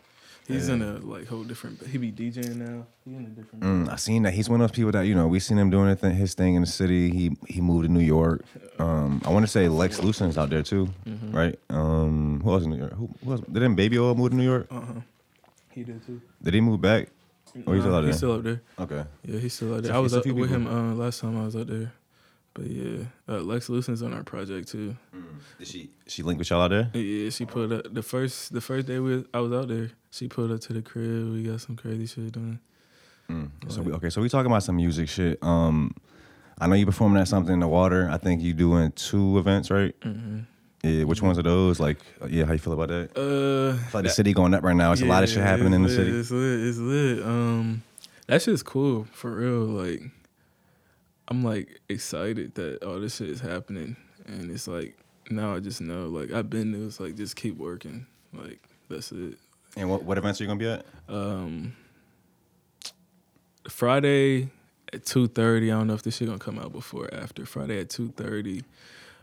He's 0.47 0.69
Yeah. 0.69 0.75
in 0.75 0.81
a 0.83 0.91
like 0.99 1.27
whole 1.27 1.43
different. 1.43 1.85
He 1.87 1.97
be 1.97 2.09
DJing 2.11 2.55
now. 2.55 2.85
He 3.03 3.15
in 3.15 3.25
a 3.25 3.29
different. 3.29 3.63
Mm, 3.63 3.89
I 3.91 3.95
seen 3.97 4.23
that 4.23 4.33
he's 4.33 4.49
one 4.49 4.61
of 4.61 4.69
those 4.69 4.75
people 4.75 4.91
that 4.93 5.01
you 5.07 5.13
know 5.15 5.27
we 5.27 5.39
seen 5.41 5.57
him 5.57 5.69
doing 5.71 5.89
his 5.89 5.99
thing, 5.99 6.15
his 6.15 6.33
thing 6.35 6.53
in 6.55 6.61
the 6.61 6.67
city. 6.67 7.09
He 7.09 7.35
he 7.49 7.59
moved 7.59 7.85
to 7.85 7.91
New 7.91 7.99
York. 7.99 8.45
Um, 8.79 9.21
I 9.25 9.29
want 9.31 9.43
to 9.43 9.51
say 9.51 9.67
Lex 9.67 9.99
Lucen's 9.99 10.37
out 10.37 10.49
there 10.51 10.61
too, 10.63 10.87
Mm-hmm. 11.05 11.35
right? 11.35 11.59
Um, 11.69 12.39
who 12.43 12.51
else 12.53 12.63
in 12.63 12.69
New 12.69 12.77
York? 12.77 12.93
Who, 12.93 13.09
who 13.25 13.31
else? 13.31 13.41
Didn't 13.51 13.75
Baby 13.75 13.97
Oil 13.99 14.15
move 14.15 14.29
to 14.29 14.37
New 14.37 14.43
York? 14.45 14.67
Uh 14.71 14.79
huh. 14.79 14.93
He 15.71 15.83
did 15.83 16.05
too. 16.05 16.21
Did 16.41 16.53
he 16.53 16.61
move 16.61 16.79
back? 16.79 17.09
Oh, 17.65 17.73
he's 17.73 17.81
still 17.81 17.95
out 17.95 18.01
there. 18.01 18.07
He's 18.07 18.17
still 18.17 18.33
up 18.33 18.43
there. 18.43 18.61
Okay. 18.79 19.03
Yeah, 19.23 19.39
he's 19.39 19.53
still 19.53 19.75
out 19.75 19.83
there. 19.83 19.91
So 19.91 19.97
I 19.97 19.99
was 19.99 20.13
up 20.13 20.25
with 20.25 20.35
people. 20.35 20.47
him 20.47 20.67
uh, 20.67 20.93
last 20.95 21.21
time 21.21 21.39
I 21.39 21.45
was 21.45 21.55
out 21.55 21.67
there. 21.67 21.91
But 22.53 22.65
yeah, 22.65 23.03
uh, 23.29 23.39
Lex 23.39 23.69
Lucen's 23.69 24.01
on 24.01 24.13
our 24.13 24.23
project 24.23 24.69
too. 24.69 24.95
Did 25.59 25.67
she 25.67 25.91
she 26.07 26.23
link 26.23 26.39
with 26.39 26.49
y'all 26.49 26.61
out 26.61 26.69
there? 26.69 26.89
Yeah, 26.93 27.29
she 27.29 27.45
put 27.45 27.71
up 27.71 27.93
the 27.93 28.01
first 28.01 28.51
the 28.51 28.61
first 28.61 28.87
day 28.87 28.97
we 28.99 29.25
I 29.33 29.39
was 29.39 29.53
out 29.53 29.67
there. 29.67 29.91
She 30.09 30.27
pulled 30.27 30.51
up 30.51 30.59
to 30.61 30.73
the 30.73 30.81
crib. 30.81 31.31
We 31.33 31.43
got 31.43 31.61
some 31.61 31.75
crazy 31.75 32.07
shit 32.07 32.31
done. 32.31 32.59
Mm. 33.29 33.51
So 33.67 33.81
we, 33.81 33.91
okay, 33.93 34.09
so 34.09 34.21
we 34.21 34.29
talking 34.29 34.49
about 34.49 34.63
some 34.63 34.77
music 34.77 35.07
shit. 35.09 35.37
Um, 35.43 35.93
I 36.59 36.65
know 36.65 36.75
you 36.75 36.85
performing 36.85 37.21
at 37.21 37.27
something 37.27 37.53
in 37.53 37.59
the 37.59 37.67
water. 37.67 38.09
I 38.09 38.17
think 38.17 38.41
you 38.41 38.53
doing 38.53 38.91
two 38.93 39.37
events, 39.37 39.69
right? 39.69 39.93
hmm 40.01 40.39
Yeah. 40.87 41.03
Which 41.03 41.21
ones 41.21 41.37
are 41.37 41.43
those? 41.43 41.79
Like, 41.79 41.97
yeah, 42.27 42.45
how 42.45 42.53
you 42.53 42.59
feel 42.59 42.73
about 42.73 42.89
that? 42.89 43.17
Uh, 43.17 43.77
like 43.93 44.03
the 44.05 44.09
city 44.09 44.33
going 44.33 44.53
up 44.53 44.63
right 44.63 44.75
now. 44.75 44.91
It's 44.91 45.01
a 45.01 45.05
lot 45.05 45.23
of 45.23 45.29
shit 45.29 45.43
happening 45.43 45.73
in 45.73 45.83
the 45.83 45.87
it's 45.89 45.95
city. 45.95 46.11
lit, 46.11 46.19
It's 46.19 46.31
lit. 46.31 46.59
It's 46.67 46.77
lit. 47.19 47.25
Um, 47.25 47.83
that 48.27 48.41
shit's 48.41 48.63
cool 48.63 49.05
for 49.11 49.31
real. 49.31 49.65
Like, 49.65 50.01
I'm 51.27 51.43
like 51.43 51.79
excited 51.89 52.55
that 52.55 52.83
all 52.83 52.99
this 52.99 53.17
shit 53.17 53.29
is 53.29 53.39
happening, 53.41 53.95
and 54.25 54.49
it's 54.51 54.67
like 54.67 54.97
now 55.29 55.55
I 55.55 55.59
just 55.59 55.81
know. 55.81 56.07
Like 56.07 56.31
I've 56.31 56.49
been 56.49 56.71
there. 56.71 56.83
It's 56.83 56.99
like 56.99 57.15
just 57.15 57.35
keep 57.35 57.57
working. 57.57 58.05
Like 58.33 58.59
that's 58.89 59.11
it. 59.11 59.37
And 59.75 59.89
what, 59.89 60.03
what 60.03 60.17
events 60.17 60.39
are 60.39 60.43
you 60.43 60.47
gonna 60.47 60.59
be 60.59 60.69
at? 60.69 60.85
Um, 61.07 61.75
Friday 63.69 64.49
at 64.93 65.05
two 65.05 65.27
thirty. 65.27 65.71
I 65.71 65.77
don't 65.77 65.87
know 65.87 65.93
if 65.93 66.03
this 66.03 66.17
shit 66.17 66.27
gonna 66.27 66.39
come 66.39 66.59
out 66.59 66.71
before 66.71 67.05
or 67.05 67.13
after. 67.13 67.45
Friday 67.45 67.79
at 67.81 67.89
two 67.89 68.09
thirty, 68.15 68.63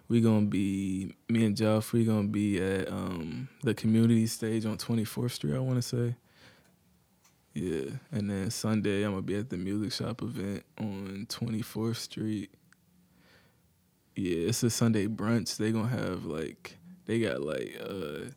we 0.08 0.20
gonna 0.20 0.46
be 0.46 1.14
me 1.28 1.46
and 1.46 1.56
Jeff. 1.56 1.92
We 1.92 2.04
gonna 2.04 2.28
be 2.28 2.62
at 2.62 2.88
um 2.90 3.48
the 3.62 3.74
community 3.74 4.26
stage 4.26 4.66
on 4.66 4.76
Twenty 4.78 5.04
Fourth 5.04 5.32
Street. 5.32 5.54
I 5.54 5.58
want 5.60 5.76
to 5.76 5.82
say. 5.82 6.16
Yeah, 7.54 7.90
and 8.10 8.28
then 8.28 8.50
Sunday 8.50 9.04
I'm 9.04 9.12
gonna 9.12 9.22
be 9.22 9.36
at 9.36 9.48
the 9.48 9.56
music 9.56 9.92
shop 9.92 10.22
event 10.22 10.64
on 10.78 11.26
Twenty 11.28 11.62
Fourth 11.62 11.98
Street. 11.98 12.50
Yeah, 14.16 14.48
it's 14.48 14.62
a 14.62 14.70
Sunday 14.70 15.06
brunch. 15.06 15.56
They 15.56 15.72
gonna 15.72 15.88
have 15.88 16.24
like 16.24 16.76
they 17.06 17.20
got 17.20 17.42
like 17.42 17.78
uh 17.80 18.30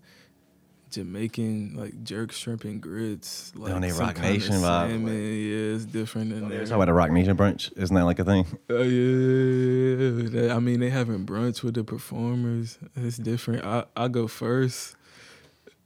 Jamaican 0.90 1.76
like 1.76 2.04
jerk 2.04 2.32
shrimp 2.32 2.64
and 2.64 2.82
grits. 2.82 3.52
Like 3.56 3.72
Don't 3.72 3.82
they 3.82 3.90
some 3.90 4.06
Rock 4.06 4.16
kinda 4.16 4.32
Nation 4.32 4.56
vibe? 4.56 4.62
salmon. 4.90 5.08
Yeah, 5.08 5.76
it's 5.76 5.86
different 5.86 6.30
than 6.30 6.46
oh, 6.46 6.50
Talk 6.50 6.68
there. 6.68 6.76
about 6.76 6.90
a 6.90 6.94
Roc 6.94 7.12
Nation 7.12 7.36
brunch. 7.36 7.72
Isn't 7.78 7.96
that 7.96 8.06
like 8.06 8.20
a 8.20 8.24
thing? 8.26 8.46
Oh 8.70 8.82
yeah, 8.82 10.30
That- 10.32 10.52
I 10.56 10.60
mean 10.60 10.80
they 10.80 10.90
having 10.90 11.26
brunch 11.26 11.64
with 11.64 11.74
the 11.76 11.84
performers. 11.84 12.78
It's 12.96 13.18
different. 13.18 13.66
I 13.66 13.86
I 13.96 14.08
go 14.08 14.28
first. 14.28 14.96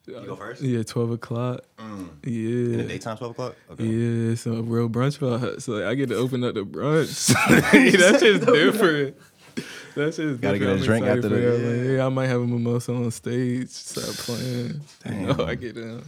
You 0.08 0.20
go 0.26 0.36
first? 0.36 0.62
Yeah, 0.62 0.84
twelve 0.84 1.12
o'clock. 1.12 1.62
Mm. 1.78 2.10
In 2.24 2.34
Yeah. 2.72 2.78
the 2.78 2.84
daytime, 2.84 3.18
twelve 3.18 3.32
o'clock. 3.32 3.56
Okay. 3.72 3.84
Yeah, 3.86 4.36
so 4.36 4.54
a 4.54 4.62
real 4.62 4.89
brunch 4.89 5.20
vibe. 5.20 5.62
So 5.62 5.74
like, 5.74 5.84
I 5.86 5.95
get 5.95 6.10
to 6.10 6.16
open 6.16 6.43
up 6.43 6.54
the 6.56 6.66
brunch. 6.66 7.28
that's 7.97 8.22
just 8.22 8.45
different. 8.45 9.16
That 9.96 10.14
shit's 10.14 10.39
Gotta 10.39 10.58
get 10.60 10.70
a 10.70 10.78
drink 10.80 11.06
after 11.06 11.28
the- 11.30 11.96
yeah, 11.98 12.06
I 12.06 12.10
might 12.10 12.28
have 12.28 12.42
a 12.42 12.48
mimosa 12.48 12.94
on 12.94 13.12
stage. 13.12 13.70
Stop 13.70 14.16
playing. 14.16 14.82
Damn. 15.04 15.39
Oh, 15.39 15.46
I 15.46 15.56
get 15.56 15.76
down. 15.76 16.04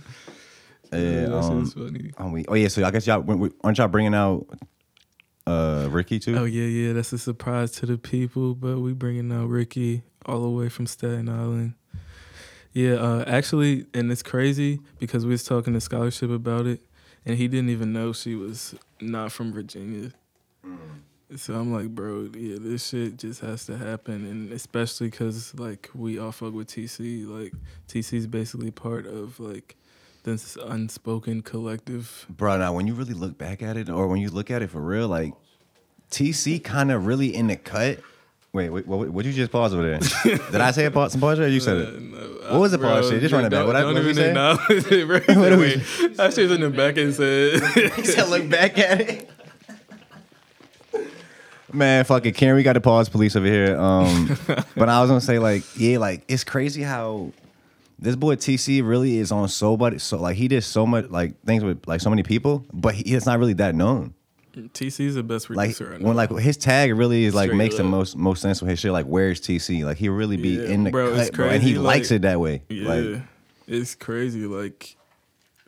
Yeah. 0.92 1.00
that 1.26 1.34
Um, 1.34 1.66
funny. 1.66 2.12
um, 2.18 2.32
we, 2.32 2.46
oh 2.48 2.54
yeah. 2.54 2.68
So 2.68 2.84
I 2.84 2.92
guess 2.92 3.08
y'all 3.08 3.52
aren't 3.64 3.78
y'all 3.78 3.88
bringing 3.88 4.14
out 4.14 4.46
uh 5.48 5.88
Ricky 5.92 6.20
too? 6.20 6.38
Oh 6.38 6.46
yeah, 6.46 6.64
yeah. 6.66 6.94
That's 6.94 7.12
a 7.14 7.18
surprise 7.18 7.72
to 7.74 7.86
the 7.86 7.98
people, 7.98 8.56
but 8.56 8.80
we 8.80 8.94
bringing 8.94 9.32
out 9.32 9.50
Ricky 9.50 10.04
all 10.26 10.42
the 10.42 10.50
way 10.50 10.70
from 10.70 10.86
Staten 10.88 11.28
Island. 11.30 11.74
Yeah, 12.72 12.94
uh, 12.94 13.24
actually, 13.28 13.86
and 13.94 14.12
it's 14.12 14.24
crazy 14.24 14.80
because 14.98 15.26
we 15.26 15.32
was 15.32 15.44
talking 15.44 15.74
to 15.74 15.82
scholarship 15.82 16.32
about 16.32 16.66
it, 16.66 16.82
and 17.26 17.38
he 17.38 17.48
didn't 17.48 17.70
even 17.70 17.92
know 17.94 18.14
she 18.14 18.34
was 18.36 18.74
not 19.02 19.32
from 19.32 19.52
Virginia. 19.54 20.12
So 21.38 21.56
I'm 21.56 21.74
like, 21.74 21.90
bro, 21.90 22.30
yeah, 22.36 22.58
this 22.60 22.88
shit 22.90 23.18
just 23.18 23.42
has 23.42 23.66
to 23.68 23.78
happen, 23.78 24.26
and 24.26 24.52
especially 24.52 25.10
because 25.10 25.54
like 25.56 25.90
we 25.96 26.20
all 26.20 26.32
fuck 26.32 26.54
with 26.54 26.68
TC. 26.68 27.28
Like 27.28 27.54
TC 27.88 28.14
is 28.14 28.28
basically 28.28 28.72
part 28.72 29.06
of 29.08 29.40
like 29.40 29.76
this 30.24 30.58
unspoken 30.64 31.42
collective. 31.42 32.26
Bro, 32.30 32.58
now 32.58 32.74
when 32.74 32.88
you 32.88 32.94
really 32.94 33.14
look 33.14 33.38
back 33.38 33.62
at 33.62 33.78
it, 33.78 33.90
or 33.90 34.08
when 34.08 34.20
you 34.22 34.30
look 34.30 34.52
at 34.52 34.62
it 34.62 34.70
for 34.70 34.82
real, 34.82 35.08
like 35.08 35.34
TC 36.12 36.64
kind 36.64 36.92
of 36.92 37.06
really 37.06 37.36
in 37.36 37.48
the 37.48 37.56
cut. 37.56 38.00
Wait, 38.54 38.70
wait, 38.70 38.86
what? 38.86 39.10
Would 39.10 39.26
you 39.26 39.34
just 39.34 39.52
pause 39.52 39.74
over 39.74 39.82
there? 39.82 40.00
Did 40.52 40.62
I 40.62 40.70
say 40.70 40.86
a 40.86 40.92
pause? 40.92 41.14
Some 41.14 41.22
pause? 41.22 41.40
Or 41.40 41.48
you 41.48 41.60
said 41.60 41.78
it. 41.78 41.88
Uh, 41.88 41.92
no, 42.00 42.18
What 42.52 42.60
was 42.62 42.72
the 42.72 42.78
bro, 42.78 42.90
pause 43.02 43.10
shit? 43.10 43.20
Just 43.20 43.34
run 43.34 43.46
it 43.46 43.50
back. 43.50 43.66
What 43.66 43.76
I- 43.76 43.84
what 43.84 43.98
even 43.98 44.14
say? 44.14 44.28
acknowledge 44.28 44.70
it, 44.70 45.08
bro. 45.08 45.20
What 45.42 45.52
we- 45.54 45.58
Wait, 45.58 46.18
that 46.18 46.38
in 46.38 46.62
the 46.62 46.70
back 46.70 46.98
and 46.98 47.14
said. 47.16 47.94
He 47.96 48.04
said, 48.06 48.30
"Look 48.30 48.48
back 48.50 48.78
at 48.78 49.02
it." 49.02 49.30
Man, 51.74 52.06
fuck 52.06 52.26
it, 52.26 52.34
Karen. 52.34 52.56
We 52.56 52.64
got 52.64 52.74
the 52.74 52.82
pause 52.82 53.10
police 53.10 53.36
over 53.36 53.46
here. 53.46 53.76
Um, 53.78 54.38
but 54.76 54.90
I 54.90 55.02
was 55.02 55.10
gonna 55.10 55.22
say, 55.22 55.40
like, 55.40 55.64
yeah, 55.76 55.98
like 55.98 56.24
it's 56.28 56.44
crazy 56.44 56.82
how 56.84 57.32
this 58.00 58.16
boy 58.16 58.36
TC 58.36 58.88
really 58.88 59.18
is 59.18 59.32
on 59.32 59.48
so 59.50 59.76
much. 59.78 60.00
So 60.02 60.18
like 60.20 60.36
he 60.36 60.48
did 60.48 60.64
so 60.64 60.86
much 60.86 61.10
like 61.10 61.40
things 61.44 61.64
with 61.64 61.88
like 61.88 62.02
so 62.02 62.10
many 62.10 62.24
people, 62.24 62.66
but 62.74 62.94
he, 62.96 63.04
it's 63.16 63.26
not 63.26 63.40
really 63.40 63.54
that 63.54 63.76
known. 63.76 64.14
TC's 64.56 65.16
the 65.16 65.24
best 65.24 65.50
Like 65.50 65.76
producer. 65.76 65.96
I 65.96 65.98
know. 65.98 66.08
when 66.10 66.16
like 66.16 66.30
his 66.38 66.58
tag 66.58 66.94
really 66.94 67.24
is 67.26 67.34
like 67.34 67.48
Straight 67.48 67.58
makes 67.58 67.78
the 67.78 67.84
most 67.84 68.16
most 68.16 68.42
sense 68.42 68.62
with 68.62 68.70
his 68.70 68.80
shit. 68.80 68.92
Like 68.92 69.08
where's 69.08 69.42
TC? 69.42 69.84
Like 69.84 69.98
he 69.98 70.10
really 70.10 70.38
be 70.38 70.50
Yeah, 70.58 70.66
in 70.70 70.84
the 70.84 70.92
bro, 70.92 71.16
cut, 71.16 71.34
bro, 71.34 71.50
and 71.50 71.64
he 71.64 71.70
crazy, 71.72 71.80
likes 71.80 72.12
it 72.12 72.22
that 72.22 72.40
way. 72.40 72.62
yeah, 72.70 72.88
Like 72.90 73.22
it's 73.68 73.96
crazy. 73.96 74.46
Like 74.46 74.96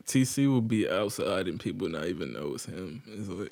TC 0.06 0.48
will 0.48 0.62
be 0.62 0.88
outside 0.88 1.48
and 1.48 1.60
people 1.60 1.90
not 1.90 2.06
even 2.06 2.32
know 2.32 2.54
it's 2.54 2.66
him. 2.66 3.02
It's 3.08 3.28
like, 3.28 3.52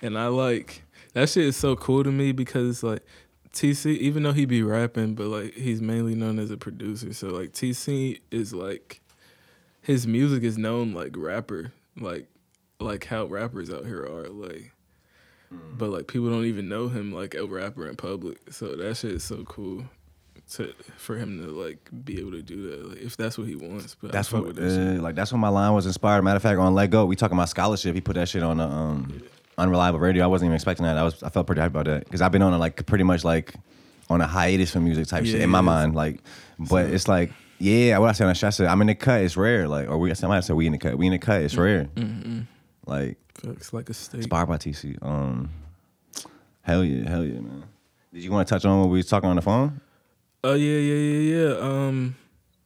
and 0.00 0.16
I 0.18 0.28
like 0.28 0.82
that 1.14 1.28
shit 1.28 1.44
is 1.44 1.56
so 1.56 1.76
cool 1.76 2.04
to 2.04 2.10
me 2.12 2.32
because 2.32 2.82
like 2.82 3.04
TC, 3.52 3.96
even 3.98 4.22
though 4.22 4.32
he 4.32 4.44
be 4.44 4.62
rapping, 4.62 5.14
but 5.14 5.26
like 5.26 5.54
he's 5.54 5.80
mainly 5.80 6.14
known 6.14 6.38
as 6.38 6.50
a 6.50 6.56
producer. 6.56 7.12
So 7.12 7.28
like 7.28 7.52
TC 7.52 8.20
is 8.30 8.52
like 8.54 9.00
his 9.82 10.06
music 10.06 10.42
is 10.42 10.56
known 10.58 10.92
like 10.94 11.16
rapper, 11.16 11.72
like 11.98 12.28
like 12.78 13.06
how 13.06 13.24
rappers 13.26 13.70
out 13.70 13.84
here 13.86 14.02
are 14.04 14.28
like. 14.28 14.72
But 15.76 15.88
like 15.90 16.06
people 16.06 16.30
don't 16.30 16.44
even 16.44 16.68
know 16.68 16.86
him 16.88 17.12
like 17.12 17.34
a 17.34 17.44
rapper 17.44 17.88
in 17.88 17.96
public. 17.96 18.38
So 18.52 18.76
that 18.76 18.96
shit 18.96 19.10
is 19.12 19.24
so 19.24 19.42
cool 19.44 19.82
to 20.52 20.72
for 20.96 21.16
him 21.16 21.42
to 21.42 21.50
like 21.50 21.88
be 22.04 22.20
able 22.20 22.30
to 22.30 22.42
do 22.42 22.70
that. 22.70 22.88
Like 22.90 22.98
if 22.98 23.16
that's 23.16 23.36
what 23.36 23.48
he 23.48 23.56
wants. 23.56 23.96
But 24.00 24.12
That's 24.12 24.30
what, 24.32 24.44
with 24.46 24.56
that 24.56 24.70
shit. 24.70 24.98
uh, 25.00 25.02
like 25.02 25.16
that's 25.16 25.32
when 25.32 25.40
my 25.40 25.48
line 25.48 25.74
was 25.74 25.86
inspired. 25.86 26.22
Matter 26.22 26.36
of 26.36 26.42
fact, 26.42 26.60
on 26.60 26.72
Let 26.74 26.90
Go, 26.90 27.04
we 27.04 27.16
talking 27.16 27.36
about 27.36 27.48
scholarship. 27.48 27.96
He 27.96 28.00
put 28.00 28.14
that 28.14 28.28
shit 28.28 28.44
on 28.44 28.58
the 28.58 28.64
um, 28.64 29.22
unreliable 29.60 29.98
radio. 29.98 30.24
I 30.24 30.26
wasn't 30.26 30.48
even 30.48 30.54
expecting 30.56 30.84
that. 30.86 30.96
I 30.96 31.04
was, 31.04 31.22
I 31.22 31.28
felt 31.28 31.46
pretty 31.46 31.60
hyped 31.62 31.68
about 31.68 31.86
that 31.86 32.04
because 32.04 32.20
I've 32.20 32.32
been 32.32 32.42
on 32.42 32.52
a 32.52 32.58
like 32.58 32.84
pretty 32.86 33.04
much 33.04 33.24
like 33.24 33.54
on 34.08 34.20
a 34.20 34.26
hiatus 34.26 34.72
from 34.72 34.84
music 34.84 35.06
type 35.06 35.24
shit 35.24 35.40
in 35.40 35.50
my 35.50 35.60
mind. 35.60 35.94
Like, 35.94 36.20
but 36.58 36.86
it's 36.86 37.06
like, 37.08 37.32
yeah, 37.58 37.98
what 37.98 38.08
I 38.08 38.12
said 38.12 38.24
on 38.24 38.30
the 38.30 38.34
show, 38.34 38.46
I 38.48 38.50
said 38.50 38.66
I'm 38.66 38.80
in 38.80 38.88
the 38.88 38.94
cut. 38.94 39.20
It's 39.22 39.36
rare. 39.36 39.68
Like, 39.68 39.88
or 39.88 39.98
we, 39.98 40.12
somebody 40.14 40.42
said 40.42 40.56
we 40.56 40.66
in 40.66 40.72
the 40.72 40.78
cut. 40.78 40.96
We 40.98 41.06
in 41.06 41.12
the 41.12 41.18
cut. 41.18 41.42
It's 41.42 41.56
rare. 41.56 41.84
Mm-hmm. 41.94 42.40
Like, 42.86 43.18
It's 43.44 43.72
like 43.72 43.88
a 43.90 43.94
steak. 43.94 44.18
inspired 44.18 44.46
by 44.46 44.56
TC. 44.56 44.96
Um, 45.02 45.50
hell 46.62 46.84
yeah, 46.84 47.08
hell 47.08 47.24
yeah, 47.24 47.40
man. 47.40 47.64
Did 48.12 48.24
you 48.24 48.32
want 48.32 48.48
to 48.48 48.54
touch 48.54 48.64
on 48.64 48.80
what 48.80 48.88
we 48.88 48.96
was 48.98 49.06
talking 49.06 49.28
on 49.30 49.36
the 49.36 49.42
phone? 49.42 49.80
Oh 50.42 50.54
yeah, 50.54 50.78
yeah, 50.78 50.94
yeah, 50.94 51.48
yeah. 51.48 51.58
Um, 51.58 52.16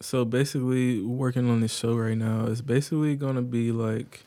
so 0.01 0.25
basically, 0.25 1.01
working 1.03 1.51
on 1.51 1.61
this 1.61 1.77
show 1.77 1.95
right 1.97 2.17
now 2.17 2.47
is 2.47 2.63
basically 2.63 3.17
gonna 3.17 3.43
be 3.43 3.73
like, 3.73 4.23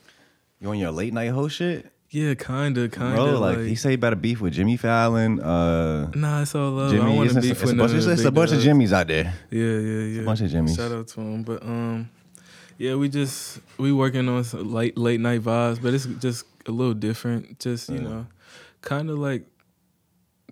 You 0.60 0.68
on 0.68 0.78
your 0.78 0.90
late 0.92 1.12
night 1.14 1.30
host 1.30 1.56
shit? 1.56 1.90
Yeah, 2.10 2.34
kinda, 2.34 2.88
kinda. 2.88 3.14
Bro, 3.14 3.38
like, 3.40 3.56
like, 3.58 3.66
he 3.66 3.74
said 3.74 3.90
he 3.90 3.96
better 3.96 4.16
beef 4.16 4.40
with 4.40 4.54
Jimmy 4.54 4.76
Fallon. 4.76 5.40
Uh, 5.40 6.10
Nah, 6.14 6.42
it's 6.42 6.54
all 6.54 6.70
love. 6.70 6.88
I 6.88 6.96
Jimmy, 6.96 7.04
don't 7.04 7.16
want 7.16 7.26
it's, 7.26 7.32
to 7.34 7.38
it's, 7.38 7.46
beef 7.48 7.62
it's, 7.62 7.72
a 7.72 7.74
bunch, 7.74 7.92
it's 7.92 8.24
a 8.24 8.30
bunch 8.30 8.52
of. 8.52 8.58
Jimmys 8.58 8.92
out 8.92 9.06
there. 9.08 9.34
Yeah, 9.50 9.62
yeah, 9.62 9.68
yeah. 9.68 10.08
It's 10.10 10.18
a 10.20 10.24
bunch 10.24 10.40
of 10.40 10.50
Jimmys. 10.50 10.76
Shout 10.76 10.92
out 10.92 11.08
to 11.08 11.20
him, 11.20 11.42
but 11.42 11.62
um, 11.62 12.08
yeah, 12.78 12.94
we 12.94 13.08
just 13.08 13.60
we 13.78 13.92
working 13.92 14.28
on 14.28 14.44
some 14.44 14.72
late 14.72 14.96
late 14.96 15.20
night 15.20 15.42
vibes, 15.42 15.80
but 15.82 15.92
it's 15.94 16.06
just 16.06 16.44
a 16.66 16.70
little 16.70 16.94
different. 16.94 17.58
Just 17.60 17.88
you 17.88 17.96
Yeah. 17.96 18.02
know, 18.02 18.26
kind 18.82 19.10
of 19.10 19.18
like 19.18 19.44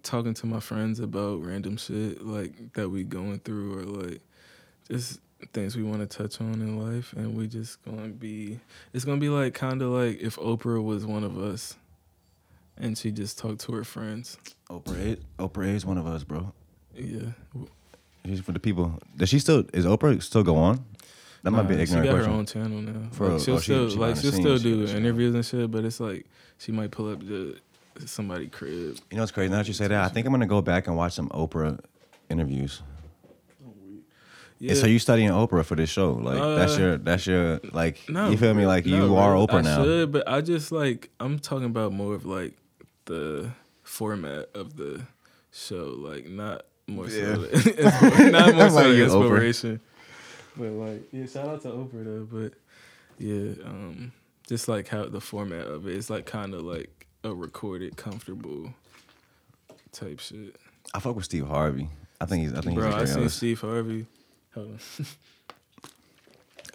talking 0.02 0.34
to 0.34 0.46
my 0.46 0.60
friends 0.60 1.00
about 1.00 1.44
random 1.44 1.76
shit 1.76 2.24
like 2.24 2.72
that 2.74 2.88
we 2.88 3.02
going 3.02 3.38
through 3.40 3.78
or 3.78 3.82
like 3.82 4.20
just 4.88 5.18
things 5.52 5.76
we 5.76 5.82
want 5.82 6.08
to 6.08 6.18
touch 6.18 6.40
on 6.40 6.54
in 6.54 6.78
life, 6.78 7.12
and 7.14 7.36
we 7.36 7.46
just 7.46 7.82
gonna 7.84 8.08
be. 8.08 8.58
It's 8.92 9.04
gonna 9.04 9.20
be 9.20 9.28
like 9.28 9.54
kind 9.54 9.82
of 9.82 9.90
like 9.90 10.20
if 10.20 10.36
Oprah 10.36 10.82
was 10.82 11.04
one 11.06 11.24
of 11.24 11.38
us, 11.38 11.76
and 12.76 12.96
she 12.96 13.10
just 13.10 13.38
talked 13.38 13.60
to 13.60 13.72
her 13.72 13.84
friends. 13.84 14.38
Oprah 14.70 15.18
Oprah 15.38 15.74
is 15.74 15.84
one 15.86 15.98
of 15.98 16.06
us, 16.06 16.24
bro. 16.24 16.52
Yeah, 16.94 17.30
She's 18.24 18.40
for 18.40 18.52
the 18.52 18.58
people. 18.58 18.98
Does 19.16 19.28
she 19.28 19.38
still, 19.38 19.64
is 19.72 19.84
Oprah 19.84 20.20
still 20.22 20.42
go 20.42 20.56
on? 20.56 20.84
That 21.42 21.52
might 21.52 21.62
be 21.64 21.74
an 21.74 21.78
Nah, 21.78 21.82
ignorant 21.82 22.06
She 22.06 22.10
got 22.10 22.14
question. 22.14 22.32
her 22.32 22.38
own 22.38 22.46
channel 22.46 22.80
now. 22.80 23.08
For- 23.12 23.28
like, 23.28 23.42
she'll 23.42 23.54
oh, 23.54 23.58
still 23.58 23.90
she 23.90 23.96
like 23.96 24.16
she'll 24.16 24.32
still 24.32 24.56
she 24.56 24.62
do 24.64 24.86
got 24.86 24.96
interviews 24.96 25.34
and 25.34 25.44
shit, 25.46 25.70
but 25.70 25.84
it's 25.84 26.00
like 26.00 26.26
she 26.58 26.72
might 26.72 26.90
pull 26.90 27.12
up 27.12 27.20
the 27.20 27.56
somebody 28.04 28.48
crib. 28.48 28.98
You 29.10 29.16
know 29.16 29.22
what's 29.22 29.30
crazy? 29.30 29.50
Now 29.50 29.58
that 29.58 29.68
you 29.68 29.74
say 29.74 29.86
that, 29.86 30.04
I 30.04 30.08
think 30.08 30.26
I'm 30.26 30.32
gonna 30.32 30.46
go 30.46 30.60
back 30.60 30.88
and 30.88 30.96
watch 30.96 31.12
some 31.12 31.28
Oprah 31.28 31.78
interviews. 32.28 32.82
Yeah. 34.58 34.74
So 34.74 34.86
you 34.86 34.98
studying 34.98 35.30
Oprah 35.30 35.64
for 35.64 35.74
this 35.76 35.90
show? 35.90 36.12
Like 36.12 36.38
that's 36.58 36.76
Uh, 36.76 36.80
your 36.80 36.98
that's 36.98 37.26
your 37.26 37.60
like 37.72 37.98
No, 38.08 38.30
you 38.30 38.36
feel 38.38 38.54
me? 38.54 38.66
Like 38.66 38.86
No, 38.86 39.06
you 39.06 39.16
are 39.16 39.34
Oprah 39.34 39.54
I 39.58 39.60
now. 39.62 39.82
Should, 39.84 40.12
but 40.12 40.26
I 40.28 40.40
just 40.40 40.72
like 40.72 41.10
I'm 41.20 41.38
talking 41.38 41.66
about 41.66 41.92
more 41.92 42.14
of 42.14 42.24
like 42.24 42.54
the 43.04 43.50
format 43.82 44.48
of 44.54 44.76
the 44.76 45.02
show, 45.52 45.94
like 45.98 46.28
not 46.28 46.62
more 46.86 47.08
so 47.10 47.16
Yeah. 47.16 47.34
the, 47.36 48.28
not 48.32 48.54
more 48.54 48.70
so 48.70 48.76
like, 48.76 48.86
Oprah. 48.86 49.04
inspiration. 49.04 49.80
But 50.56 50.70
like, 50.70 51.02
yeah, 51.12 51.26
shout 51.26 51.48
out 51.48 51.62
to 51.62 51.68
Oprah 51.68 52.04
though. 52.04 52.24
But 52.30 52.54
yeah, 53.18 53.62
um, 53.64 54.12
just 54.48 54.68
like 54.68 54.88
how 54.88 55.04
the 55.04 55.20
format 55.20 55.66
of 55.66 55.86
it, 55.86 55.94
it's 55.96 56.08
like 56.08 56.24
kind 56.24 56.54
of 56.54 56.62
like 56.62 57.06
a 57.24 57.34
recorded, 57.34 57.96
comfortable 57.98 58.72
type 59.92 60.20
shit. 60.20 60.56
I 60.94 61.00
fuck 61.00 61.16
with 61.16 61.24
Steve 61.26 61.46
Harvey. 61.46 61.88
I 62.20 62.24
think 62.24 62.44
he's 62.44 62.54
I 62.54 62.62
think 62.62 62.78
Bro, 62.78 62.86
he's 63.00 63.10
a 63.10 63.18
I 63.18 63.20
seen. 63.20 63.28
Steve 63.28 63.60
Harvey. 63.60 64.06
Hold 64.56 64.70
on. 64.70 65.06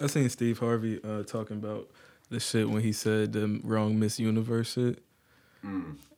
I 0.00 0.06
seen 0.06 0.28
Steve 0.30 0.58
Harvey 0.58 1.00
uh, 1.04 1.24
talking 1.24 1.58
about 1.58 1.88
the 2.30 2.40
shit 2.40 2.68
when 2.70 2.82
he 2.82 2.92
said 2.92 3.32
the 3.32 3.60
wrong 3.62 3.98
Miss 3.98 4.18
Universe 4.18 4.72
shit. 4.72 5.02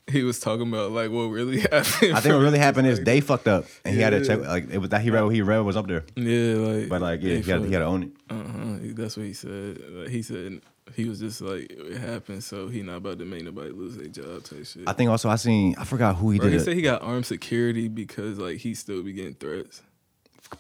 He 0.06 0.22
was 0.22 0.38
talking 0.38 0.68
about 0.68 0.90
like 0.92 1.10
what 1.10 1.24
really 1.24 1.60
happened. 1.62 1.84
Mm. 1.84 2.14
I 2.14 2.20
think 2.20 2.34
what 2.34 2.40
really 2.40 2.58
happened 2.58 2.86
is 2.86 3.00
they 3.00 3.20
fucked 3.20 3.48
up, 3.48 3.64
and 3.84 3.94
he 3.94 4.02
had 4.02 4.10
to 4.10 4.24
check. 4.24 4.40
Like 4.40 4.70
it 4.70 4.78
was 4.78 4.90
that 4.90 5.00
he 5.00 5.10
read 5.10 5.22
what 5.22 5.34
he 5.34 5.40
read 5.42 5.60
was 5.60 5.76
up 5.76 5.86
there, 5.86 6.04
yeah, 6.16 6.54
like 6.54 6.88
but 6.90 7.00
like 7.00 7.22
yeah, 7.22 7.34
they 7.34 7.40
he 7.40 7.50
had, 7.50 7.64
he 7.64 7.72
had 7.72 7.78
to 7.78 7.86
own 7.86 8.02
it. 8.04 8.10
Uh 8.28 8.34
huh. 8.34 8.92
That's 8.94 9.16
what 9.16 9.26
he 9.26 9.32
said. 9.32 9.80
Like, 9.90 10.08
he 10.08 10.22
said 10.22 10.60
he 10.94 11.08
was 11.08 11.20
just 11.20 11.40
like 11.40 11.70
it 11.70 11.98
happened, 11.98 12.44
so 12.44 12.68
he 12.68 12.82
not 12.82 12.96
about 12.96 13.18
to 13.18 13.24
make 13.24 13.44
nobody 13.44 13.70
lose 13.70 13.96
their 13.96 14.08
job 14.08 14.44
type 14.44 14.66
shit. 14.66 14.82
I 14.86 14.92
think 14.92 15.10
also 15.10 15.30
I 15.30 15.36
seen 15.36 15.74
I 15.78 15.84
forgot 15.84 16.16
who 16.16 16.30
he 16.30 16.38
Bro, 16.38 16.48
did 16.48 16.52
he 16.52 16.60
it 16.60 16.64
said 16.64 16.74
he 16.74 16.82
got 16.82 17.02
armed 17.02 17.26
security 17.26 17.88
because 17.88 18.38
like 18.38 18.58
he 18.58 18.74
still 18.74 19.02
be 19.02 19.12
getting 19.12 19.34
threats. 19.34 19.82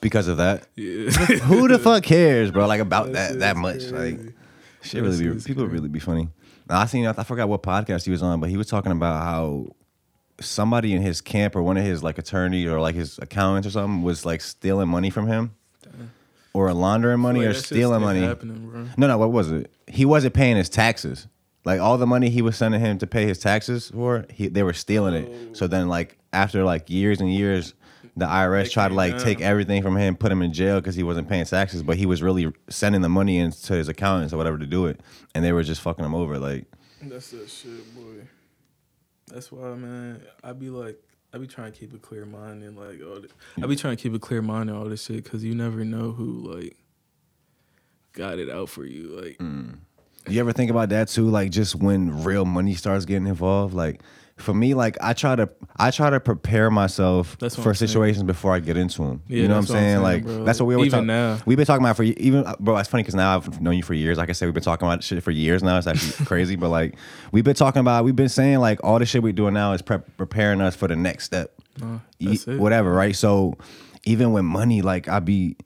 Because 0.00 0.28
of 0.28 0.38
that. 0.38 0.66
Yeah. 0.76 1.10
Who 1.10 1.68
the 1.68 1.78
fuck 1.78 2.02
cares, 2.02 2.50
bro? 2.50 2.66
Like 2.66 2.80
about 2.80 3.12
that 3.12 3.38
that, 3.40 3.56
much. 3.56 3.84
Like 3.90 4.18
shit 4.82 5.02
really 5.02 5.28
be 5.28 5.40
people 5.40 5.66
really 5.66 5.88
be 5.88 5.98
funny. 5.98 6.28
Now, 6.68 6.80
I 6.80 6.86
seen 6.86 7.06
I 7.06 7.12
forgot 7.24 7.48
what 7.48 7.62
podcast 7.62 8.04
he 8.04 8.10
was 8.10 8.22
on, 8.22 8.40
but 8.40 8.48
he 8.48 8.56
was 8.56 8.66
talking 8.66 8.92
about 8.92 9.22
how 9.22 9.68
somebody 10.40 10.92
in 10.92 11.02
his 11.02 11.20
camp 11.20 11.54
or 11.54 11.62
one 11.62 11.76
of 11.76 11.84
his 11.84 12.02
like 12.02 12.18
attorney 12.18 12.66
or 12.66 12.80
like 12.80 12.94
his 12.94 13.18
accountants 13.18 13.68
or 13.68 13.70
something 13.70 14.02
was 14.02 14.24
like 14.24 14.40
stealing 14.40 14.88
money 14.88 15.10
from 15.10 15.26
him. 15.26 15.54
Or 16.52 16.72
laundering 16.72 17.18
money 17.18 17.44
or 17.44 17.52
stealing 17.52 18.00
money. 18.00 18.20
No, 18.96 19.08
no, 19.08 19.18
what 19.18 19.32
was 19.32 19.50
it? 19.50 19.72
He 19.88 20.04
wasn't 20.04 20.34
paying 20.34 20.56
his 20.56 20.68
taxes. 20.68 21.26
Like 21.64 21.80
all 21.80 21.98
the 21.98 22.06
money 22.06 22.30
he 22.30 22.42
was 22.42 22.56
sending 22.56 22.80
him 22.80 22.98
to 22.98 23.06
pay 23.06 23.26
his 23.26 23.38
taxes 23.38 23.90
for, 23.90 24.26
he, 24.30 24.48
they 24.48 24.62
were 24.62 24.72
stealing 24.72 25.14
it. 25.14 25.56
So 25.56 25.66
then, 25.66 25.88
like 25.88 26.16
after 26.32 26.62
like 26.62 26.88
years 26.88 27.20
and 27.20 27.32
years, 27.32 27.74
the 28.16 28.26
IRS 28.26 28.70
tried 28.70 28.88
to 28.88 28.94
like 28.94 29.12
down. 29.12 29.20
take 29.20 29.40
everything 29.40 29.82
from 29.82 29.96
him, 29.96 30.14
put 30.16 30.30
him 30.30 30.40
in 30.42 30.52
jail 30.52 30.80
because 30.80 30.94
he 30.94 31.02
wasn't 31.02 31.28
paying 31.28 31.44
taxes. 31.44 31.82
But 31.82 31.96
he 31.96 32.06
was 32.06 32.22
really 32.22 32.52
sending 32.68 33.00
the 33.00 33.08
money 33.08 33.38
into 33.38 33.74
his 33.74 33.88
accountants 33.88 34.32
or 34.32 34.36
whatever 34.36 34.58
to 34.58 34.66
do 34.66 34.86
it, 34.86 35.00
and 35.34 35.44
they 35.44 35.52
were 35.52 35.62
just 35.64 35.80
fucking 35.80 36.04
him 36.04 36.14
over. 36.14 36.38
Like, 36.38 36.66
That's 37.02 37.30
that 37.30 37.48
shit, 37.50 37.94
boy. 37.94 38.26
That's 39.28 39.50
why, 39.50 39.74
man. 39.74 40.22
I 40.44 40.52
be 40.52 40.70
like, 40.70 40.96
I 41.32 41.38
be 41.38 41.46
trying 41.48 41.72
to 41.72 41.78
keep 41.78 41.92
a 41.92 41.98
clear 41.98 42.24
mind 42.24 42.62
and 42.62 42.76
like 42.78 43.00
all. 43.02 43.20
The, 43.20 43.28
I 43.62 43.66
be 43.66 43.74
trying 43.74 43.96
to 43.96 44.02
keep 44.02 44.14
a 44.14 44.18
clear 44.20 44.42
mind 44.42 44.70
and 44.70 44.78
all 44.78 44.84
this 44.84 45.04
shit 45.04 45.24
because 45.24 45.42
you 45.42 45.54
never 45.54 45.84
know 45.84 46.12
who 46.12 46.52
like 46.54 46.76
got 48.12 48.38
it 48.38 48.48
out 48.50 48.68
for 48.68 48.84
you. 48.84 49.08
Like, 49.20 49.38
Mm. 49.38 49.78
you 50.28 50.38
ever 50.40 50.52
think 50.52 50.70
about 50.70 50.90
that 50.90 51.08
too? 51.08 51.28
Like 51.28 51.50
just 51.50 51.74
when 51.74 52.22
real 52.22 52.44
money 52.44 52.74
starts 52.74 53.04
getting 53.04 53.26
involved, 53.26 53.74
like. 53.74 54.00
For 54.36 54.52
me, 54.52 54.74
like 54.74 54.96
I 55.00 55.12
try 55.12 55.36
to, 55.36 55.48
I 55.76 55.92
try 55.92 56.10
to 56.10 56.18
prepare 56.18 56.68
myself 56.68 57.36
for 57.38 57.44
I'm 57.44 57.50
saying. 57.50 57.74
situations 57.74 58.24
before 58.24 58.52
I 58.52 58.58
get 58.58 58.76
into 58.76 59.02
them. 59.02 59.22
Yeah, 59.28 59.42
you 59.42 59.48
know 59.48 59.54
what 59.54 59.58
I'm 59.58 59.60
that's 59.62 59.70
what 59.70 59.76
I'm 59.76 59.82
saying? 59.82 59.90
saying, 59.92 60.02
like 60.02 60.24
bro. 60.24 60.44
that's 60.44 60.58
what 60.60 60.66
we 60.66 60.74
always 60.74 60.88
Even 60.88 61.00
talk. 61.00 61.06
now. 61.06 61.38
We've 61.46 61.56
been 61.56 61.66
talking 61.66 61.84
about 61.84 61.96
for 61.96 62.02
even, 62.02 62.44
bro. 62.58 62.76
It's 62.78 62.88
funny 62.88 63.04
because 63.04 63.14
now 63.14 63.36
I've 63.36 63.60
known 63.60 63.76
you 63.76 63.84
for 63.84 63.94
years. 63.94 64.18
Like 64.18 64.30
I 64.30 64.32
said, 64.32 64.46
we've 64.46 64.54
been 64.54 64.62
talking 64.64 64.88
about 64.88 65.04
shit 65.04 65.22
for 65.22 65.30
years 65.30 65.62
now. 65.62 65.78
It's 65.78 65.86
actually 65.86 66.24
crazy, 66.26 66.56
but 66.56 66.68
like 66.70 66.96
we've 67.30 67.44
been 67.44 67.54
talking 67.54 67.78
about, 67.78 68.04
we've 68.04 68.16
been 68.16 68.28
saying 68.28 68.58
like 68.58 68.82
all 68.82 68.98
the 68.98 69.06
shit 69.06 69.22
we're 69.22 69.32
doing 69.32 69.54
now 69.54 69.72
is 69.72 69.82
prep, 69.82 70.04
preparing 70.16 70.60
us 70.60 70.74
for 70.74 70.88
the 70.88 70.96
next 70.96 71.24
step. 71.26 71.52
that's 72.20 72.48
it. 72.48 72.58
whatever, 72.58 72.92
right? 72.92 73.14
So 73.14 73.56
even 74.04 74.32
with 74.32 74.44
money, 74.44 74.82
like 74.82 75.06
I 75.06 75.20
be, 75.20 75.56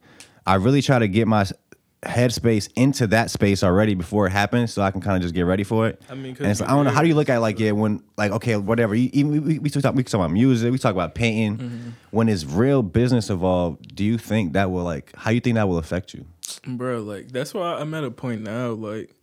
I 0.45 0.55
really 0.55 0.83
try 0.83 0.99
to 0.99 1.07
get 1.07 1.27
my 1.27 1.45
headspace 2.03 2.69
into 2.75 3.07
that 3.07 3.29
space 3.29 3.61
already 3.63 3.93
before 3.93 4.25
it 4.27 4.29
happens, 4.31 4.71
so 4.73 4.81
I 4.81 4.91
can 4.91 5.01
kind 5.01 5.17
of 5.17 5.21
just 5.21 5.33
get 5.35 5.41
ready 5.41 5.63
for 5.63 5.87
it. 5.87 6.01
I 6.09 6.15
mean, 6.15 6.33
'cause 6.33 6.41
and 6.41 6.51
it's, 6.51 6.61
I 6.61 6.67
don't 6.67 6.85
know 6.85 6.91
how 6.91 7.01
do 7.01 7.07
you 7.09 7.15
look 7.15 7.29
at 7.29 7.39
like 7.39 7.59
yeah 7.59 7.71
when 7.71 8.01
like 8.17 8.31
okay 8.31 8.55
whatever 8.55 8.95
you, 8.95 9.09
even 9.11 9.31
we, 9.31 9.39
we, 9.39 9.59
we 9.59 9.69
talk 9.69 9.93
we 9.95 10.03
talk 10.03 10.13
about 10.19 10.31
music 10.31 10.71
we 10.71 10.77
talk 10.77 10.93
about 10.93 11.13
painting 11.15 11.57
Mm-hmm. 11.57 11.89
when 12.11 12.29
it's 12.29 12.45
real 12.45 12.81
business 12.83 13.29
involved 13.29 13.95
do 13.95 14.05
you 14.05 14.17
think 14.17 14.53
that 14.53 14.71
will 14.71 14.83
like 14.83 15.11
how 15.15 15.31
you 15.31 15.41
think 15.41 15.55
that 15.55 15.67
will 15.67 15.77
affect 15.77 16.13
you 16.13 16.25
bro. 16.65 17.01
Like 17.01 17.31
that's 17.31 17.53
why 17.53 17.75
I'm 17.75 17.93
at 17.93 18.03
a 18.03 18.11
point 18.11 18.41
now, 18.41 18.69
like 18.71 19.13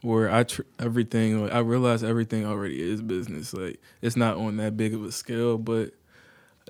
where 0.00 0.32
I 0.32 0.42
tr- 0.42 0.62
everything. 0.80 1.42
Like, 1.44 1.52
I 1.54 1.58
realize 1.60 2.02
everything 2.02 2.44
already 2.44 2.80
is 2.82 3.00
business. 3.02 3.52
Like 3.54 3.80
it's 4.00 4.16
not 4.16 4.36
on 4.36 4.56
that 4.56 4.76
big 4.76 4.94
of 4.94 5.04
a 5.04 5.12
scale, 5.12 5.58
but 5.58 5.92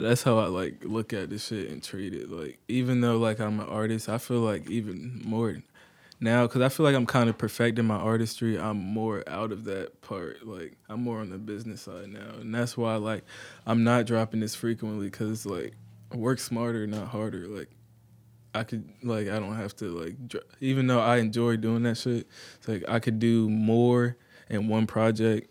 that's 0.03 0.23
how 0.23 0.39
I 0.39 0.47
like 0.47 0.85
look 0.85 1.13
at 1.13 1.31
this 1.31 1.47
shit 1.47 1.71
and 1.71 1.83
treat 1.83 2.15
it. 2.15 2.31
Like 2.31 2.59
even 2.69 3.01
though 3.01 3.19
like 3.19 3.41
I'm 3.41 3.61
an 3.61 3.69
artist, 3.69 4.09
I 4.09 4.19
feel 4.19 4.41
like 4.41 4.69
even 4.71 5.23
more 5.25 5.63
now 6.21 6.47
because 6.47 6.63
I 6.63 6.69
feel 6.69 6.85
like 6.85 6.95
I'm 6.95 7.07
kind 7.07 7.29
of 7.29 7.37
perfecting 7.37 7.87
my 7.87 7.97
artistry. 7.97 8.59
I'm 8.59 8.79
more 8.79 9.25
out 9.27 9.53
of 9.53 9.65
that 9.65 10.01
part. 10.03 10.47
Like 10.47 10.77
I'm 10.89 11.03
more 11.03 11.19
on 11.19 11.31
the 11.31 11.39
business 11.39 11.83
side 11.83 12.09
now, 12.09 12.31
and 12.41 12.55
that's 12.55 12.77
why 12.77 12.97
like 12.97 13.25
I'm 13.67 13.85
not 13.85 14.07
dropping 14.07 14.41
this 14.41 14.55
frequently 14.55 15.07
because 15.07 15.45
like 15.47 15.75
work 16.15 16.39
smarter, 16.39 16.87
not 16.87 17.09
harder. 17.09 17.47
Like 17.49 17.71
I 18.55 18.65
could 18.65 18.89
like 19.03 19.29
I 19.29 19.39
don't 19.39 19.57
have 19.57 19.75
to 19.77 19.87
like 19.87 20.29
dr- 20.29 20.45
even 20.61 20.87
though 20.87 21.01
I 21.01 21.19
enjoy 21.19 21.57
doing 21.57 21.83
that 21.85 21.97
shit. 21.97 22.27
It's 22.57 22.69
like 22.69 22.85
I 22.89 22.99
could 22.99 23.19
do 23.19 23.49
more 23.49 24.17
in 24.49 24.69
one 24.69 24.87
project 24.87 25.51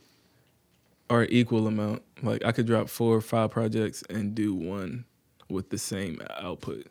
or 1.11 1.25
equal 1.25 1.67
amount. 1.67 2.01
Like 2.23 2.45
I 2.45 2.51
could 2.51 2.65
drop 2.65 2.87
four 2.87 3.15
or 3.15 3.21
five 3.21 3.51
projects 3.51 4.01
and 4.09 4.33
do 4.33 4.53
one 4.55 5.05
with 5.49 5.69
the 5.69 5.77
same 5.77 6.21
output. 6.39 6.87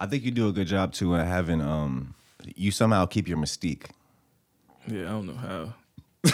I 0.00 0.06
think 0.06 0.24
you 0.24 0.32
do 0.32 0.48
a 0.48 0.52
good 0.52 0.66
job 0.66 0.92
too 0.92 1.14
at 1.16 1.26
having 1.26 1.60
um 1.60 2.14
you 2.56 2.72
somehow 2.72 3.06
keep 3.06 3.28
your 3.28 3.38
mystique 3.38 3.86
Yeah, 4.86 5.02
I 5.02 5.08
don't 5.10 5.26
know 5.26 5.34
how. 5.34 5.74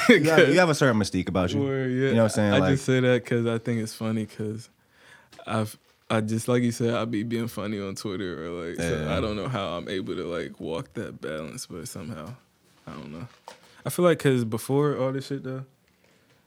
you 0.09 0.23
have, 0.25 0.49
you 0.55 0.59
have 0.59 0.71
a 0.71 0.75
certain 0.75 0.99
mystique 0.99 1.29
about 1.29 1.53
you 1.53 1.63
yeah, 1.67 1.85
you 2.09 2.15
know 2.15 2.23
what 2.23 2.23
I'm 2.25 2.29
saying 2.31 2.53
I 2.55 2.59
like 2.59 2.71
just 2.71 2.87
say 2.87 3.01
that 3.01 3.25
because 3.25 3.47
I 3.47 3.59
think 3.59 3.81
it's 3.83 3.95
funny 3.95 4.25
because 4.25 4.71
I've 5.47 5.79
I 6.11 6.23
just 6.23 6.49
like 6.49 6.63
you 6.63 6.73
said 6.73 6.95
I'd 6.95 7.11
be 7.11 7.23
being 7.23 7.49
funny 7.49 7.79
on 7.79 7.95
Twitter 7.95 8.47
or 8.47 8.69
like 8.69 8.77
so 8.77 9.09
I 9.11 9.21
don't 9.21 9.37
know 9.37 9.49
how 9.49 9.77
I'm 9.77 9.89
able 9.89 10.17
to 10.17 10.25
like 10.25 10.59
walk 10.61 10.95
that 10.95 11.21
balance, 11.21 11.67
but 11.67 11.87
somehow 11.89 12.35
I 12.87 12.93
don't 12.93 13.13
know. 13.13 13.29
I 13.85 13.91
feel 13.91 14.05
like 14.05 14.19
because 14.19 14.45
before 14.45 14.97
all 14.97 15.13
this 15.13 15.27
shit 15.27 15.45
though, 15.45 15.65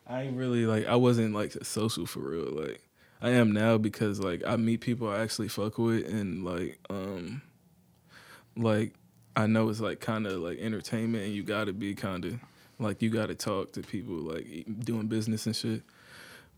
I 0.08 0.24
ain't 0.24 0.38
really 0.38 0.66
like 0.66 0.86
I 0.88 0.96
wasn't 0.96 1.34
like 1.34 1.54
social 1.64 2.06
for 2.06 2.20
real. 2.20 2.52
Like 2.52 2.82
I 3.22 3.30
am 3.32 3.52
now 3.52 3.78
because 3.78 4.20
like 4.20 4.44
I 4.46 4.56
meet 4.58 4.82
people 4.82 5.10
I 5.10 5.20
actually 5.20 5.48
fuck 5.48 5.78
with 5.78 6.08
and 6.08 6.44
like 6.44 6.80
um 6.90 7.42
like 8.58 8.94
I 9.36 9.48
know 9.48 9.70
it's 9.70 9.80
like 9.80 10.00
kind 10.00 10.28
of 10.28 10.40
like 10.40 10.60
entertainment 10.60 11.24
and 11.24 11.34
you 11.34 11.44
got 11.44 11.66
to 11.66 11.74
be 11.74 11.96
kind 11.96 12.26
of 12.26 12.40
like 12.80 13.02
you 13.02 13.10
got 13.10 13.28
to 13.28 13.36
talk 13.36 13.74
to 13.74 13.82
people 13.82 14.16
like 14.16 14.66
doing 14.80 15.08
business 15.08 15.46
and 15.46 15.56
shit. 15.56 15.84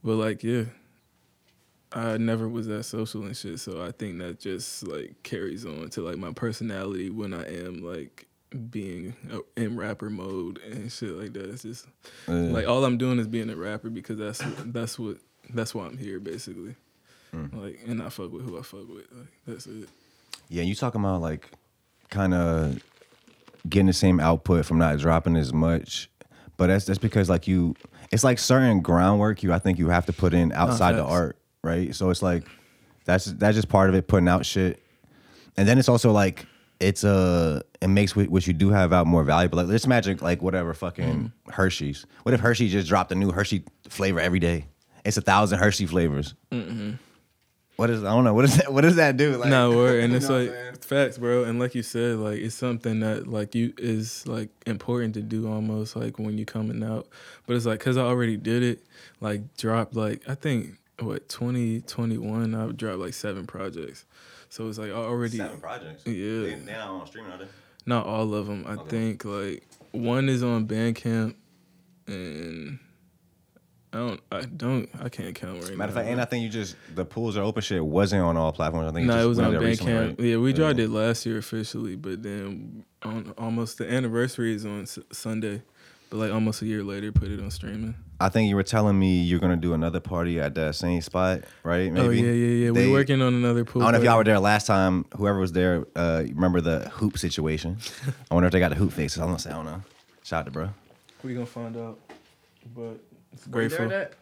But 0.03 0.15
like 0.15 0.43
yeah, 0.43 0.63
I 1.91 2.17
never 2.17 2.49
was 2.49 2.67
that 2.67 2.83
social 2.83 3.23
and 3.23 3.37
shit, 3.37 3.59
so 3.59 3.83
I 3.83 3.91
think 3.91 4.17
that 4.19 4.39
just 4.39 4.87
like 4.87 5.21
carries 5.23 5.65
on 5.65 5.89
to 5.91 6.01
like 6.01 6.17
my 6.17 6.31
personality 6.31 7.09
when 7.09 7.33
I 7.33 7.43
am 7.43 7.83
like 7.83 8.25
being 8.53 9.15
in 9.55 9.77
rapper 9.77 10.09
mode 10.09 10.59
and 10.59 10.91
shit 10.91 11.11
like 11.11 11.33
that. 11.33 11.49
It's 11.49 11.63
just 11.63 11.87
uh, 12.27 12.31
like 12.31 12.67
all 12.67 12.83
I'm 12.85 12.97
doing 12.97 13.19
is 13.19 13.27
being 13.27 13.49
a 13.49 13.55
rapper 13.55 13.89
because 13.89 14.17
that's 14.17 14.43
what, 14.43 14.73
that's 14.73 14.99
what 14.99 15.17
that's 15.53 15.75
why 15.75 15.85
I'm 15.85 15.97
here 15.97 16.19
basically. 16.19 16.75
Mm. 17.33 17.61
Like 17.61 17.79
and 17.85 18.01
I 18.01 18.09
fuck 18.09 18.31
with 18.31 18.45
who 18.45 18.57
I 18.57 18.61
fuck 18.61 18.87
with. 18.87 19.11
Like 19.11 19.27
that's 19.47 19.67
it. 19.67 19.89
Yeah, 20.49 20.63
you 20.63 20.75
talking 20.75 21.01
about 21.01 21.21
like 21.21 21.49
kind 22.09 22.33
of 22.33 22.83
getting 23.67 23.87
the 23.87 23.93
same 23.93 24.19
output 24.19 24.65
from 24.65 24.77
not 24.77 24.99
dropping 24.99 25.35
as 25.35 25.53
much, 25.53 26.09
but 26.57 26.67
that's 26.67 26.85
that's 26.85 26.99
because 26.99 27.29
like 27.29 27.47
you, 27.47 27.75
it's 28.11 28.23
like 28.23 28.39
certain 28.39 28.81
groundwork 28.81 29.41
you 29.41 29.53
I 29.53 29.59
think 29.59 29.79
you 29.79 29.89
have 29.89 30.05
to 30.05 30.13
put 30.13 30.33
in 30.33 30.51
outside 30.51 30.93
the 30.93 31.03
art, 31.03 31.37
right? 31.63 31.93
So 31.95 32.09
it's 32.09 32.21
like 32.21 32.43
that's 33.05 33.25
that's 33.25 33.55
just 33.55 33.69
part 33.69 33.89
of 33.89 33.95
it, 33.95 34.07
putting 34.07 34.27
out 34.27 34.45
shit, 34.45 34.81
and 35.57 35.67
then 35.67 35.77
it's 35.79 35.89
also 35.89 36.11
like 36.11 36.45
it's 36.83 37.03
uh 37.03 37.61
it 37.81 37.87
makes 37.87 38.15
what, 38.15 38.47
you 38.47 38.53
do 38.53 38.69
have 38.69 38.93
out 38.93 39.07
more 39.07 39.23
valuable. 39.23 39.57
Like 39.57 39.67
let's 39.67 39.85
imagine 39.85 40.17
like 40.21 40.41
whatever 40.41 40.73
fucking 40.73 41.31
Hershey's. 41.49 42.05
What 42.23 42.33
if 42.33 42.39
Hershey 42.39 42.69
just 42.69 42.87
dropped 42.87 43.11
a 43.11 43.15
new 43.15 43.31
Hershey 43.31 43.63
flavor 43.89 44.19
every 44.19 44.39
day? 44.39 44.67
It's 45.05 45.17
a 45.17 45.21
thousand 45.21 45.59
Hershey 45.59 45.85
flavors. 45.85 46.35
What 47.75 47.89
is 47.89 48.03
I 48.03 48.09
don't 48.09 48.23
know 48.23 48.33
what 48.33 48.45
is 48.45 48.57
that 48.57 48.71
what 48.71 48.81
does 48.81 48.97
that 48.97 49.17
do? 49.17 49.37
Like, 49.37 49.49
no, 49.49 49.75
word, 49.75 49.99
and 50.03 50.13
it's 50.13 50.29
like 50.29 50.83
facts, 50.83 51.17
bro. 51.17 51.43
And 51.45 51.59
like 51.59 51.73
you 51.73 51.81
said, 51.83 52.17
like 52.17 52.39
it's 52.39 52.55
something 52.55 52.99
that 52.99 53.27
like 53.27 53.55
you 53.55 53.73
is 53.77 54.27
like 54.27 54.49
important 54.67 55.15
to 55.15 55.21
do 55.21 55.51
almost 55.51 55.95
like 55.95 56.19
when 56.19 56.37
you 56.37 56.45
coming 56.45 56.83
out. 56.83 57.07
But 57.47 57.55
it's 57.55 57.65
like 57.65 57.79
because 57.79 57.97
I 57.97 58.01
already 58.01 58.37
did 58.37 58.61
it, 58.61 58.85
like 59.21 59.57
dropped 59.57 59.95
like 59.95 60.21
I 60.27 60.35
think 60.35 60.77
what 61.05 61.29
2021 61.29 62.55
I've 62.55 62.77
dropped 62.77 62.99
like 62.99 63.13
seven 63.13 63.45
projects. 63.45 64.05
So 64.49 64.67
it's 64.69 64.77
like 64.77 64.91
already 64.91 65.37
seven 65.37 65.59
projects. 65.59 66.05
Yeah. 66.05 66.13
they, 66.55 66.59
not 66.65 66.87
on 66.89 67.07
streaming, 67.07 67.31
are 67.31 67.37
they? 67.39 67.47
not 67.85 68.05
all 68.05 68.33
of 68.33 68.47
them. 68.47 68.65
I 68.67 68.73
Okay. 68.73 68.89
think 68.89 69.25
like 69.25 69.67
one 69.91 70.29
is 70.29 70.43
on 70.43 70.67
Bandcamp, 70.67 71.35
and 72.07 72.79
I 73.91 73.97
don't 73.97 74.21
I 74.31 74.41
don't 74.41 74.89
I 74.99 75.09
can't 75.09 75.35
count 75.35 75.63
right 75.63 75.77
Matter 75.77 75.89
of 75.89 75.95
fact, 75.95 76.07
and 76.07 76.21
I 76.21 76.25
think 76.25 76.43
you 76.43 76.49
just 76.49 76.75
the 76.95 77.05
pools 77.05 77.35
are 77.37 77.41
open 77.43 77.61
shit 77.61 77.83
wasn't 77.83 78.21
on 78.23 78.37
all 78.37 78.51
platforms. 78.51 78.89
I 78.89 78.93
think 78.93 79.07
No, 79.07 79.13
just 79.13 79.23
it 79.25 79.27
was 79.27 79.39
on 79.39 79.53
Bandcamp. 79.53 80.07
right? 80.09 80.19
Yeah, 80.19 80.37
we 80.37 80.53
dropped 80.53 80.77
Yeah. 80.79 80.85
it 80.85 80.89
last 80.91 81.25
year 81.25 81.37
officially, 81.37 81.95
but 81.95 82.23
then 82.23 82.85
on 83.03 83.33
almost 83.37 83.77
the 83.79 83.91
anniversary 83.91 84.53
is 84.55 84.65
on 84.65 84.83
S- 84.83 84.99
Sunday, 85.11 85.61
but 86.13 86.19
like 86.19 86.31
almost 86.31 86.61
a 86.61 86.67
year 86.67 86.83
later, 86.83 87.11
put 87.11 87.31
it 87.31 87.39
on 87.39 87.49
streaming. 87.49 87.95
I 88.19 88.29
think 88.29 88.47
you 88.47 88.55
were 88.55 88.61
telling 88.61 88.99
me 88.99 89.21
you're 89.21 89.39
gonna 89.39 89.57
do 89.57 89.73
another 89.73 89.99
party 89.99 90.39
at 90.39 90.53
that 90.53 90.75
same 90.75 91.01
spot, 91.01 91.41
right? 91.63 91.91
Maybe. 91.91 92.05
Oh 92.07 92.11
yeah, 92.11 92.31
yeah, 92.31 92.65
yeah. 92.67 92.71
They- 92.71 92.85
We're 92.85 92.93
working 92.93 93.19
on 93.23 93.33
another 93.33 93.65
pool. 93.65 93.81
I 93.81 93.85
don't 93.85 93.93
know 93.93 93.97
if 93.97 94.03
y'all 94.03 94.17
were 94.17 94.23
there 94.23 94.37
last 94.39 94.67
time. 94.67 95.05
Whoever 95.17 95.39
was 95.39 95.53
there, 95.53 95.87
uh, 95.95 96.23
remember 96.27 96.61
the 96.61 96.87
hoop 96.89 97.17
situation? 97.17 97.79
I 98.29 98.33
wonder 98.35 98.45
if 98.45 98.53
they 98.53 98.59
got 98.59 98.69
the 98.69 98.75
hoop 98.75 98.91
fixes. 98.93 99.19
I'm 99.19 99.29
gonna 99.29 99.39
say 99.39 99.49
I 99.49 99.53
don't 99.53 99.65
know. 99.65 99.81
Shout 100.23 100.41
out 100.41 100.45
to 100.45 100.51
bro. 100.51 100.69
We 101.23 101.33
gonna 101.33 101.47
find 101.47 101.75
out, 101.75 101.97
but 102.75 102.99
it's 103.31 103.47
Were 103.47 103.63
you 103.63 103.69
grateful. 103.69 103.89
that? 103.89 104.13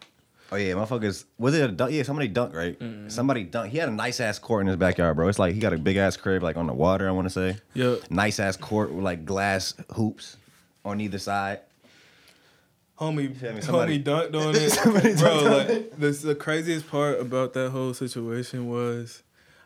Oh 0.54 0.56
yeah, 0.56 0.72
motherfuckers. 0.76 1.26
Was 1.38 1.56
it 1.56 1.70
a 1.70 1.74
dunk? 1.74 1.92
Yeah, 1.92 2.04
somebody 2.04 2.30
dunked, 2.30 2.54
right? 2.56 3.12
Somebody 3.12 3.46
dunked. 3.46 3.68
He 3.68 3.80
had 3.80 3.90
a 3.90 3.92
nice 3.92 4.22
ass 4.22 4.40
court 4.40 4.62
in 4.62 4.68
his 4.68 4.78
backyard, 4.78 5.18
bro. 5.18 5.28
It's 5.28 5.40
like 5.40 5.54
he 5.56 5.60
got 5.60 5.74
a 5.74 5.78
big 5.78 5.98
ass 5.98 6.16
crib, 6.16 6.42
like 6.42 6.56
on 6.56 6.68
the 6.68 6.74
water. 6.74 7.08
I 7.10 7.12
want 7.12 7.26
to 7.26 7.30
say, 7.30 7.58
Yeah, 7.74 7.96
nice 8.10 8.40
ass 8.40 8.56
court 8.56 8.94
with 8.94 9.04
like 9.04 9.26
glass 9.26 9.74
hoops 9.94 10.38
on 10.86 11.02
either 11.02 11.20
side. 11.20 11.60
Homie. 13.02 13.64
Somebody- 13.64 14.00
homie 14.00 14.04
dunked 14.04 14.36
on 14.36 14.54
it, 15.06 15.20
bro. 15.20 15.36
Like 15.44 15.98
this, 15.98 16.22
the 16.22 16.36
craziest 16.36 16.88
part 16.90 17.20
about 17.20 17.54
that 17.54 17.72
whole 17.72 17.94
situation 17.94 18.70
was, 18.70 19.24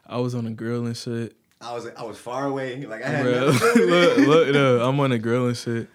I 0.08 0.18
was 0.18 0.34
on 0.36 0.48
a 0.48 0.52
grill 0.52 0.86
and 0.86 0.96
shit. 0.96 1.36
I 1.62 1.74
was 1.74 1.88
I 1.98 2.04
was 2.04 2.18
far 2.18 2.46
away. 2.48 2.86
Like 2.86 3.04
I 3.04 3.08
had 3.10 3.24
Bro, 3.24 3.46
look, 3.86 4.18
look, 4.18 4.54
no, 4.54 4.88
I'm 4.88 5.00
on 5.00 5.12
a 5.12 5.18
grill 5.20 5.48
and 5.48 5.58
shit. 5.58 5.88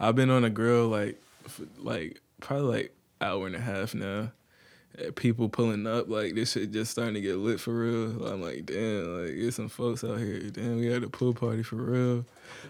I've 0.00 0.16
been 0.16 0.30
on 0.30 0.44
a 0.44 0.50
grill 0.50 0.88
like, 0.88 1.20
f- 1.46 1.60
like 1.78 2.20
probably 2.40 2.66
like 2.78 2.96
hour 3.20 3.46
and 3.46 3.54
a 3.54 3.60
half 3.60 3.94
now. 3.94 4.32
Uh, 4.98 5.10
People 5.14 5.48
pulling 5.48 5.86
up, 5.86 6.08
like 6.08 6.34
this 6.34 6.52
shit 6.52 6.72
just 6.72 6.90
starting 6.90 7.14
to 7.14 7.20
get 7.20 7.36
lit 7.36 7.60
for 7.60 7.72
real. 7.72 8.26
I'm 8.26 8.42
like, 8.42 8.66
damn, 8.66 9.20
like 9.22 9.36
there's 9.38 9.54
some 9.54 9.68
folks 9.68 10.02
out 10.02 10.18
here. 10.18 10.40
Damn, 10.50 10.78
we 10.80 10.86
had 10.86 11.02
a 11.04 11.08
pool 11.08 11.34
party 11.34 11.62
for 11.62 11.76
real. 11.76 12.24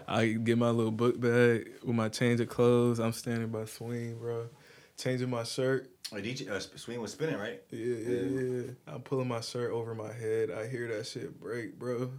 I 0.07 0.27
get 0.27 0.57
my 0.57 0.69
little 0.69 0.91
book 0.91 1.19
bag 1.19 1.71
with 1.83 1.95
my 1.95 2.09
change 2.09 2.39
of 2.39 2.49
clothes. 2.49 2.99
I'm 2.99 3.13
standing 3.13 3.49
by 3.49 3.65
swing, 3.65 4.17
bro, 4.17 4.47
changing 4.97 5.29
my 5.29 5.43
shirt. 5.43 5.89
Wait, 6.11 6.25
DJ, 6.25 6.49
uh, 6.49 6.59
Swing 6.59 7.01
was 7.01 7.13
spinning, 7.13 7.37
right? 7.37 7.61
Yeah, 7.71 7.95
yeah, 7.95 8.21
yeah. 8.21 8.61
I'm 8.87 9.01
pulling 9.01 9.27
my 9.27 9.41
shirt 9.41 9.71
over 9.71 9.95
my 9.95 10.13
head. 10.13 10.51
I 10.51 10.67
hear 10.67 10.87
that 10.89 11.07
shit 11.07 11.39
break, 11.39 11.79
bro. 11.79 12.11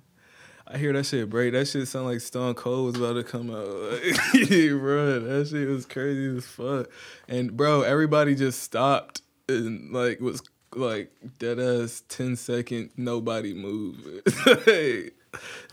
I 0.67 0.79
hear 0.79 0.93
that 0.95 1.05
shit 1.05 1.29
break. 1.29 1.53
That 1.53 1.67
shit 1.69 1.87
sound 1.87 2.07
like 2.07 2.21
Stone 2.21 2.55
Cold 2.55 2.87
was 2.87 2.97
about 2.97 3.15
to 3.15 3.23
come 3.23 3.51
out. 3.51 3.69
Like, 3.69 4.35
yeah, 4.51 4.71
bro, 4.71 5.21
that 5.21 5.49
shit 5.49 5.69
was 5.69 5.85
crazy 5.85 6.39
as 6.39 6.47
fuck. 6.47 6.89
And 7.29 7.57
bro, 7.57 7.83
everybody 7.83 8.35
just 8.35 8.63
stopped 8.63 9.21
and 9.49 9.93
like 9.93 10.21
was 10.21 10.43
like 10.75 11.13
dead 11.39 11.61
ass 11.61 12.03
10 12.09 12.37
second 12.37 12.91
nobody 12.97 13.55
moved. 13.55 14.07
Like, 14.67 15.15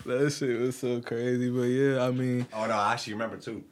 that 0.06 0.32
shit 0.34 0.60
was 0.60 0.78
so 0.78 1.02
crazy. 1.02 1.49
But 1.49 1.64
yeah, 1.64 2.04
I 2.04 2.12
mean, 2.12 2.47
Oh 2.54 2.66
no, 2.66 2.74
I 2.74 2.93
actually 2.93 3.14
remember 3.14 3.38
too. 3.38 3.64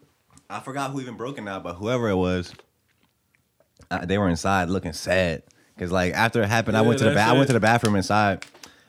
I 0.49 0.59
forgot 0.59 0.91
who 0.91 1.01
even 1.01 1.15
broke 1.15 1.37
it 1.37 1.41
now, 1.41 1.59
but 1.59 1.75
whoever 1.75 2.09
it 2.09 2.15
was, 2.15 2.51
uh, 3.91 4.05
they 4.05 4.17
were 4.17 4.29
inside 4.29 4.69
looking 4.69 4.93
sad 4.93 5.43
because 5.75 5.91
like 5.91 6.13
after 6.13 6.41
it 6.41 6.47
happened, 6.47 6.77
I 6.77 6.81
went 6.81 6.99
to 6.99 7.05
the 7.05 7.11
ba- 7.11 7.21
I 7.21 7.33
went 7.33 7.47
to 7.47 7.53
the 7.53 7.59
bathroom 7.59 7.95
inside, 7.95 8.45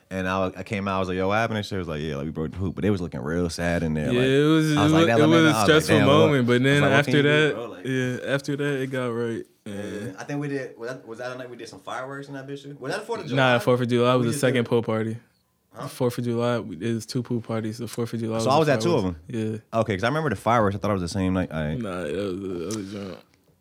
and 0.09 0.27
I, 0.27 0.51
I 0.57 0.63
came 0.63 0.87
out. 0.87 0.95
I 0.95 0.99
was 0.99 1.07
like, 1.07 1.17
"Yo, 1.17 1.27
what 1.27 1.35
happened?" 1.35 1.57
And 1.57 1.65
she 1.65 1.75
was 1.75 1.87
like, 1.87 2.01
"Yeah, 2.01 2.15
like 2.15 2.25
we 2.25 2.31
broke 2.31 2.51
the 2.51 2.57
hoop," 2.57 2.75
but 2.75 2.81
they 2.81 2.89
was 2.89 2.99
looking 3.01 3.21
real 3.21 3.49
sad 3.49 3.83
in 3.83 3.93
there. 3.93 4.11
yeah, 4.11 4.19
like, 4.19 4.27
it 4.27 4.43
was, 4.43 4.71
it 4.71 4.77
I 4.77 4.83
was 4.83 4.93
was, 4.93 5.01
like, 5.01 5.07
that 5.15 5.23
it 5.23 5.27
was 5.27 5.43
a 5.43 5.51
like, 5.51 5.63
stressful 5.63 5.97
damn, 5.99 6.07
moment. 6.07 6.47
But 6.47 6.63
then 6.63 6.81
like, 6.81 6.91
after 6.91 7.11
do, 7.11 7.21
that, 7.23 7.53
bro? 7.55 7.65
Like- 7.69 7.85
yeah, 7.85 8.33
after 8.33 8.55
that, 8.55 8.81
it 8.81 8.87
got 8.87 9.07
right. 9.07 9.43
Yeah. 9.63 10.13
I 10.17 10.23
think 10.23 10.39
we 10.41 10.47
did. 10.47 10.75
Was 10.77 10.89
that, 10.89 11.07
was 11.07 11.19
that 11.19 11.29
the 11.29 11.35
night 11.37 11.49
we 11.49 11.55
did 11.55 11.69
some 11.69 11.81
fireworks 11.81 12.27
in 12.27 12.33
that 12.33 12.47
bitch? 12.47 12.65
Was 12.79 12.91
that 12.91 13.01
the 13.01 13.05
Fourth 13.05 13.21
of 13.21 13.27
July? 13.27 13.53
Nah, 13.53 13.59
Fourth 13.59 13.81
of 13.81 13.87
July 13.87 14.15
was 14.15 14.25
the 14.33 14.33
second 14.33 14.65
pool 14.65 14.81
party. 14.81 15.17
Huh? 15.73 15.87
Fourth 15.87 16.17
of 16.17 16.25
July, 16.25 16.61
it 16.81 17.01
two 17.07 17.23
pool 17.23 17.39
parties. 17.39 17.77
The 17.77 17.87
Fourth 17.87 18.13
of 18.13 18.19
July. 18.19 18.39
So 18.39 18.49
I 18.49 18.57
was 18.57 18.67
at 18.67 18.81
two 18.81 18.93
of 18.93 19.03
them. 19.03 19.15
Yeah. 19.27 19.79
Okay, 19.79 19.93
because 19.93 20.03
I 20.03 20.07
remember 20.07 20.29
the 20.29 20.35
fireworks. 20.35 20.75
I 20.75 20.79
thought 20.79 20.91
it 20.91 20.95
was 20.95 21.01
the 21.01 21.07
same 21.07 21.33
night. 21.33 21.49
Yeah, 21.49 21.65
right. 21.65 21.77
nah, 21.79 22.03
that 22.03 22.13
was 22.13 22.39
the 22.41 22.67
other 22.67 22.83
jump. 22.83 23.19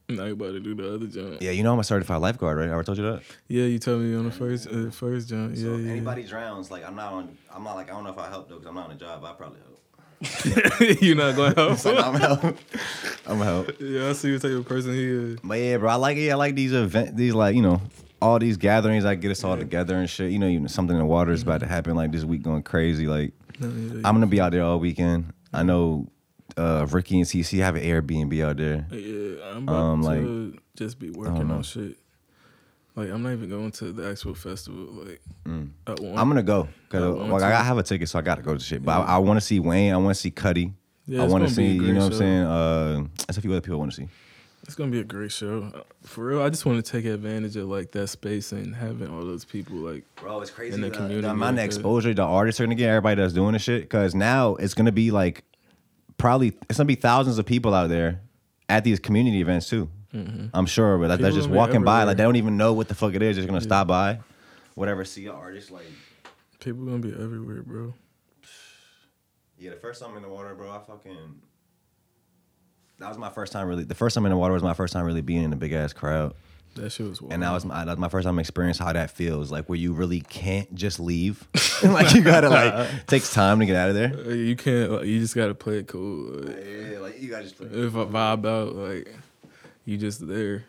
Now 0.09 0.25
you 0.25 0.33
about 0.33 0.51
to 0.53 0.61
do 0.61 0.75
the 0.75 0.95
other 0.95 1.07
jump. 1.07 1.41
Yeah, 1.41 1.53
you 1.53 1.63
know 1.63 1.73
I'm 1.73 1.79
a 1.79 1.85
certified 1.85 2.21
lifeguard, 2.21 2.59
right? 2.59 2.69
I 2.69 2.73
ever 2.73 2.83
told 2.83 2.99
you 2.99 3.05
that. 3.05 3.23
Yeah, 3.47 3.65
you 3.65 3.79
told 3.79 4.03
me 4.03 4.17
on 4.17 4.25
the 4.25 4.33
first 4.33 4.67
uh, 4.67 4.91
first 4.91 5.29
jump. 5.29 5.55
Yeah, 5.55 5.63
So 5.63 5.77
yeah. 5.77 5.93
anybody 5.93 6.25
drowns, 6.25 6.69
like 6.69 6.85
I'm 6.85 6.97
not 6.97 7.13
on. 7.13 7.39
I'm 7.55 7.63
not 7.63 7.77
like 7.77 7.89
I 7.91 7.93
don't 7.93 8.03
know 8.03 8.11
if 8.11 8.19
I 8.19 8.29
help 8.29 8.49
though, 8.49 8.57
because 8.57 8.69
I'm 8.69 8.75
not 8.75 8.87
on 8.87 8.97
a 8.97 8.99
job. 8.99 9.25
I 9.25 9.33
probably 9.35 9.61
help. 9.61 9.81
You're 11.01 11.17
not 11.17 11.37
going 11.37 11.55
help. 11.55 11.79
So 11.79 11.97
I'm 11.97 12.15
help. 12.15 12.59
I'm 13.27 13.39
help. 13.39 13.71
yeah, 13.81 14.09
I 14.09 14.13
see 14.15 14.33
what 14.33 14.43
type 14.43 14.51
of 14.51 14.67
person 14.67 14.93
he 14.95 15.05
is. 15.05 15.39
But 15.45 15.61
yeah, 15.61 15.77
bro, 15.77 15.91
I 15.91 15.95
like 15.95 16.17
it. 16.17 16.31
I 16.31 16.35
like 16.35 16.57
these 16.57 16.73
event, 16.73 17.17
these 17.17 17.35
like 17.35 17.55
you 17.55 17.63
know, 17.63 17.81
all 18.21 18.39
these 18.39 18.57
gatherings. 18.57 19.05
I 19.05 19.14
get 19.14 19.31
us 19.31 19.45
all 19.45 19.57
together 19.57 19.97
and 19.97 20.09
shit. 20.09 20.31
You 20.31 20.39
know, 20.39 20.49
know, 20.49 20.66
something 20.66 20.97
in 20.97 21.01
the 21.01 21.07
water 21.07 21.33
is 21.33 21.43
about 21.43 21.61
to 21.61 21.66
happen. 21.66 21.95
Like 21.95 22.12
this 22.12 22.25
week 22.25 22.43
going 22.43 22.62
crazy. 22.62 23.07
Like 23.07 23.33
I'm 23.61 24.03
gonna 24.03 24.27
be 24.27 24.41
out 24.41 24.53
there 24.53 24.62
all 24.62 24.79
weekend. 24.79 25.33
I 25.53 25.62
know 25.62 26.09
uh, 26.57 26.87
Ricky 26.91 27.18
and 27.18 27.27
CC 27.27 27.59
have 27.59 27.77
an 27.77 27.83
Airbnb 27.83 28.45
out 28.45 28.57
there. 28.57 28.87
yeah, 28.91 29.51
I'm 29.51 29.62
about 29.64 29.75
Um, 29.75 30.03
to 30.03 30.59
just 30.77 30.99
be 30.99 31.11
working 31.11 31.51
on 31.51 31.62
shit. 31.62 31.97
Like 32.97 33.11
I'm 33.11 33.23
not 33.23 33.33
even 33.33 33.49
going 33.49 33.71
to 33.73 33.93
the 33.93 34.11
actual 34.11 34.35
festival. 34.35 34.85
Like. 34.85 35.21
Mm. 35.45 35.71
I'm 35.87 36.29
gonna 36.29 36.43
go 36.43 36.68
because 36.89 37.03
I 37.03 37.07
like, 37.07 37.41
to. 37.41 37.47
I 37.47 37.62
have 37.62 37.79
a 37.79 37.83
ticket, 37.83 38.09
so 38.09 38.18
I 38.18 38.23
gotta 38.23 38.43
go 38.43 38.55
to 38.55 38.61
shit. 38.61 38.85
But 38.85 38.93
I, 39.01 39.14
I 39.14 39.18
want 39.18 39.39
to 39.39 39.45
see 39.45 39.61
Wayne. 39.61 39.93
I 39.93 39.97
want 39.97 40.14
to 40.14 40.21
see 40.21 40.31
Cudi. 40.31 40.73
Yeah, 41.07 41.23
I 41.23 41.27
want 41.27 41.49
to 41.49 41.51
see. 41.53 41.66
You 41.66 41.93
know 41.93 42.05
what 42.05 42.12
I'm 42.12 42.18
saying? 42.18 42.43
Uh, 42.45 43.05
there's 43.27 43.39
a 43.39 43.41
few 43.41 43.51
other 43.53 43.61
people 43.61 43.77
I 43.77 43.79
want 43.79 43.93
to 43.93 43.97
see. 43.97 44.09
It's 44.65 44.75
gonna 44.75 44.91
be 44.91 45.01
a 45.01 45.05
great 45.05 45.33
show. 45.33 45.85
For 46.03 46.27
real, 46.27 46.43
I 46.43 46.51
just 46.51 46.67
want 46.67 46.85
to 46.85 46.93
take 46.93 47.05
advantage 47.05 47.57
of 47.57 47.69
like 47.69 47.93
that 47.93 48.09
space 48.09 48.53
and 48.53 48.75
having 48.75 49.09
all 49.09 49.25
those 49.25 49.45
people 49.45 49.77
like 49.77 50.05
Bro, 50.17 50.43
it's 50.43 50.51
crazy. 50.51 50.75
in 50.75 50.81
the 50.81 50.91
the, 50.91 50.97
community 50.97 51.23
the 51.23 51.31
amount 51.31 51.57
like 51.57 51.65
of 51.65 51.67
exposure 51.67 52.15
the 52.15 52.23
artists 52.23 52.61
are 52.61 52.65
gonna 52.65 52.75
get, 52.75 52.89
everybody 52.91 53.21
that's 53.21 53.33
doing 53.33 53.53
this 53.53 53.63
shit. 53.63 53.83
Because 53.83 54.15
now 54.15 54.57
it's 54.57 54.75
gonna 54.75 54.93
be 54.93 55.11
like 55.11 55.45
probably 56.19 56.53
it's 56.69 56.77
gonna 56.79 56.87
be 56.87 56.95
thousands 56.95 57.39
of 57.39 57.47
people 57.47 57.75
out 57.75 57.89
there 57.89 58.21
at 58.69 58.85
these 58.85 59.01
community 59.01 59.41
events 59.41 59.69
too. 59.69 59.89
Mm-hmm. 60.15 60.47
I'm 60.53 60.67
sure, 60.67 60.99
but 60.99 61.09
like, 61.09 61.21
they're 61.21 61.31
just 61.31 61.43
gonna 61.49 61.53
be 61.55 61.59
walking 61.59 61.83
by, 61.85 62.05
like 62.05 62.17
they 62.17 62.23
don't 62.25 62.37
even 62.37 62.57
know 62.57 62.73
what 62.73 62.89
the 62.89 62.95
fuck 62.95 63.15
it 63.15 63.23
is. 63.23 63.37
They're 63.37 63.43
just 63.43 63.49
gonna 63.49 63.61
stop 63.61 63.87
by, 63.87 64.21
whatever. 64.75 65.05
See 65.05 65.27
an 65.27 65.33
artist, 65.33 65.71
like 65.71 65.87
people 66.59 66.85
gonna 66.85 66.99
be 66.99 67.13
everywhere, 67.13 67.63
bro. 67.63 67.95
yeah. 69.59 69.71
The 69.71 69.77
first 69.77 70.03
time 70.03 70.17
in 70.17 70.23
the 70.23 70.29
water, 70.29 70.55
bro, 70.55 70.71
I 70.71 70.81
fucking. 70.81 71.41
That 73.01 73.09
was 73.09 73.19
my 73.19 73.31
first 73.31 73.53
time 73.53 73.67
really. 73.67 73.85
The 73.85 73.95
first 73.95 74.15
time 74.15 74.27
in 74.27 74.31
the 74.31 74.37
water 74.37 74.55
was 74.55 74.63
my 74.63 74.75
first 74.75 74.93
time 74.93 75.05
really 75.05 75.23
being 75.23 75.43
in 75.43 75.53
a 75.53 75.57
big 75.57 75.73
ass 75.73 75.93
crowd. 75.93 76.35
That 76.77 76.91
shit 76.91 77.09
was 77.09 77.21
wild. 77.21 77.33
And 77.33 77.43
that 77.43 77.51
was 77.51 77.65
my 77.65 77.79
that 77.85 77.91
was 77.93 77.99
my 77.99 78.09
first 78.09 78.27
time 78.27 78.39
experience 78.39 78.79
how 78.79 78.93
that 78.93 79.11
feels 79.11 79.51
like 79.51 79.69
where 79.69 79.79
you 79.79 79.93
really 79.93 80.21
can't 80.21 80.73
just 80.75 81.01
leave. 81.01 81.49
like 81.83 82.15
you 82.15 82.23
gotta 82.23 82.49
like 82.49 82.75
it 82.91 82.91
takes 83.09 83.33
time 83.33 83.59
to 83.59 83.67
get 83.67 83.75
out 83.75 83.89
of 83.89 83.95
there. 83.97 84.13
Uh, 84.17 84.29
you 84.31 84.55
can't. 84.55 84.93
Like, 84.93 85.07
you 85.07 85.19
just 85.19 85.35
gotta 85.35 85.55
play 85.55 85.79
it 85.79 85.89
cool. 85.89 86.43
Like, 86.45 86.57
Yeah, 86.65 86.99
like 87.01 87.21
you 87.21 87.31
gotta 87.31 87.43
just 87.45 87.57
play. 87.57 87.67
if 87.69 87.97
I 87.97 88.05
vibe 88.05 88.47
out, 88.47 88.75
like 88.77 89.13
you 89.85 89.97
just 89.97 90.27
there. 90.29 90.65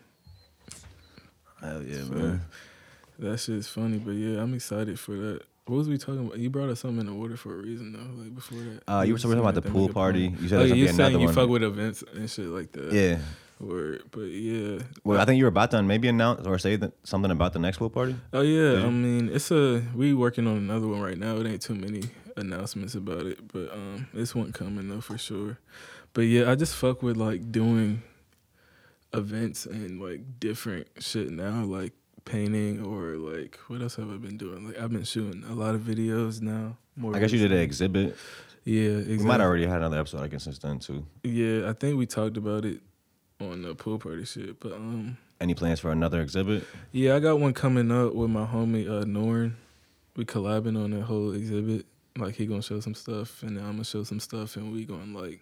Hell 1.60 1.82
yeah, 1.82 2.02
So, 2.04 2.12
man. 2.14 2.40
that 3.20 3.38
shit's 3.38 3.68
funny, 3.68 3.98
but 3.98 4.12
yeah, 4.12 4.40
I'm 4.42 4.54
excited 4.54 4.98
for 4.98 5.12
that. 5.16 5.42
What 5.66 5.76
was 5.76 5.88
we 5.88 5.96
talking 5.96 6.26
about? 6.26 6.38
You 6.38 6.50
brought 6.50 6.70
us 6.70 6.80
something 6.80 7.00
in 7.00 7.06
the 7.06 7.14
water 7.14 7.36
for 7.36 7.54
a 7.54 7.62
reason 7.62 7.92
though. 7.92 8.22
Like 8.22 8.34
before 8.34 8.58
that. 8.58 8.82
Uh, 8.92 9.02
you 9.02 9.12
were 9.12 9.18
talking 9.18 9.38
about 9.38 9.54
the 9.54 9.62
pool 9.62 9.88
party. 9.88 10.28
point. 10.30 10.40
You 10.40 10.48
said 10.48 10.68
gonna 10.68 10.74
you 10.74 10.88
saying 10.88 11.20
you 11.20 11.26
one. 11.26 11.34
fuck 11.34 11.48
with 11.48 11.62
events 11.62 12.02
and 12.14 12.28
shit 12.28 12.46
like 12.46 12.72
that. 12.72 12.92
Yeah. 12.92 13.18
Word, 13.60 14.02
but 14.10 14.22
yeah. 14.22 14.80
Well, 15.04 15.20
I 15.20 15.24
think 15.24 15.38
you 15.38 15.44
were 15.44 15.48
about 15.48 15.70
to 15.70 15.80
maybe 15.84 16.08
announce 16.08 16.44
or 16.48 16.58
say 16.58 16.74
that 16.76 16.94
something 17.06 17.30
about 17.30 17.52
the 17.52 17.60
next 17.60 17.78
pool 17.78 17.90
party. 17.90 18.16
Oh 18.32 18.40
yeah, 18.40 18.80
Yeah. 18.80 18.86
I 18.86 18.90
mean 18.90 19.28
it's 19.32 19.52
a 19.52 19.84
we 19.94 20.14
working 20.14 20.48
on 20.48 20.56
another 20.56 20.88
one 20.88 21.00
right 21.00 21.16
now. 21.16 21.36
It 21.36 21.46
ain't 21.46 21.62
too 21.62 21.76
many 21.76 22.02
announcements 22.36 22.96
about 22.96 23.26
it, 23.26 23.46
but 23.52 23.72
um 23.72 24.08
it's 24.14 24.34
one 24.34 24.50
coming 24.50 24.88
though 24.88 25.00
for 25.00 25.16
sure. 25.16 25.58
But 26.12 26.22
yeah, 26.22 26.50
I 26.50 26.56
just 26.56 26.74
fuck 26.74 27.04
with 27.04 27.16
like 27.16 27.52
doing 27.52 28.02
events 29.14 29.64
and 29.66 30.00
like 30.00 30.40
different 30.40 30.88
shit 30.98 31.30
now, 31.30 31.62
like 31.62 31.92
painting 32.24 32.84
or 32.84 33.16
like 33.16 33.58
what 33.68 33.82
else 33.82 33.96
have 33.96 34.10
I 34.10 34.16
been 34.16 34.36
doing? 34.36 34.66
Like 34.66 34.78
I've 34.78 34.90
been 34.92 35.04
shooting 35.04 35.44
a 35.48 35.54
lot 35.54 35.74
of 35.74 35.80
videos 35.82 36.40
now. 36.42 36.76
More 36.96 37.14
I 37.16 37.18
guess 37.20 37.32
you 37.32 37.38
did 37.38 37.52
an 37.52 37.58
exhibit. 37.58 38.16
Yeah, 38.64 38.82
exactly. 38.90 39.16
We 39.18 39.24
might 39.24 39.40
already 39.40 39.66
had 39.66 39.78
another 39.78 39.98
episode, 39.98 40.22
I 40.22 40.28
guess, 40.28 40.44
since 40.44 40.58
then 40.58 40.78
too. 40.78 41.04
Yeah, 41.24 41.68
I 41.68 41.72
think 41.72 41.98
we 41.98 42.06
talked 42.06 42.36
about 42.36 42.64
it 42.64 42.80
on 43.40 43.62
the 43.62 43.74
pool 43.74 43.98
party 43.98 44.24
shit. 44.24 44.60
But 44.60 44.72
um 44.74 45.16
Any 45.40 45.54
plans 45.54 45.80
for 45.80 45.90
another 45.90 46.20
exhibit? 46.20 46.64
yeah, 46.92 47.16
I 47.16 47.20
got 47.20 47.40
one 47.40 47.54
coming 47.54 47.90
up 47.90 48.14
with 48.14 48.30
my 48.30 48.46
homie 48.46 48.88
uh 48.88 49.04
Norn. 49.04 49.56
we 50.16 50.24
collabing 50.24 50.82
on 50.82 50.90
that 50.92 51.02
whole 51.02 51.32
exhibit. 51.32 51.86
Like 52.16 52.34
he 52.36 52.46
gonna 52.46 52.62
show 52.62 52.78
some 52.80 52.94
stuff, 52.94 53.42
and 53.42 53.56
then 53.56 53.64
I'm 53.64 53.72
gonna 53.72 53.84
show 53.84 54.04
some 54.04 54.20
stuff, 54.20 54.56
and 54.56 54.70
we 54.72 54.84
gonna 54.84 55.18
like 55.18 55.40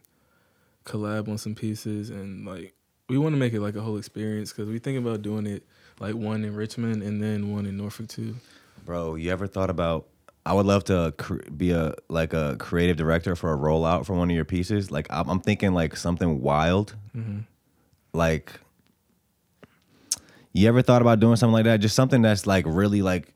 collab 0.84 1.28
on 1.28 1.36
some 1.36 1.54
pieces, 1.54 2.10
and 2.10 2.46
like 2.46 2.74
we 3.08 3.18
want 3.18 3.34
to 3.34 3.38
make 3.38 3.52
it 3.52 3.60
like 3.60 3.74
a 3.76 3.80
whole 3.80 3.98
experience 3.98 4.52
because 4.52 4.68
we 4.68 4.78
think 4.78 4.96
about 4.98 5.20
doing 5.20 5.46
it 5.46 5.64
like 6.00 6.14
one 6.14 6.44
in 6.44 6.54
Richmond 6.54 7.02
and 7.02 7.22
then 7.22 7.52
one 7.52 7.66
in 7.66 7.76
Norfolk 7.76 8.08
too. 8.08 8.34
Bro, 8.84 9.16
you 9.16 9.30
ever 9.30 9.46
thought 9.46 9.70
about? 9.70 10.06
I 10.44 10.54
would 10.54 10.64
love 10.66 10.84
to 10.84 11.14
cr- 11.18 11.42
be 11.54 11.70
a 11.70 11.94
like 12.08 12.32
a 12.32 12.56
creative 12.58 12.96
director 12.96 13.36
for 13.36 13.52
a 13.52 13.56
rollout 13.56 14.06
for 14.06 14.14
one 14.14 14.30
of 14.30 14.34
your 14.34 14.46
pieces. 14.46 14.90
Like 14.90 15.06
I'm, 15.10 15.28
I'm 15.28 15.40
thinking 15.40 15.74
like 15.74 15.94
something 15.96 16.40
wild. 16.40 16.96
Mm-hmm. 17.14 17.40
Like, 18.12 18.58
you 20.52 20.66
ever 20.66 20.82
thought 20.82 21.02
about 21.02 21.20
doing 21.20 21.36
something 21.36 21.52
like 21.52 21.64
that? 21.64 21.76
Just 21.76 21.94
something 21.94 22.22
that's 22.22 22.46
like 22.46 22.64
really 22.66 23.02
like. 23.02 23.32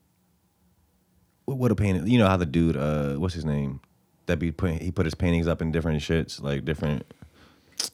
What 1.45 1.59
what 1.59 1.71
a 1.71 1.75
painting? 1.75 2.07
You 2.07 2.19
know 2.19 2.27
how 2.27 2.39
the 2.39 2.47
dude, 2.47 2.77
uh, 2.77 3.15
what's 3.15 3.35
his 3.35 3.45
name? 3.45 3.81
That 4.27 4.39
be 4.39 4.51
putting 4.51 4.79
he 4.79 4.91
put 4.91 5.05
his 5.05 5.15
paintings 5.15 5.47
up 5.47 5.61
in 5.61 5.71
different 5.71 6.01
shits, 6.01 6.43
like 6.43 6.65
different. 6.65 7.05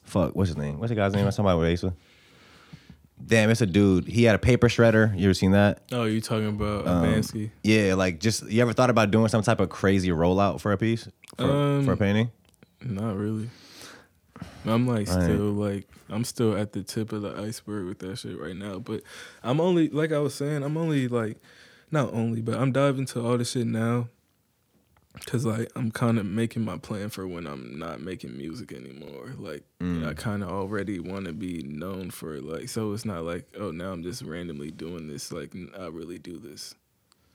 Fuck, 0.05 0.35
what's 0.35 0.47
his 0.47 0.57
name? 0.57 0.79
What's 0.79 0.89
the 0.89 0.95
guy's 0.95 1.13
name? 1.13 1.27
I 1.27 1.31
talking 1.31 1.45
about 1.45 1.59
with. 1.59 1.93
Damn, 3.25 3.49
it's 3.49 3.61
a 3.61 3.65
dude. 3.65 4.07
He 4.07 4.23
had 4.23 4.35
a 4.35 4.39
paper 4.39 4.67
shredder. 4.67 5.17
You 5.17 5.25
ever 5.27 5.33
seen 5.33 5.51
that? 5.51 5.83
Oh, 5.91 6.03
you 6.05 6.21
talking 6.21 6.49
about 6.49 6.87
Um, 6.87 7.03
Banksy? 7.05 7.51
Yeah, 7.63 7.95
like 7.95 8.19
just 8.19 8.49
you 8.49 8.61
ever 8.61 8.73
thought 8.73 8.89
about 8.89 9.11
doing 9.11 9.27
some 9.29 9.41
type 9.41 9.59
of 9.59 9.69
crazy 9.69 10.09
rollout 10.09 10.59
for 10.61 10.71
a 10.71 10.77
piece 10.77 11.07
for, 11.37 11.43
Um, 11.43 11.85
for 11.85 11.93
a 11.93 11.97
painting? 11.97 12.31
Not 12.83 13.15
really. 13.15 13.49
I'm 14.65 14.87
like 14.87 15.07
still 15.07 15.51
like 15.53 15.87
I'm 16.09 16.23
still 16.23 16.57
at 16.57 16.73
the 16.73 16.83
tip 16.83 17.11
of 17.13 17.21
the 17.21 17.35
iceberg 17.37 17.85
with 17.85 17.99
that 17.99 18.17
shit 18.17 18.39
right 18.39 18.55
now. 18.55 18.79
But 18.79 19.03
I'm 19.43 19.61
only 19.61 19.89
like 19.89 20.11
I 20.11 20.19
was 20.19 20.33
saying, 20.33 20.63
I'm 20.63 20.77
only 20.77 21.07
like 21.07 21.37
not 21.91 22.13
only, 22.13 22.41
but 22.41 22.55
I'm 22.57 22.71
diving 22.71 23.01
into 23.01 23.21
all 23.23 23.37
this 23.37 23.51
shit 23.51 23.67
now. 23.67 24.07
Cause 25.25 25.45
like 25.45 25.69
I'm 25.75 25.91
kind 25.91 26.17
of 26.17 26.25
making 26.25 26.63
my 26.63 26.77
plan 26.77 27.09
for 27.09 27.27
when 27.27 27.45
I'm 27.45 27.77
not 27.77 28.01
making 28.01 28.37
music 28.37 28.71
anymore. 28.73 29.33
Like 29.37 29.63
Mm. 29.79 30.07
I 30.07 30.13
kind 30.13 30.41
of 30.43 30.49
already 30.49 30.99
want 30.99 31.25
to 31.25 31.33
be 31.33 31.63
known 31.63 32.11
for. 32.11 32.39
Like 32.39 32.69
so 32.69 32.93
it's 32.93 33.05
not 33.05 33.23
like 33.23 33.45
oh 33.59 33.71
now 33.71 33.91
I'm 33.91 34.03
just 34.03 34.21
randomly 34.21 34.71
doing 34.71 35.07
this. 35.07 35.31
Like 35.31 35.53
I 35.77 35.87
really 35.87 36.17
do 36.17 36.39
this 36.39 36.75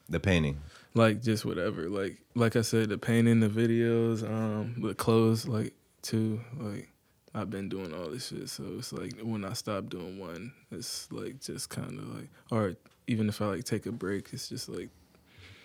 The 0.08 0.18
painting. 0.20 0.58
like 0.94 1.20
just 1.22 1.44
whatever 1.44 1.88
like 1.90 2.16
like 2.34 2.54
i 2.56 2.62
said 2.62 2.88
the 2.88 2.96
painting 2.98 3.40
the 3.40 3.48
videos 3.48 4.22
um 4.24 4.74
the 4.80 4.94
clothes 4.94 5.46
like 5.48 5.74
too 6.02 6.40
like 6.58 6.88
i've 7.34 7.50
been 7.50 7.68
doing 7.68 7.92
all 7.92 8.08
this 8.08 8.28
shit 8.28 8.48
so 8.48 8.62
it's 8.78 8.92
like 8.92 9.12
when 9.20 9.44
i 9.44 9.52
stop 9.52 9.88
doing 9.90 10.18
one 10.18 10.52
it's 10.70 11.10
like 11.12 11.40
just 11.40 11.68
kind 11.70 11.98
of 11.98 12.06
like 12.16 12.30
or 12.50 12.74
even 13.08 13.28
if 13.28 13.42
i 13.42 13.46
like 13.46 13.64
take 13.64 13.84
a 13.86 13.92
break 13.92 14.28
it's 14.32 14.48
just 14.48 14.68
like 14.68 14.88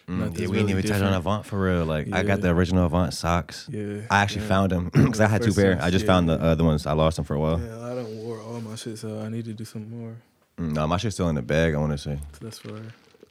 Mm, 0.07 0.19
yeah, 0.37 0.47
we 0.47 0.53
really 0.53 0.57
didn't 0.57 0.69
even 0.71 0.83
touch 0.91 1.01
on. 1.01 1.13
Avant 1.13 1.45
for 1.45 1.61
real. 1.61 1.85
Like 1.85 2.11
I 2.13 2.23
got 2.23 2.41
the 2.41 2.49
original 2.49 2.85
Avant 2.85 3.13
socks. 3.13 3.67
yeah 3.71 4.01
I 4.09 4.21
actually 4.21 4.41
yeah. 4.43 4.47
found 4.49 4.71
them 4.71 4.89
because 4.93 5.21
I 5.21 5.27
had 5.27 5.41
two 5.43 5.53
pair. 5.53 5.77
I 5.81 5.89
just 5.89 6.05
yeah. 6.05 6.11
found 6.11 6.29
the 6.29 6.41
other 6.41 6.63
ones. 6.63 6.85
I 6.85 6.93
lost 6.93 7.15
them 7.17 7.25
for 7.25 7.35
a 7.35 7.39
while. 7.39 7.59
yeah 7.59 7.85
i 7.91 7.95
don't 7.95 8.15
wore 8.17 8.39
all 8.41 8.59
my 8.61 8.75
shit 8.75 8.97
so 8.97 9.19
i 9.19 9.29
need 9.29 9.45
to 9.45 9.53
do 9.53 9.65
some 9.65 9.89
more 9.89 10.15
Mm, 10.57 10.73
No, 10.73 10.85
my 10.85 10.97
shit's 10.97 11.15
still 11.15 11.29
in 11.29 11.35
the 11.35 11.41
bag. 11.41 11.73
I 11.73 11.77
want 11.77 11.93
to 11.93 11.97
say. 11.97 12.19
that's 12.41 12.59
fire 12.59 12.83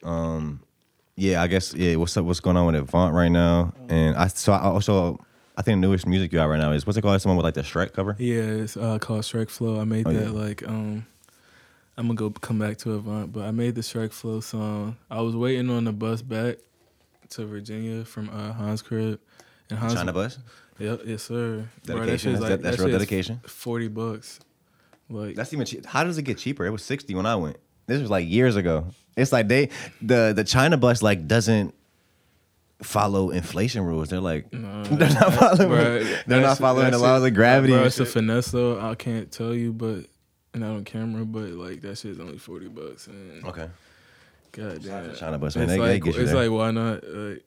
Um, 0.03 0.59
yeah, 1.15 1.41
I 1.43 1.47
guess 1.47 1.73
yeah. 1.75 1.95
What's 1.97 2.17
up? 2.17 2.25
What's 2.25 2.39
going 2.39 2.57
on 2.57 2.65
with 2.65 2.75
Avant 2.75 3.13
right 3.13 3.29
now? 3.31 3.73
And 3.89 4.15
I 4.15 4.27
so 4.27 4.53
I 4.53 4.61
also 4.61 5.19
I 5.55 5.61
think 5.61 5.81
the 5.81 5.87
newest 5.87 6.07
music 6.07 6.31
you 6.31 6.39
got 6.39 6.45
right 6.45 6.57
now 6.59 6.71
is 6.71 6.87
what's 6.87 6.97
it 6.97 7.01
called? 7.03 7.21
Someone 7.21 7.37
with 7.37 7.43
like 7.45 7.53
the 7.53 7.61
Shrek 7.61 7.93
cover. 7.93 8.15
Yeah, 8.17 8.41
it's 8.63 8.75
uh, 8.75 8.97
called 8.97 9.21
Shrek 9.21 9.49
Flow. 9.49 9.79
I 9.79 9.83
made 9.83 10.07
Oh, 10.07 10.13
that 10.13 10.23
yeah. 10.33 10.45
like 10.45 10.67
um 10.67 11.05
I'm 12.01 12.07
gonna 12.07 12.17
go 12.17 12.31
come 12.31 12.57
back 12.57 12.77
to 12.79 12.93
Avant, 12.93 13.31
but 13.31 13.43
I 13.43 13.51
made 13.51 13.75
the 13.75 13.81
Shrek 13.81 14.11
Flow 14.11 14.39
song. 14.39 14.97
I 15.11 15.21
was 15.21 15.35
waiting 15.35 15.69
on 15.69 15.83
the 15.83 15.91
bus 15.91 16.23
back 16.23 16.57
to 17.29 17.45
Virginia 17.45 18.03
from 18.05 18.27
uh, 18.31 18.53
Hans 18.53 18.81
crib, 18.81 19.19
and 19.69 19.77
Hans. 19.77 19.93
China 19.93 20.11
Bus. 20.11 20.39
Yep, 20.79 21.01
yes 21.05 21.21
sir. 21.21 21.67
Bro, 21.85 21.99
that 21.99 22.07
That's, 22.07 22.25
like- 22.25 22.61
that's 22.61 22.77
that 22.77 22.83
real 22.83 22.97
dedication. 22.97 23.39
Forty 23.45 23.87
bucks. 23.87 24.39
Like 25.09 25.35
That's 25.35 25.53
even 25.53 25.67
cheap. 25.67 25.85
How 25.85 26.03
does 26.03 26.17
it 26.17 26.23
get 26.23 26.39
cheaper? 26.39 26.65
It 26.65 26.71
was 26.71 26.81
sixty 26.81 27.13
when 27.13 27.27
I 27.27 27.35
went. 27.35 27.57
This 27.85 28.01
was 28.01 28.09
like 28.09 28.27
years 28.27 28.55
ago. 28.55 28.87
It's 29.15 29.31
like 29.31 29.47
they 29.47 29.69
the 30.01 30.33
the 30.35 30.43
China 30.43 30.77
bus 30.77 31.03
like 31.03 31.27
doesn't 31.27 31.75
follow 32.81 33.29
inflation 33.29 33.83
rules. 33.83 34.09
They're 34.09 34.19
like 34.19 34.49
they're 34.51 34.59
not 34.59 35.33
following. 35.35 35.69
Bruh, 35.69 36.23
they're 36.25 36.41
not 36.41 36.57
following 36.57 36.89
the 36.89 36.97
laws 36.97 37.23
of 37.23 37.31
gravity. 37.35 37.73
Bro, 37.73 37.83
it's 37.83 37.99
a 37.99 38.07
finesse 38.07 38.49
though. 38.49 38.79
I 38.79 38.95
can't 38.95 39.31
tell 39.31 39.53
you, 39.53 39.71
but 39.71 40.05
and 40.53 40.63
not 40.63 40.71
on 40.71 40.83
camera, 40.83 41.25
but 41.25 41.49
like 41.51 41.81
that 41.81 41.97
shit's 41.97 42.19
only 42.19 42.37
forty 42.37 42.67
bucks. 42.67 43.07
And 43.07 43.45
Okay. 43.45 43.69
God 44.51 44.83
damn. 44.83 45.15
China 45.15 45.39
bus 45.39 45.55
man. 45.55 45.63
It's 45.63 45.73
They, 45.73 45.77
they 45.77 45.93
like 45.93 46.03
get 46.03 46.15
you 46.15 46.21
it's 46.21 46.33
like 46.33 46.51
why 46.51 46.71
not? 46.71 47.03
Like, 47.07 47.43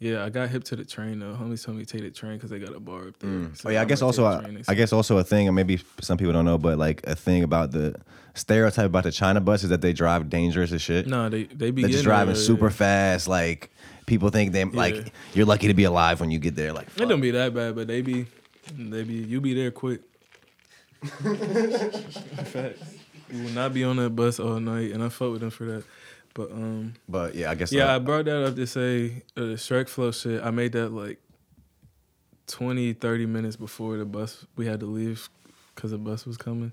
yeah, 0.00 0.24
I 0.24 0.28
got 0.28 0.50
hip 0.50 0.64
to 0.64 0.76
the 0.76 0.84
train 0.84 1.20
though. 1.20 1.34
Homies 1.34 1.64
told 1.64 1.78
me 1.78 1.84
to 1.84 1.90
take 1.90 2.02
the 2.02 2.10
train 2.10 2.34
because 2.34 2.50
they 2.50 2.58
got 2.58 2.74
a 2.74 2.80
bar 2.80 3.08
up 3.08 3.18
there. 3.20 3.30
Mm. 3.30 3.56
So 3.56 3.68
oh 3.68 3.72
yeah, 3.72 3.80
I 3.80 3.84
guess 3.84 4.02
also 4.02 4.28
take 4.28 4.38
the 4.38 4.42
train 4.44 4.56
and 4.56 4.64
I 4.68 4.74
guess 4.74 4.92
also 4.92 5.18
a 5.18 5.24
thing, 5.24 5.46
and 5.48 5.54
maybe 5.54 5.80
some 6.00 6.18
people 6.18 6.32
don't 6.32 6.44
know, 6.44 6.58
but 6.58 6.76
like 6.78 7.06
a 7.06 7.14
thing 7.14 7.44
about 7.44 7.70
the 7.70 7.94
stereotype 8.34 8.86
about 8.86 9.04
the 9.04 9.12
China 9.12 9.40
bus 9.40 9.62
is 9.62 9.70
that 9.70 9.80
they 9.80 9.92
drive 9.92 10.28
dangerous 10.28 10.72
as 10.72 10.82
shit. 10.82 11.06
No, 11.06 11.28
they 11.28 11.44
they 11.44 11.70
be 11.70 11.84
just 11.84 12.04
driving 12.04 12.34
there, 12.34 12.42
super 12.42 12.66
yeah. 12.66 12.72
fast. 12.72 13.28
Like 13.28 13.70
people 14.06 14.30
think 14.30 14.52
they 14.52 14.64
Yeah. 14.64 14.70
like 14.72 15.12
you're 15.34 15.46
lucky 15.46 15.68
to 15.68 15.74
be 15.74 15.84
alive 15.84 16.20
when 16.20 16.30
you 16.30 16.40
get 16.40 16.56
there. 16.56 16.72
Like 16.72 16.88
It 17.00 17.06
don't 17.06 17.20
be 17.20 17.30
that 17.30 17.54
bad, 17.54 17.76
but 17.76 17.86
they 17.86 18.02
be 18.02 18.26
they 18.76 19.04
be 19.04 19.14
you 19.14 19.40
be 19.40 19.54
there 19.54 19.70
quick. 19.70 20.00
Facts. 21.04 22.94
You 23.30 23.42
will 23.44 23.50
not 23.50 23.74
be 23.74 23.84
on 23.84 23.96
that 23.96 24.10
bus 24.10 24.38
all 24.38 24.60
night, 24.60 24.92
and 24.92 25.02
I 25.02 25.08
fuck 25.08 25.32
with 25.32 25.40
them 25.40 25.50
for 25.50 25.64
that. 25.64 25.84
But 26.34 26.50
um, 26.50 26.94
But 27.08 27.34
yeah, 27.34 27.50
I 27.50 27.54
guess 27.54 27.72
yeah, 27.72 27.86
I 27.86 27.94
uh, 27.94 27.98
brought 28.00 28.24
that 28.26 28.44
up 28.44 28.56
to 28.56 28.66
say 28.66 29.22
uh, 29.36 29.40
the 29.40 29.54
Shrek 29.54 29.88
Flow 29.88 30.10
shit. 30.10 30.42
I 30.42 30.50
made 30.50 30.72
that 30.72 30.90
like 30.90 31.18
20, 32.48 32.92
30 32.94 33.26
minutes 33.26 33.56
before 33.56 33.96
the 33.96 34.04
bus 34.04 34.44
we 34.56 34.66
had 34.66 34.80
to 34.80 34.86
leave 34.86 35.28
because 35.74 35.92
the 35.92 35.98
bus 35.98 36.26
was 36.26 36.36
coming. 36.36 36.72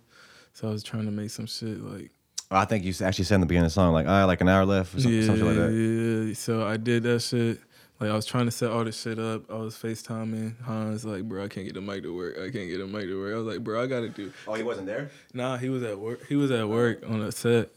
So 0.53 0.67
I 0.67 0.71
was 0.71 0.83
trying 0.83 1.05
to 1.05 1.11
make 1.11 1.29
some 1.29 1.45
shit 1.45 1.81
like 1.81 2.11
I 2.51 2.65
think 2.65 2.83
you 2.83 2.93
actually 3.05 3.23
said 3.25 3.35
in 3.35 3.41
the 3.41 3.47
beginning 3.47 3.67
of 3.67 3.71
the 3.71 3.75
song 3.75 3.93
like, 3.93 4.07
all 4.07 4.11
right, 4.11 4.25
like 4.25 4.41
an 4.41 4.49
hour 4.49 4.65
left 4.65 4.93
or 4.95 4.99
some, 4.99 5.13
yeah, 5.13 5.25
some 5.25 5.37
shit 5.37 5.45
like 5.45 5.55
that. 5.55 5.71
yeah. 5.71 6.33
So 6.33 6.67
I 6.67 6.77
did 6.77 7.03
that 7.03 7.21
shit. 7.21 7.59
Like 8.01 8.09
I 8.09 8.15
was 8.15 8.25
trying 8.25 8.45
to 8.45 8.51
set 8.51 8.71
all 8.71 8.83
this 8.83 8.99
shit 8.99 9.19
up. 9.19 9.43
I 9.51 9.57
was 9.57 9.75
FaceTiming 9.75 10.63
Hans 10.63 11.05
like, 11.05 11.23
bro, 11.23 11.43
I 11.43 11.47
can't 11.47 11.67
get 11.67 11.75
the 11.75 11.81
mic 11.81 12.01
to 12.01 12.15
work. 12.15 12.35
I 12.35 12.49
can't 12.49 12.67
get 12.67 12.79
the 12.79 12.87
mic 12.87 13.03
to 13.03 13.21
work. 13.21 13.35
I 13.35 13.37
was 13.37 13.45
like, 13.45 13.63
bro, 13.63 13.79
I 13.79 13.85
gotta 13.85 14.09
do. 14.09 14.33
Oh, 14.47 14.55
he 14.55 14.63
wasn't 14.63 14.87
there. 14.87 15.11
Nah, 15.35 15.57
he 15.57 15.69
was 15.69 15.83
at 15.83 15.99
work. 15.99 16.25
He 16.25 16.35
was 16.35 16.49
at 16.49 16.67
work 16.67 17.03
on 17.07 17.21
a 17.21 17.31
set. 17.31 17.69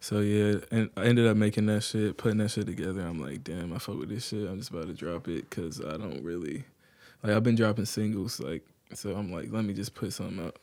So 0.00 0.18
yeah, 0.18 0.56
and 0.72 0.90
I 0.96 1.04
ended 1.04 1.28
up 1.28 1.36
making 1.36 1.66
that 1.66 1.84
shit, 1.84 2.16
putting 2.16 2.38
that 2.38 2.50
shit 2.50 2.66
together. 2.66 3.02
I'm 3.02 3.20
like, 3.20 3.44
damn, 3.44 3.72
I 3.72 3.78
fuck 3.78 4.00
with 4.00 4.08
this 4.08 4.26
shit. 4.26 4.48
I'm 4.48 4.58
just 4.58 4.70
about 4.70 4.88
to 4.88 4.94
drop 4.94 5.28
it 5.28 5.48
because 5.48 5.80
I 5.80 5.96
don't 5.96 6.24
really, 6.24 6.64
like, 7.22 7.32
I've 7.32 7.44
been 7.44 7.54
dropping 7.54 7.84
singles, 7.84 8.40
like, 8.40 8.66
so 8.94 9.14
I'm 9.14 9.30
like, 9.30 9.52
let 9.52 9.64
me 9.64 9.74
just 9.74 9.94
put 9.94 10.12
something 10.12 10.44
out. 10.44 10.56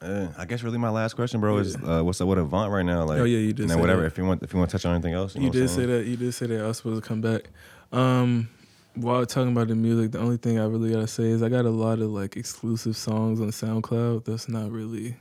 Uh, 0.00 0.28
I 0.38 0.44
guess 0.44 0.62
really 0.62 0.78
my 0.78 0.90
last 0.90 1.14
question, 1.14 1.40
bro, 1.40 1.58
is 1.58 1.74
uh, 1.76 2.02
what's 2.02 2.20
up 2.20 2.28
with 2.28 2.38
Avant 2.38 2.70
right 2.70 2.84
now? 2.84 3.04
Like, 3.04 3.18
Oh, 3.20 3.24
yeah, 3.24 3.38
you 3.38 3.52
did 3.52 3.62
And 3.62 3.70
then 3.70 3.80
whatever. 3.80 4.02
that. 4.02 4.06
If 4.08 4.18
you 4.18 4.24
want, 4.24 4.42
if 4.42 4.52
you 4.52 4.58
want 4.58 4.70
to 4.70 4.76
touch 4.78 4.86
on 4.86 4.94
anything 4.94 5.14
else, 5.14 5.34
you, 5.34 5.42
You 5.42 5.50
did 5.50 5.68
say 5.68 5.86
that. 5.86 6.06
You 6.06 6.16
did 6.16 6.32
say 6.32 6.46
that 6.46 6.60
I 6.62 6.66
was 6.68 6.76
supposed 6.76 7.02
to 7.02 7.08
come 7.08 7.20
back. 7.20 7.50
Um, 7.90 8.48
while 8.94 9.24
talking 9.26 9.52
about 9.52 9.68
the 9.68 9.74
music, 9.74 10.12
the 10.12 10.20
only 10.20 10.36
thing 10.36 10.58
I 10.58 10.66
really 10.66 10.92
gotta 10.92 11.06
say 11.08 11.24
is 11.24 11.42
I 11.42 11.48
got 11.48 11.64
a 11.64 11.70
lot 11.70 11.98
of 12.00 12.10
like 12.10 12.36
exclusive 12.36 12.96
songs 12.96 13.40
on 13.40 13.48
SoundCloud 13.48 14.24
that's 14.24 14.48
not 14.48 14.70
really 14.70 15.16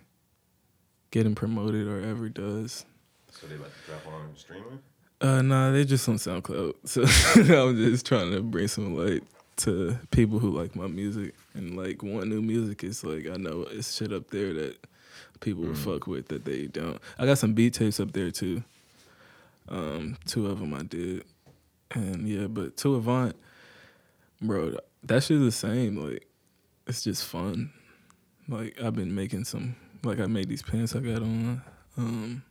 getting 1.11 1.33
promoted 1.35 1.87
or 1.87 2.01
ever 2.01 2.29
does. 2.29 2.85
So 3.31 3.47
they 3.47 3.55
about 3.55 3.71
to 3.71 3.91
drop 3.91 4.13
on 4.13 4.29
streaming. 4.35 4.79
Uh, 5.19 5.41
nah, 5.41 5.71
they 5.71 5.85
just 5.85 6.07
on 6.07 6.15
SoundCloud. 6.15 6.73
So 6.85 7.01
I'm 7.67 7.75
just 7.77 8.05
trying 8.05 8.31
to 8.31 8.41
bring 8.41 8.67
some 8.67 8.95
light 8.95 9.23
to 9.57 9.97
people 10.11 10.39
who 10.39 10.49
like 10.49 10.75
my 10.75 10.87
music 10.87 11.33
and 11.53 11.75
like 11.77 12.03
want 12.03 12.27
new 12.27 12.41
music. 12.41 12.83
It's 12.83 13.03
like 13.03 13.27
I 13.27 13.37
know 13.37 13.65
it's 13.69 13.95
shit 13.95 14.13
up 14.13 14.29
there 14.29 14.53
that 14.53 14.77
people 15.39 15.63
will 15.63 15.75
fuck 15.75 16.07
with 16.07 16.27
that 16.29 16.45
they 16.45 16.67
don't. 16.67 16.99
I 17.17 17.25
got 17.25 17.37
some 17.37 17.53
beat 17.53 17.73
tapes 17.73 17.99
up 17.99 18.11
there 18.11 18.31
too. 18.31 18.63
Um, 19.69 20.17
two 20.25 20.47
of 20.47 20.59
them 20.59 20.73
I 20.73 20.83
did, 20.83 21.25
and 21.91 22.27
yeah, 22.27 22.47
but 22.47 22.77
to 22.77 22.95
Avant, 22.95 23.35
bro, 24.41 24.77
that 25.03 25.23
shit's 25.23 25.43
the 25.43 25.51
same. 25.51 25.97
Like, 25.97 26.25
it's 26.85 27.03
just 27.03 27.25
fun. 27.25 27.71
Like 28.47 28.81
I've 28.81 28.95
been 28.95 29.13
making 29.13 29.43
some. 29.43 29.75
Like 30.03 30.19
I 30.19 30.27
made 30.27 30.47
these 30.47 30.61
pants 30.61 30.95
I 30.95 30.99
got 30.99 31.21
on. 31.21 31.61
Um, 31.97 32.43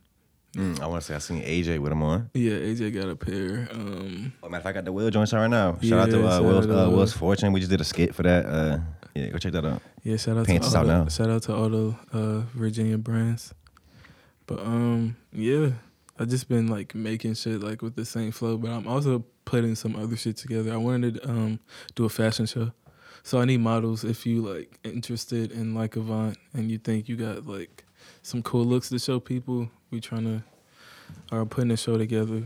Mm, 0.57 0.79
I 0.81 0.87
want 0.87 1.01
to 1.01 1.07
say 1.07 1.13
I 1.15 1.19
seen 1.19 1.41
AJ 1.43 1.79
with 1.79 1.91
him 1.91 2.01
on. 2.01 2.29
yeah, 2.33 2.53
AJ 2.53 2.93
got 2.95 3.09
a 3.09 3.15
pair. 3.15 3.67
Um, 3.71 4.33
Oh, 4.41 4.49
matter 4.49 4.57
of 4.57 4.63
fact, 4.63 4.65
I 4.67 4.71
got 4.73 4.85
the 4.85 4.91
Will 4.91 5.09
joints 5.11 5.31
on 5.33 5.41
right 5.41 5.47
now. 5.49 5.77
Shout 5.81 5.99
out 5.99 6.09
to 6.09 6.27
uh, 6.27 6.41
Will's, 6.41 6.65
uh, 6.67 6.89
Will's 6.91 7.13
Fortune. 7.13 7.53
We 7.53 7.59
just 7.59 7.69
did 7.69 7.79
a 7.81 7.83
skit 7.83 8.15
for 8.15 8.23
that. 8.23 8.45
Uh, 8.45 8.79
yeah, 9.13 9.27
go 9.29 9.37
check 9.37 9.53
that 9.53 9.65
out. 9.65 9.81
Yeah, 10.03 10.17
shout 10.17 10.37
out 10.37 10.47
Pants 10.47 10.71
to 10.71 10.77
all 10.77 10.83
out 10.83 10.87
the, 10.87 11.03
now. 11.03 11.09
shout 11.09 11.29
out 11.29 11.43
to 11.43 11.55
all 11.55 11.69
the 11.69 11.95
uh, 12.11 12.39
Virginia 12.55 12.97
brands. 12.97 13.53
But 14.47 14.59
um, 14.59 15.15
yeah, 15.31 15.69
I 16.17 16.25
just 16.25 16.47
been 16.49 16.67
like 16.67 16.95
making 16.95 17.35
shit 17.35 17.61
like 17.61 17.81
with 17.81 17.95
the 17.95 18.05
same 18.05 18.31
flow, 18.31 18.57
but 18.57 18.71
I'm 18.71 18.87
also 18.87 19.25
putting 19.45 19.75
some 19.75 19.95
other 19.95 20.15
shit 20.17 20.37
together. 20.37 20.73
I 20.73 20.77
wanted 20.77 21.15
to 21.15 21.29
um 21.29 21.59
do 21.95 22.05
a 22.05 22.09
fashion 22.09 22.45
show, 22.47 22.71
so 23.23 23.39
I 23.39 23.45
need 23.45 23.59
models. 23.59 24.03
If 24.03 24.25
you 24.25 24.41
like 24.41 24.79
interested 24.83 25.51
in 25.51 25.75
like 25.75 25.95
Avant 25.95 26.37
and 26.53 26.71
you 26.71 26.77
think 26.77 27.07
you 27.09 27.15
got 27.15 27.45
like 27.45 27.83
some 28.23 28.41
cool 28.41 28.65
looks 28.65 28.89
to 28.89 28.99
show 28.99 29.19
people, 29.19 29.69
we 29.91 29.99
trying 29.99 30.23
to 30.25 30.43
are 31.35 31.45
putting 31.45 31.71
a 31.71 31.77
show 31.77 31.97
together. 31.97 32.43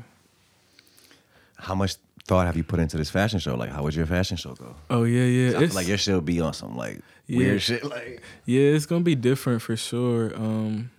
how 1.58 1.76
much 1.76 1.96
thought 2.28 2.46
have 2.46 2.56
you 2.58 2.64
put 2.64 2.80
into 2.80 2.98
this 2.98 3.10
fashion 3.10 3.40
show? 3.40 3.56
Like, 3.56 3.72
how 3.72 3.84
would 3.84 3.96
your 3.96 4.06
fashion 4.06 4.38
show 4.38 4.54
go? 4.54 4.76
Oh 4.90 5.04
yeah, 5.04 5.24
yeah. 5.26 5.58
I 5.58 5.66
feel 5.68 5.76
like 5.76 5.88
your 5.88 5.98
show 5.98 6.22
be 6.22 6.40
on 6.40 6.54
some 6.54 6.76
like 6.78 7.00
Yeah. 7.28 7.38
weird 7.38 7.62
shit, 7.62 7.84
like 7.84 8.22
yeah, 8.46 8.62
it's 8.76 8.86
gonna 8.86 9.04
be 9.04 9.16
different 9.16 9.62
for 9.62 9.76
sure. 9.76 10.34
Um, 10.36 10.92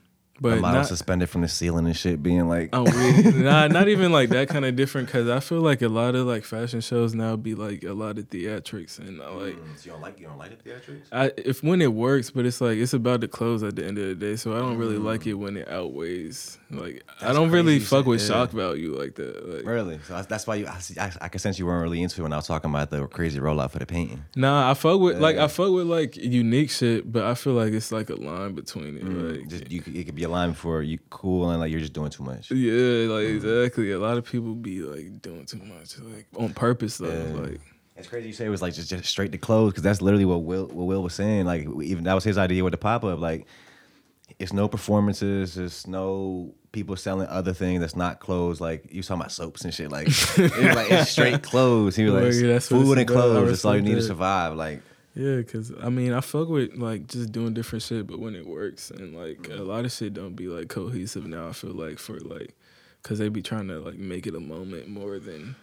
but 0.42 0.60
model 0.60 0.80
not, 0.80 0.86
suspended 0.86 1.30
from 1.30 1.42
the 1.42 1.48
ceiling 1.48 1.86
and 1.86 1.96
shit, 1.96 2.22
being 2.22 2.48
like, 2.48 2.70
Oh, 2.72 2.82
weird. 2.84 3.34
nah, 3.36 3.68
not 3.68 3.88
even 3.88 4.12
like 4.12 4.30
that 4.30 4.48
kind 4.48 4.64
of 4.64 4.76
different. 4.76 5.08
Cause 5.08 5.28
I 5.28 5.40
feel 5.40 5.60
like 5.60 5.82
a 5.82 5.88
lot 5.88 6.14
of 6.14 6.26
like 6.26 6.44
fashion 6.44 6.80
shows 6.80 7.14
now 7.14 7.36
be 7.36 7.54
like 7.54 7.84
a 7.84 7.92
lot 7.92 8.18
of 8.18 8.28
theatrics 8.28 8.98
and 8.98 9.22
I 9.22 9.28
like. 9.30 9.54
Mm, 9.54 9.84
you 9.86 9.92
don't 9.92 10.00
like 10.00 10.20
you 10.20 10.26
don't 10.26 10.38
like 10.38 10.62
the 10.62 10.70
theatrics? 10.70 11.06
I 11.12 11.32
if 11.36 11.62
when 11.62 11.80
it 11.80 11.92
works, 11.94 12.30
but 12.30 12.44
it's 12.44 12.60
like 12.60 12.78
it's 12.78 12.92
about 12.92 13.20
the 13.20 13.28
clothes 13.28 13.62
at 13.62 13.76
the 13.76 13.86
end 13.86 13.98
of 13.98 14.06
the 14.06 14.14
day. 14.14 14.36
So 14.36 14.54
I 14.54 14.58
don't 14.58 14.76
really 14.76 14.98
like 14.98 15.26
it 15.26 15.34
when 15.34 15.56
it 15.56 15.68
outweighs. 15.68 16.58
Like 16.72 17.02
I 17.20 17.34
don't 17.34 17.50
really 17.50 17.78
fuck 17.80 18.00
shit, 18.00 18.06
with 18.06 18.20
yeah. 18.22 18.28
shock 18.28 18.50
value 18.50 18.98
like 18.98 19.14
that. 19.16 19.46
Like, 19.46 19.66
Really? 19.66 19.98
So 20.06 20.14
that's, 20.14 20.26
that's 20.26 20.46
why 20.46 20.54
you. 20.54 20.66
I, 20.66 20.80
I, 20.98 21.12
I 21.20 21.28
can 21.28 21.38
sense 21.38 21.58
you 21.58 21.66
weren't 21.66 21.82
really 21.82 22.02
into 22.02 22.20
it 22.20 22.22
when 22.22 22.32
I 22.32 22.36
was 22.36 22.46
talking 22.46 22.70
about 22.70 22.88
the 22.88 23.06
crazy 23.08 23.40
rollout 23.40 23.70
for 23.72 23.78
the 23.78 23.84
painting. 23.84 24.24
Nah, 24.36 24.70
I 24.70 24.74
fuck 24.74 24.98
with 24.98 25.20
like 25.20 25.36
I 25.36 25.48
fuck 25.48 25.70
with 25.70 25.86
like 25.86 26.16
unique 26.16 26.70
shit, 26.70 27.10
but 27.12 27.24
I 27.24 27.34
feel 27.34 27.52
like 27.52 27.74
it's 27.74 27.92
like 27.92 28.08
a 28.08 28.14
line 28.14 28.54
between 28.54 28.96
it. 28.96 29.04
Mm, 29.04 29.40
like 29.40 29.48
Just 29.48 29.70
you, 29.70 29.82
it 29.86 30.04
could 30.04 30.14
be 30.14 30.22
a 30.22 30.30
line 30.30 30.54
for 30.54 30.82
you 30.82 30.98
cool 31.10 31.50
and 31.50 31.60
like 31.60 31.70
you're 31.70 31.80
just 31.80 31.92
doing 31.92 32.10
too 32.10 32.22
much. 32.22 32.50
yeah, 32.50 33.12
like 33.12 33.26
mm. 33.26 33.36
exactly. 33.36 33.92
A 33.92 33.98
lot 33.98 34.16
of 34.16 34.24
people 34.24 34.54
be 34.54 34.80
like 34.80 35.20
doing 35.20 35.44
too 35.44 35.58
much, 35.58 35.98
like 35.98 36.26
on 36.38 36.54
purpose 36.54 36.96
though. 36.96 37.08
Yeah. 37.08 37.40
Like 37.50 37.60
It's 37.96 38.08
crazy 38.08 38.28
you 38.28 38.34
say 38.34 38.46
it 38.46 38.50
was 38.50 38.62
like 38.62 38.72
just, 38.72 38.88
just 38.88 39.04
straight 39.04 39.32
to 39.32 39.38
clothes 39.38 39.72
because 39.72 39.82
that's 39.82 40.00
literally 40.00 40.24
what 40.24 40.42
Will 40.42 40.68
what 40.68 40.86
Will 40.86 41.02
was 41.02 41.12
saying. 41.12 41.44
Like 41.44 41.68
even 41.82 42.04
that 42.04 42.14
was 42.14 42.24
his 42.24 42.38
idea 42.38 42.64
with 42.64 42.72
the 42.72 42.78
pop 42.78 43.04
up. 43.04 43.18
Like 43.18 43.46
it's 44.38 44.54
no 44.54 44.68
performances, 44.68 45.58
it's 45.58 45.86
no 45.86 46.54
people 46.72 46.96
selling 46.96 47.28
other 47.28 47.52
things 47.52 47.80
that's 47.80 47.94
not 47.96 48.18
clothes. 48.18 48.60
Like 48.60 48.86
you 48.90 49.02
talking 49.02 49.20
about 49.20 49.32
soaps 49.32 49.64
and 49.64 49.72
shit. 49.74 49.90
Like 49.90 50.06
it's 50.08 50.38
like 50.38 50.90
it's 50.90 51.10
straight 51.10 51.42
clothes. 51.42 51.96
He 51.96 52.04
was 52.04 52.14
like 52.14 52.42
yeah, 52.50 52.58
food 52.58 52.98
and 52.98 53.06
clothes. 53.08 53.48
That's 53.48 53.64
all 53.64 53.76
you 53.76 53.82
need 53.82 53.94
to 53.96 54.02
survive. 54.02 54.54
Like 54.56 54.80
Yeah, 55.14 55.42
cause 55.42 55.72
I 55.82 55.88
mean 55.90 56.12
I 56.12 56.20
fuck 56.20 56.48
with 56.48 56.74
like 56.74 57.06
just 57.08 57.30
doing 57.32 57.54
different 57.54 57.82
shit, 57.82 58.06
but 58.06 58.18
when 58.18 58.34
it 58.34 58.46
works 58.46 58.90
and 58.90 59.14
like 59.14 59.48
a 59.50 59.62
lot 59.62 59.84
of 59.84 59.92
shit 59.92 60.14
don't 60.14 60.34
be 60.34 60.48
like 60.48 60.68
cohesive 60.68 61.26
now. 61.26 61.48
I 61.48 61.52
feel 61.52 61.74
like 61.74 61.98
for 61.98 62.18
like, 62.20 62.54
cause 63.02 63.18
they 63.18 63.28
be 63.28 63.42
trying 63.42 63.68
to 63.68 63.78
like 63.80 63.96
make 63.96 64.26
it 64.26 64.34
a 64.34 64.40
moment 64.40 64.88
more 64.88 65.18
than 65.18 65.54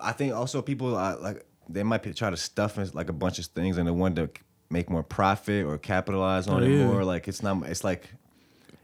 I 0.00 0.12
think 0.12 0.34
also 0.34 0.60
people 0.62 0.96
uh, 0.96 1.16
like 1.20 1.46
they 1.68 1.82
might 1.82 2.02
be, 2.02 2.12
try 2.12 2.30
to 2.30 2.36
stuff 2.36 2.76
in, 2.78 2.90
like 2.92 3.08
a 3.08 3.12
bunch 3.14 3.38
of 3.38 3.46
things 3.46 3.78
and 3.78 3.86
they 3.88 3.92
want 3.92 4.16
to 4.16 4.30
make 4.68 4.90
more 4.90 5.02
profit 5.02 5.64
or 5.64 5.78
capitalize 5.78 6.48
on 6.48 6.62
Oh, 6.62 6.66
it 6.66 6.70
yeah. 6.70 6.86
more. 6.86 7.04
Like 7.04 7.28
it's 7.28 7.42
not. 7.42 7.62
It's 7.66 7.82
like 7.84 8.08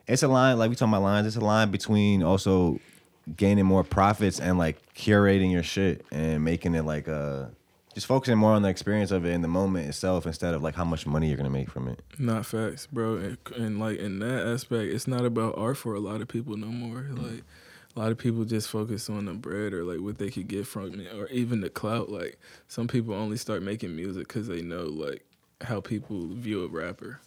it's 0.07 0.23
a 0.23 0.29
line. 0.29 0.59
Like 0.59 0.71
we 0.71 0.77
talking 0.77 0.93
about 0.93 1.03
lines. 1.03 1.27
It's 1.27 1.37
a 1.37 1.41
line 1.41 1.71
between 1.71 2.23
also 2.23 2.79
gaining 3.37 3.65
more 3.65 3.85
profits 3.85 4.41
and 4.41 4.59
like 4.59 4.77
curating 4.95 5.53
your 5.53 5.63
shit 5.63 6.05
and 6.11 6.43
making 6.45 6.75
it 6.75 6.83
like 6.83 7.07
uh 7.09 7.45
just 7.95 8.07
focusing 8.07 8.39
more 8.39 8.53
on 8.53 8.63
the 8.63 8.69
experience 8.69 9.11
of 9.11 9.27
it 9.27 9.31
in 9.31 9.43
the 9.43 9.49
moment 9.49 9.87
itself 9.87 10.27
instead 10.27 10.55
of 10.55 10.63
like 10.63 10.75
how 10.75 10.85
much 10.85 11.07
money 11.07 11.29
you're 11.29 11.37
gonna 11.37 11.51
make 11.51 11.71
from 11.71 11.89
it. 11.89 12.01
not 12.19 12.47
facts, 12.47 12.87
bro. 12.91 13.17
And, 13.17 13.39
and 13.57 13.79
like 13.79 13.99
in 13.99 14.19
that 14.21 14.47
aspect, 14.47 14.93
it's 14.93 15.07
not 15.07 15.25
about 15.25 15.57
art 15.59 15.77
for 15.77 15.95
a 15.95 16.01
lot 16.01 16.21
of 16.21 16.29
people 16.29 16.57
no 16.57 16.69
more. 16.69 17.07
Like 17.11 17.45
a 17.95 18.01
lot 18.01 18.11
of 18.11 18.19
people 18.19 18.45
just 18.45 18.69
focus 18.69 19.11
on 19.11 19.27
the 19.27 19.35
bread 19.35 19.75
or 19.75 19.85
like 19.85 20.01
what 20.01 20.19
they 20.19 20.31
could 20.31 20.49
get 20.49 20.67
from 20.67 21.01
it, 21.01 21.15
or 21.15 21.29
even 21.29 21.61
the 21.61 21.69
clout. 21.71 22.09
Like 22.09 22.39
some 22.67 22.89
people 22.89 23.15
only 23.15 23.37
start 23.37 23.63
making 23.63 23.95
music 23.95 24.29
because 24.29 24.49
they 24.49 24.63
know 24.63 24.85
like 24.85 25.25
how 25.61 25.81
people 25.81 26.27
view 26.29 26.65
a 26.65 26.69
rapper. 26.69 27.21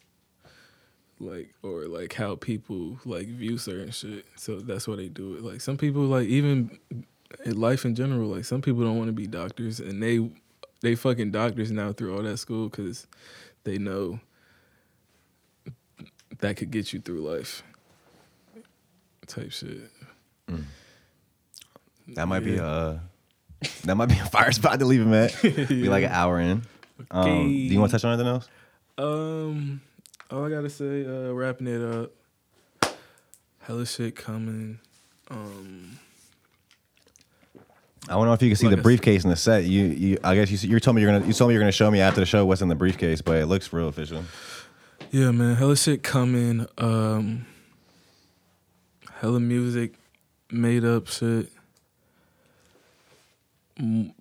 Like 1.19 1.53
or 1.63 1.87
like 1.87 2.13
how 2.13 2.35
people 2.35 2.99
like 3.05 3.27
view 3.27 3.57
certain 3.57 3.91
shit, 3.91 4.25
so 4.35 4.59
that's 4.59 4.85
why 4.87 4.97
they 4.97 5.07
do 5.07 5.35
it. 5.35 5.43
Like 5.43 5.61
some 5.61 5.77
people, 5.77 6.01
like 6.03 6.27
even 6.27 6.77
in 7.45 7.57
life 7.59 7.85
in 7.85 7.95
general, 7.95 8.27
like 8.29 8.43
some 8.43 8.61
people 8.61 8.83
don't 8.83 8.97
want 8.97 9.07
to 9.07 9.13
be 9.13 9.25
doctors, 9.25 9.79
and 9.79 10.03
they 10.03 10.29
they 10.81 10.93
fucking 10.95 11.31
doctors 11.31 11.71
now 11.71 11.93
through 11.93 12.17
all 12.17 12.23
that 12.23 12.35
school 12.37 12.67
because 12.67 13.07
they 13.63 13.77
know 13.77 14.19
that 16.39 16.57
could 16.57 16.69
get 16.71 16.91
you 16.91 16.99
through 16.99 17.21
life. 17.21 17.63
Type 19.25 19.51
shit. 19.53 19.89
That 22.09 22.27
might 22.27 22.41
be 22.41 22.51
Yeah. 22.51 22.65
uh 22.65 22.99
that 23.85 23.95
might 23.95 24.09
be 24.09 24.19
a 24.19 24.25
fire 24.25 24.51
spot 24.51 24.79
to 24.79 24.85
leave 24.85 25.01
him 25.01 25.13
at. 25.13 25.41
Be 25.41 25.87
like 25.89 26.03
an 26.03 26.11
hour 26.11 26.39
in. 26.39 26.61
Um, 27.09 27.47
do 27.47 27.53
you 27.53 27.79
want 27.79 27.89
to 27.91 27.97
touch 27.97 28.05
on 28.05 28.13
anything 28.13 28.27
else? 28.27 28.47
Um, 28.97 29.81
all 30.31 30.45
I 30.45 30.49
gotta 30.49 30.69
say, 30.69 31.05
uh, 31.05 31.31
wrapping 31.33 31.67
it 31.67 31.81
up. 31.81 32.11
Hella 33.59 33.85
shit 33.85 34.15
coming. 34.15 34.79
Um, 35.29 35.97
I 38.07 38.13
don't 38.13 38.25
know 38.25 38.33
if 38.33 38.41
you 38.41 38.49
can 38.49 38.55
see 38.55 38.67
Like 38.67 38.75
the 38.75 38.81
briefcase 38.81 39.23
in 39.23 39.31
the 39.31 39.35
set. 39.35 39.63
You, 39.63 39.85
you, 39.85 40.17
I 40.23 40.35
guess 40.35 40.51
you, 40.51 40.69
you 40.69 40.79
told 40.79 40.95
me 40.95 41.01
you're 41.01 41.11
gonna, 41.11 41.25
you 41.25 41.33
told 41.33 41.49
me 41.49 41.55
you're 41.55 41.61
gonna 41.61 41.71
show 41.71 41.89
me 41.89 41.99
after 41.99 42.19
the 42.19 42.25
show 42.25 42.45
what's 42.45 42.61
in 42.61 42.67
the 42.67 42.75
briefcase, 42.75 43.21
but 43.21 43.37
it 43.37 43.47
looks 43.47 43.73
real 43.73 43.87
official. 43.87 44.23
yeah, 45.11 45.31
man, 45.31 45.55
hella 45.55 45.75
shit 45.75 46.03
coming. 46.03 46.67
Um, 46.77 47.47
hella 49.15 49.39
music, 49.39 49.95
made 50.51 50.85
up 50.85 51.07
shit. 51.07 51.49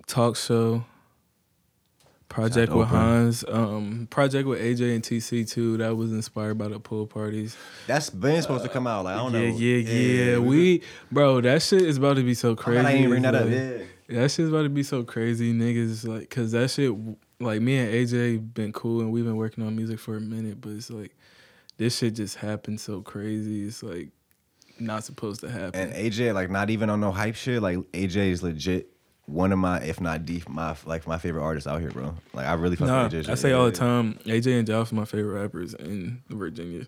Talk 0.07 0.37
show. 0.37 0.85
Project 2.35 2.73
with 2.73 2.89
open. 2.89 2.99
Hans. 2.99 3.45
Um, 3.49 4.07
project 4.11 4.49
with 4.49 4.61
AJ 4.61 4.95
and 4.95 5.03
TC 5.05 5.49
too. 5.49 5.77
That 5.79 5.97
was 5.97 6.13
inspired 6.13 6.59
by 6.59 6.69
the 6.69 6.81
pool 6.81 7.07
parties. 7.07 7.57
That's 7.87 8.11
been 8.11 8.43
supposed 8.43 8.65
to 8.65 8.69
come 8.69 8.87
out. 8.87 9.05
Like 9.05 9.15
I 9.15 9.19
don't 9.19 9.33
yeah, 9.33 9.41
know. 9.51 9.57
yeah, 9.57 9.77
yeah, 9.77 10.25
yeah. 10.33 10.39
We, 10.39 10.83
bro, 11.13 11.41
that 11.43 11.63
shit 11.63 11.83
is 11.83 11.97
about 11.99 12.17
to 12.17 12.23
be 12.25 12.35
so 12.35 12.57
crazy. 12.57 12.81
I 12.81 12.93
didn't 12.93 13.09
bring 13.11 13.25
It's 13.25 13.33
that 13.33 13.35
up. 13.41 13.45
like- 13.47 13.89
Yeah. 14.09 14.21
That 14.21 14.31
shit's 14.31 14.51
about 14.51 14.65
to 14.65 14.69
be 14.69 14.83
so 14.83 15.03
crazy, 15.03 15.55
niggas. 15.55 16.07
Like, 16.07 16.29
cause 16.29 16.53
that 16.53 16.71
shit, 16.71 16.93
like, 17.41 17.63
me 17.63 17.79
and 17.79 17.91
AJ 17.91 18.53
been 18.53 18.71
cool 18.73 19.01
and 19.01 19.11
we've 19.11 19.25
been 19.25 19.37
working 19.37 19.65
on 19.65 19.75
music 19.75 19.99
for 19.99 20.17
a 20.17 20.21
minute, 20.21 20.61
but 20.61 20.73
it's 20.73 20.91
like, 20.91 21.17
this 21.79 21.97
shit 21.99 22.15
just 22.15 22.37
happened 22.37 22.81
so 22.81 23.01
crazy. 23.01 23.65
It's 23.65 23.83
like 23.83 24.09
not 24.79 25.05
supposed 25.05 25.41
to 25.41 25.51
happen. 25.51 25.81
And 25.81 25.93
AJ, 25.95 26.35
like 26.35 26.51
not 26.51 26.69
even 26.71 26.91
on 26.91 27.01
no 27.01 27.13
hype 27.13 27.35
shit. 27.37 27.63
Like 27.63 27.79
AJ 27.93 28.17
is 28.31 28.43
legit 28.43 28.89
one 29.27 29.53
of 29.53 29.59
my, 29.59 29.81
if 29.81 30.01
not 30.01 30.25
deep, 30.27 30.49
my 30.49 30.77
like 30.85 31.07
my 31.07 31.19
favorite 31.19 31.43
artists 31.43 31.67
out 31.67 31.81
here, 31.81 31.91
bro. 31.91 32.15
Like 32.33 32.47
I 32.47 32.55
really 32.55 32.77
fuck 32.77 32.89
nah, 32.89 33.05
with 33.05 33.13
AJ. 33.13 33.29
I 33.31 33.35
say 33.35 33.51
Yeah, 33.51 33.57
all 33.57 33.67
the 33.67 33.73
time, 33.73 34.19
AJ 34.25 34.59
and 34.59 34.69
Joff 34.69 34.93
are 34.93 34.95
my 34.95 35.05
favorite 35.05 35.41
rappers 35.41 35.75
in 35.75 36.23
Virginia. 36.29 36.87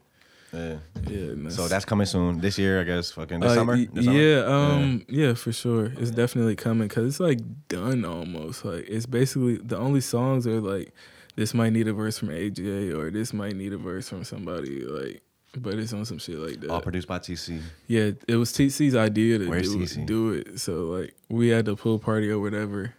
Yeah. 0.53 0.77
Yeah, 1.09 1.49
So 1.51 1.69
that's 1.69 1.85
coming 1.85 2.07
soon 2.07 2.41
this 2.41 2.59
year, 2.59 2.81
I 2.81 2.85
guess. 2.85 3.11
Fucking 3.13 3.41
this 3.41 3.53
Uh, 3.53 3.55
summer. 3.55 3.77
This 3.77 4.05
summer? 4.05 4.19
Yeah, 4.19 4.45
um, 4.45 5.05
yeah. 5.09 5.35
for 5.35 5.53
sure. 5.53 5.87
It's 5.99 6.11
definitely 6.11 6.57
coming 6.57 6.89
because 6.89 7.07
it's 7.07 7.21
like 7.21 7.41
done 7.69 8.05
almost. 8.05 8.65
Like 8.65 8.87
it's 8.89 9.07
basically 9.07 9.57
the 9.57 9.77
only 9.77 10.01
songs 10.01 10.47
are 10.47 10.61
like 10.61 10.93
this 11.35 11.53
might 11.53 11.73
need 11.73 11.89
a 11.89 11.93
verse 11.93 12.19
from 12.19 12.29
AJ 12.29 12.97
or 12.97 13.11
this 13.11 13.33
might 13.33 13.57
need 13.57 13.73
a 13.73 13.79
verse 13.79 14.09
from 14.09 14.25
somebody 14.25 14.81
like, 14.85 15.23
but 15.57 15.75
it's 15.75 15.93
on 15.93 16.05
some 16.05 16.19
shit 16.19 16.37
like 16.39 16.61
that. 16.61 16.71
All 16.71 16.81
produced 16.81 17.09
by 17.09 17.19
TC. 17.19 17.61
yeah, 17.87 18.11
it 18.29 18.37
was 18.37 18.53
TC's 18.53 18.95
idea 18.95 19.39
to 19.39 19.49
Where's 19.49 19.73
do, 19.73 19.79
TC? 19.81 20.07
do 20.07 20.33
it. 20.33 20.61
So 20.61 20.85
like 20.87 21.15
we 21.29 21.49
had 21.49 21.65
the 21.65 21.77
pool 21.77 21.99
party 21.99 22.31
or 22.31 22.39
whatever. 22.39 22.95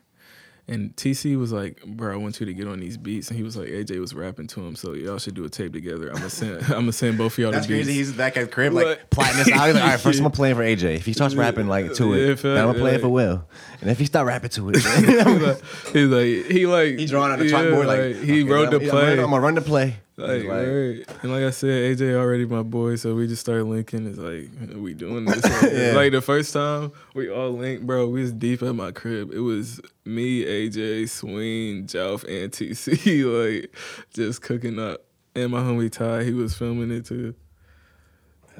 And 0.69 0.93
TC 0.97 1.37
was 1.39 1.53
like, 1.53 1.81
"Bro, 1.85 2.11
I 2.13 2.17
want 2.17 2.41
you 2.41 2.45
to 2.45 2.53
get 2.53 2.67
on 2.67 2.81
these 2.81 2.97
beats." 2.97 3.29
And 3.29 3.37
he 3.37 3.43
was 3.43 3.55
like, 3.55 3.69
"AJ 3.69 4.01
was 4.01 4.13
rapping 4.13 4.47
to 4.47 4.59
him, 4.59 4.75
so 4.75 4.95
y'all 4.95 5.17
should 5.17 5.33
do 5.33 5.45
a 5.45 5.49
tape 5.49 5.71
together. 5.71 6.09
I'm 6.09 6.15
gonna 6.17 6.29
send, 6.29 6.61
I'm 6.63 6.69
gonna 6.71 6.91
send 6.91 7.17
both 7.17 7.31
of 7.35 7.37
y'all 7.39 7.51
That's 7.53 7.67
the 7.67 7.75
beats." 7.75 7.85
crazy. 7.85 7.97
He's 7.99 8.11
back 8.11 8.35
at 8.35 8.41
the 8.41 8.47
crib, 8.51 8.73
like 8.73 8.85
Like- 8.85 9.09
plotting 9.09 9.37
this 9.37 9.49
out. 9.49 9.67
He's 9.67 9.75
like, 9.75 9.83
all 9.83 9.89
right, 9.91 9.97
first 9.99 10.19
I'm 10.19 10.23
gonna 10.25 10.35
play 10.35 10.51
it 10.51 10.55
for 10.55 10.63
AJ. 10.63 10.95
If 10.97 11.05
he 11.05 11.13
starts 11.13 11.35
rapping 11.35 11.69
like 11.69 11.93
to 11.93 12.13
it, 12.15 12.37
feel 12.37 12.53
then 12.55 12.63
I'm 12.65 12.71
gonna 12.73 12.79
play 12.79 12.95
it 12.95 12.99
for 13.01 13.07
Will. 13.07 13.47
And 13.79 13.89
if 13.89 13.97
he 13.97 14.03
start 14.03 14.27
rapping 14.27 14.49
to 14.49 14.69
it, 14.71 14.75
he's 14.75 14.85
like, 15.45 15.61
he's 15.93 16.09
like, 16.09 16.51
he 16.51 16.65
like, 16.67 16.97
he 16.99 17.05
drawing 17.05 17.31
on 17.31 17.39
the 17.39 17.45
yeah, 17.47 17.51
chalkboard 17.51 17.85
like 17.85 18.21
he 18.25 18.41
okay, 18.41 18.51
wrote 18.51 18.71
the 18.71 18.79
play. 18.81 19.11
I'm 19.13 19.29
gonna 19.29 19.39
run 19.39 19.55
the 19.55 19.61
play. 19.61 19.95
Like, 20.19 20.45
like, 20.45 20.47
right. 20.67 21.05
And 21.21 21.31
like 21.31 21.43
I 21.43 21.51
said, 21.51 21.95
AJ 21.97 22.15
already 22.15 22.45
my 22.47 22.63
boy, 22.63 22.95
so 22.95 23.13
we 23.13 23.27
just 23.27 23.39
started 23.41 23.65
linking. 23.65 24.07
It's 24.07 24.17
like, 24.17 24.49
we 24.75 24.95
doing 24.95 25.25
this. 25.25 25.43
Like, 25.43 25.71
Yeah. 25.71 25.93
like 25.95 26.11
the 26.11 26.21
first 26.21 26.53
time 26.53 26.91
we 27.13 27.29
all 27.29 27.51
linked, 27.51 27.85
bro, 27.85 28.07
we 28.07 28.21
was 28.21 28.31
deep 28.33 28.63
at 28.63 28.73
my 28.73 28.91
crib. 28.91 29.31
It 29.31 29.41
was 29.41 29.79
me, 30.05 30.43
AJ, 30.43 31.09
Swing, 31.09 31.85
Joff, 31.85 32.23
and 32.23 32.51
TC, 32.51 33.61
like 33.61 33.75
just 34.13 34.41
cooking 34.41 34.79
up. 34.79 35.03
And 35.35 35.51
my 35.51 35.59
homie 35.61 35.91
Ty, 35.91 36.23
he 36.23 36.33
was 36.33 36.55
filming 36.55 36.89
it 36.89 37.05
too. 37.05 37.35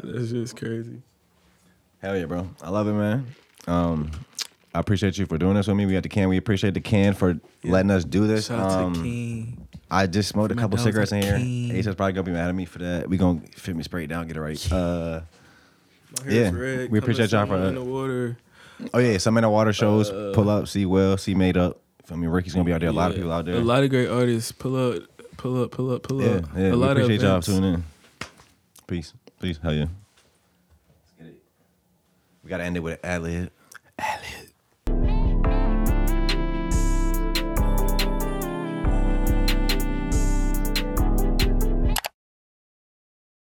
That's 0.04 0.30
just 0.30 0.56
crazy. 0.58 1.02
Hell 2.04 2.16
yeah, 2.16 2.26
bro. 2.26 2.48
I 2.62 2.70
love 2.70 2.88
it, 2.88 2.94
man. 2.94 3.26
Um, 3.66 4.12
I 4.76 4.80
appreciate 4.80 5.18
you 5.18 5.26
for 5.26 5.40
doing 5.40 5.56
this 5.56 5.66
with 5.68 5.76
me. 5.76 5.88
We 5.88 5.94
got 5.94 6.04
the 6.04 6.10
can. 6.10 6.30
We 6.30 6.38
appreciate 6.38 6.76
the 6.76 6.82
can 6.82 7.16
for 7.16 7.40
letting 7.64 7.90
us 7.90 8.06
do 8.06 8.28
this. 8.28 8.46
Shout 8.46 8.60
out 8.60 8.72
Um, 8.84 8.94
to 8.94 9.02
King. 9.02 9.67
I 9.90 10.06
just 10.08 10.30
smoked 10.30 10.52
a 10.52 10.56
couple 10.56 10.78
cigarettes 10.78 11.12
in 11.12 11.22
here. 11.22 11.36
Ace 11.78 11.88
is 11.88 11.96
probably 11.96 12.14
gonna 12.14 12.24
be 12.24 12.32
mad 12.32 12.50
at 12.50 12.56
me 12.56 12.66
for 12.66 12.80
that. 12.80 13.08
We 13.10 13.18
gonna 13.18 13.42
fit 13.56 13.76
me 13.76 13.84
spray 13.84 14.04
it 14.04 14.08
down, 14.08 14.28
get 14.28 14.36
it 14.38 14.42
right. 14.42 14.72
Uh, 14.72 15.22
yeah, 16.28 16.50
red, 16.52 16.92
we 16.92 17.00
appreciate 17.00 17.32
y'all 17.32 17.46
for 17.46 17.58
that. 17.58 18.36
oh 18.94 19.00
yeah, 19.00 19.18
some 19.18 19.38
in 19.38 19.44
the 19.44 19.50
water 19.50 19.72
shows. 19.74 20.10
Uh, 20.10 20.32
pull 20.34 20.50
up, 20.50 20.68
see 20.68 20.86
Will, 20.86 21.18
see 21.18 21.36
Made 21.36 21.58
Up. 21.58 21.80
I 22.12 22.16
mean, 22.16 22.30
Ricky's 22.30 22.54
gonna 22.54 22.64
be 22.66 22.74
out 22.74 22.82
there. 22.82 22.90
A 22.90 22.94
lot 22.94 23.12
of 23.12 23.18
people 23.18 23.32
out 23.32 23.46
there. 23.46 23.56
A 23.56 23.60
lot 23.60 23.84
of 23.84 23.90
great 23.90 24.08
artists. 24.10 24.52
Pull 24.52 24.76
up, 24.94 25.04
pull 25.38 25.64
up, 25.64 25.72
pull 25.72 25.92
up, 25.94 26.04
pull 26.04 26.22
Yeah, 26.22 26.30
up. 26.38 26.46
yeah. 26.56 26.68
A 26.68 26.70
we 26.72 26.76
lot 26.76 26.92
appreciate 26.98 27.18
of 27.18 27.24
y'all 27.24 27.42
tuning 27.42 27.74
in. 27.76 27.84
Peace, 28.88 29.14
peace. 29.42 29.60
Hell 29.62 29.74
yeah. 29.74 29.86
We 32.44 32.50
gotta 32.50 32.64
end 32.64 32.78
it 32.78 32.80
with 32.82 33.00
an 33.04 33.10
ad 33.10 33.22
lib. 33.24 33.52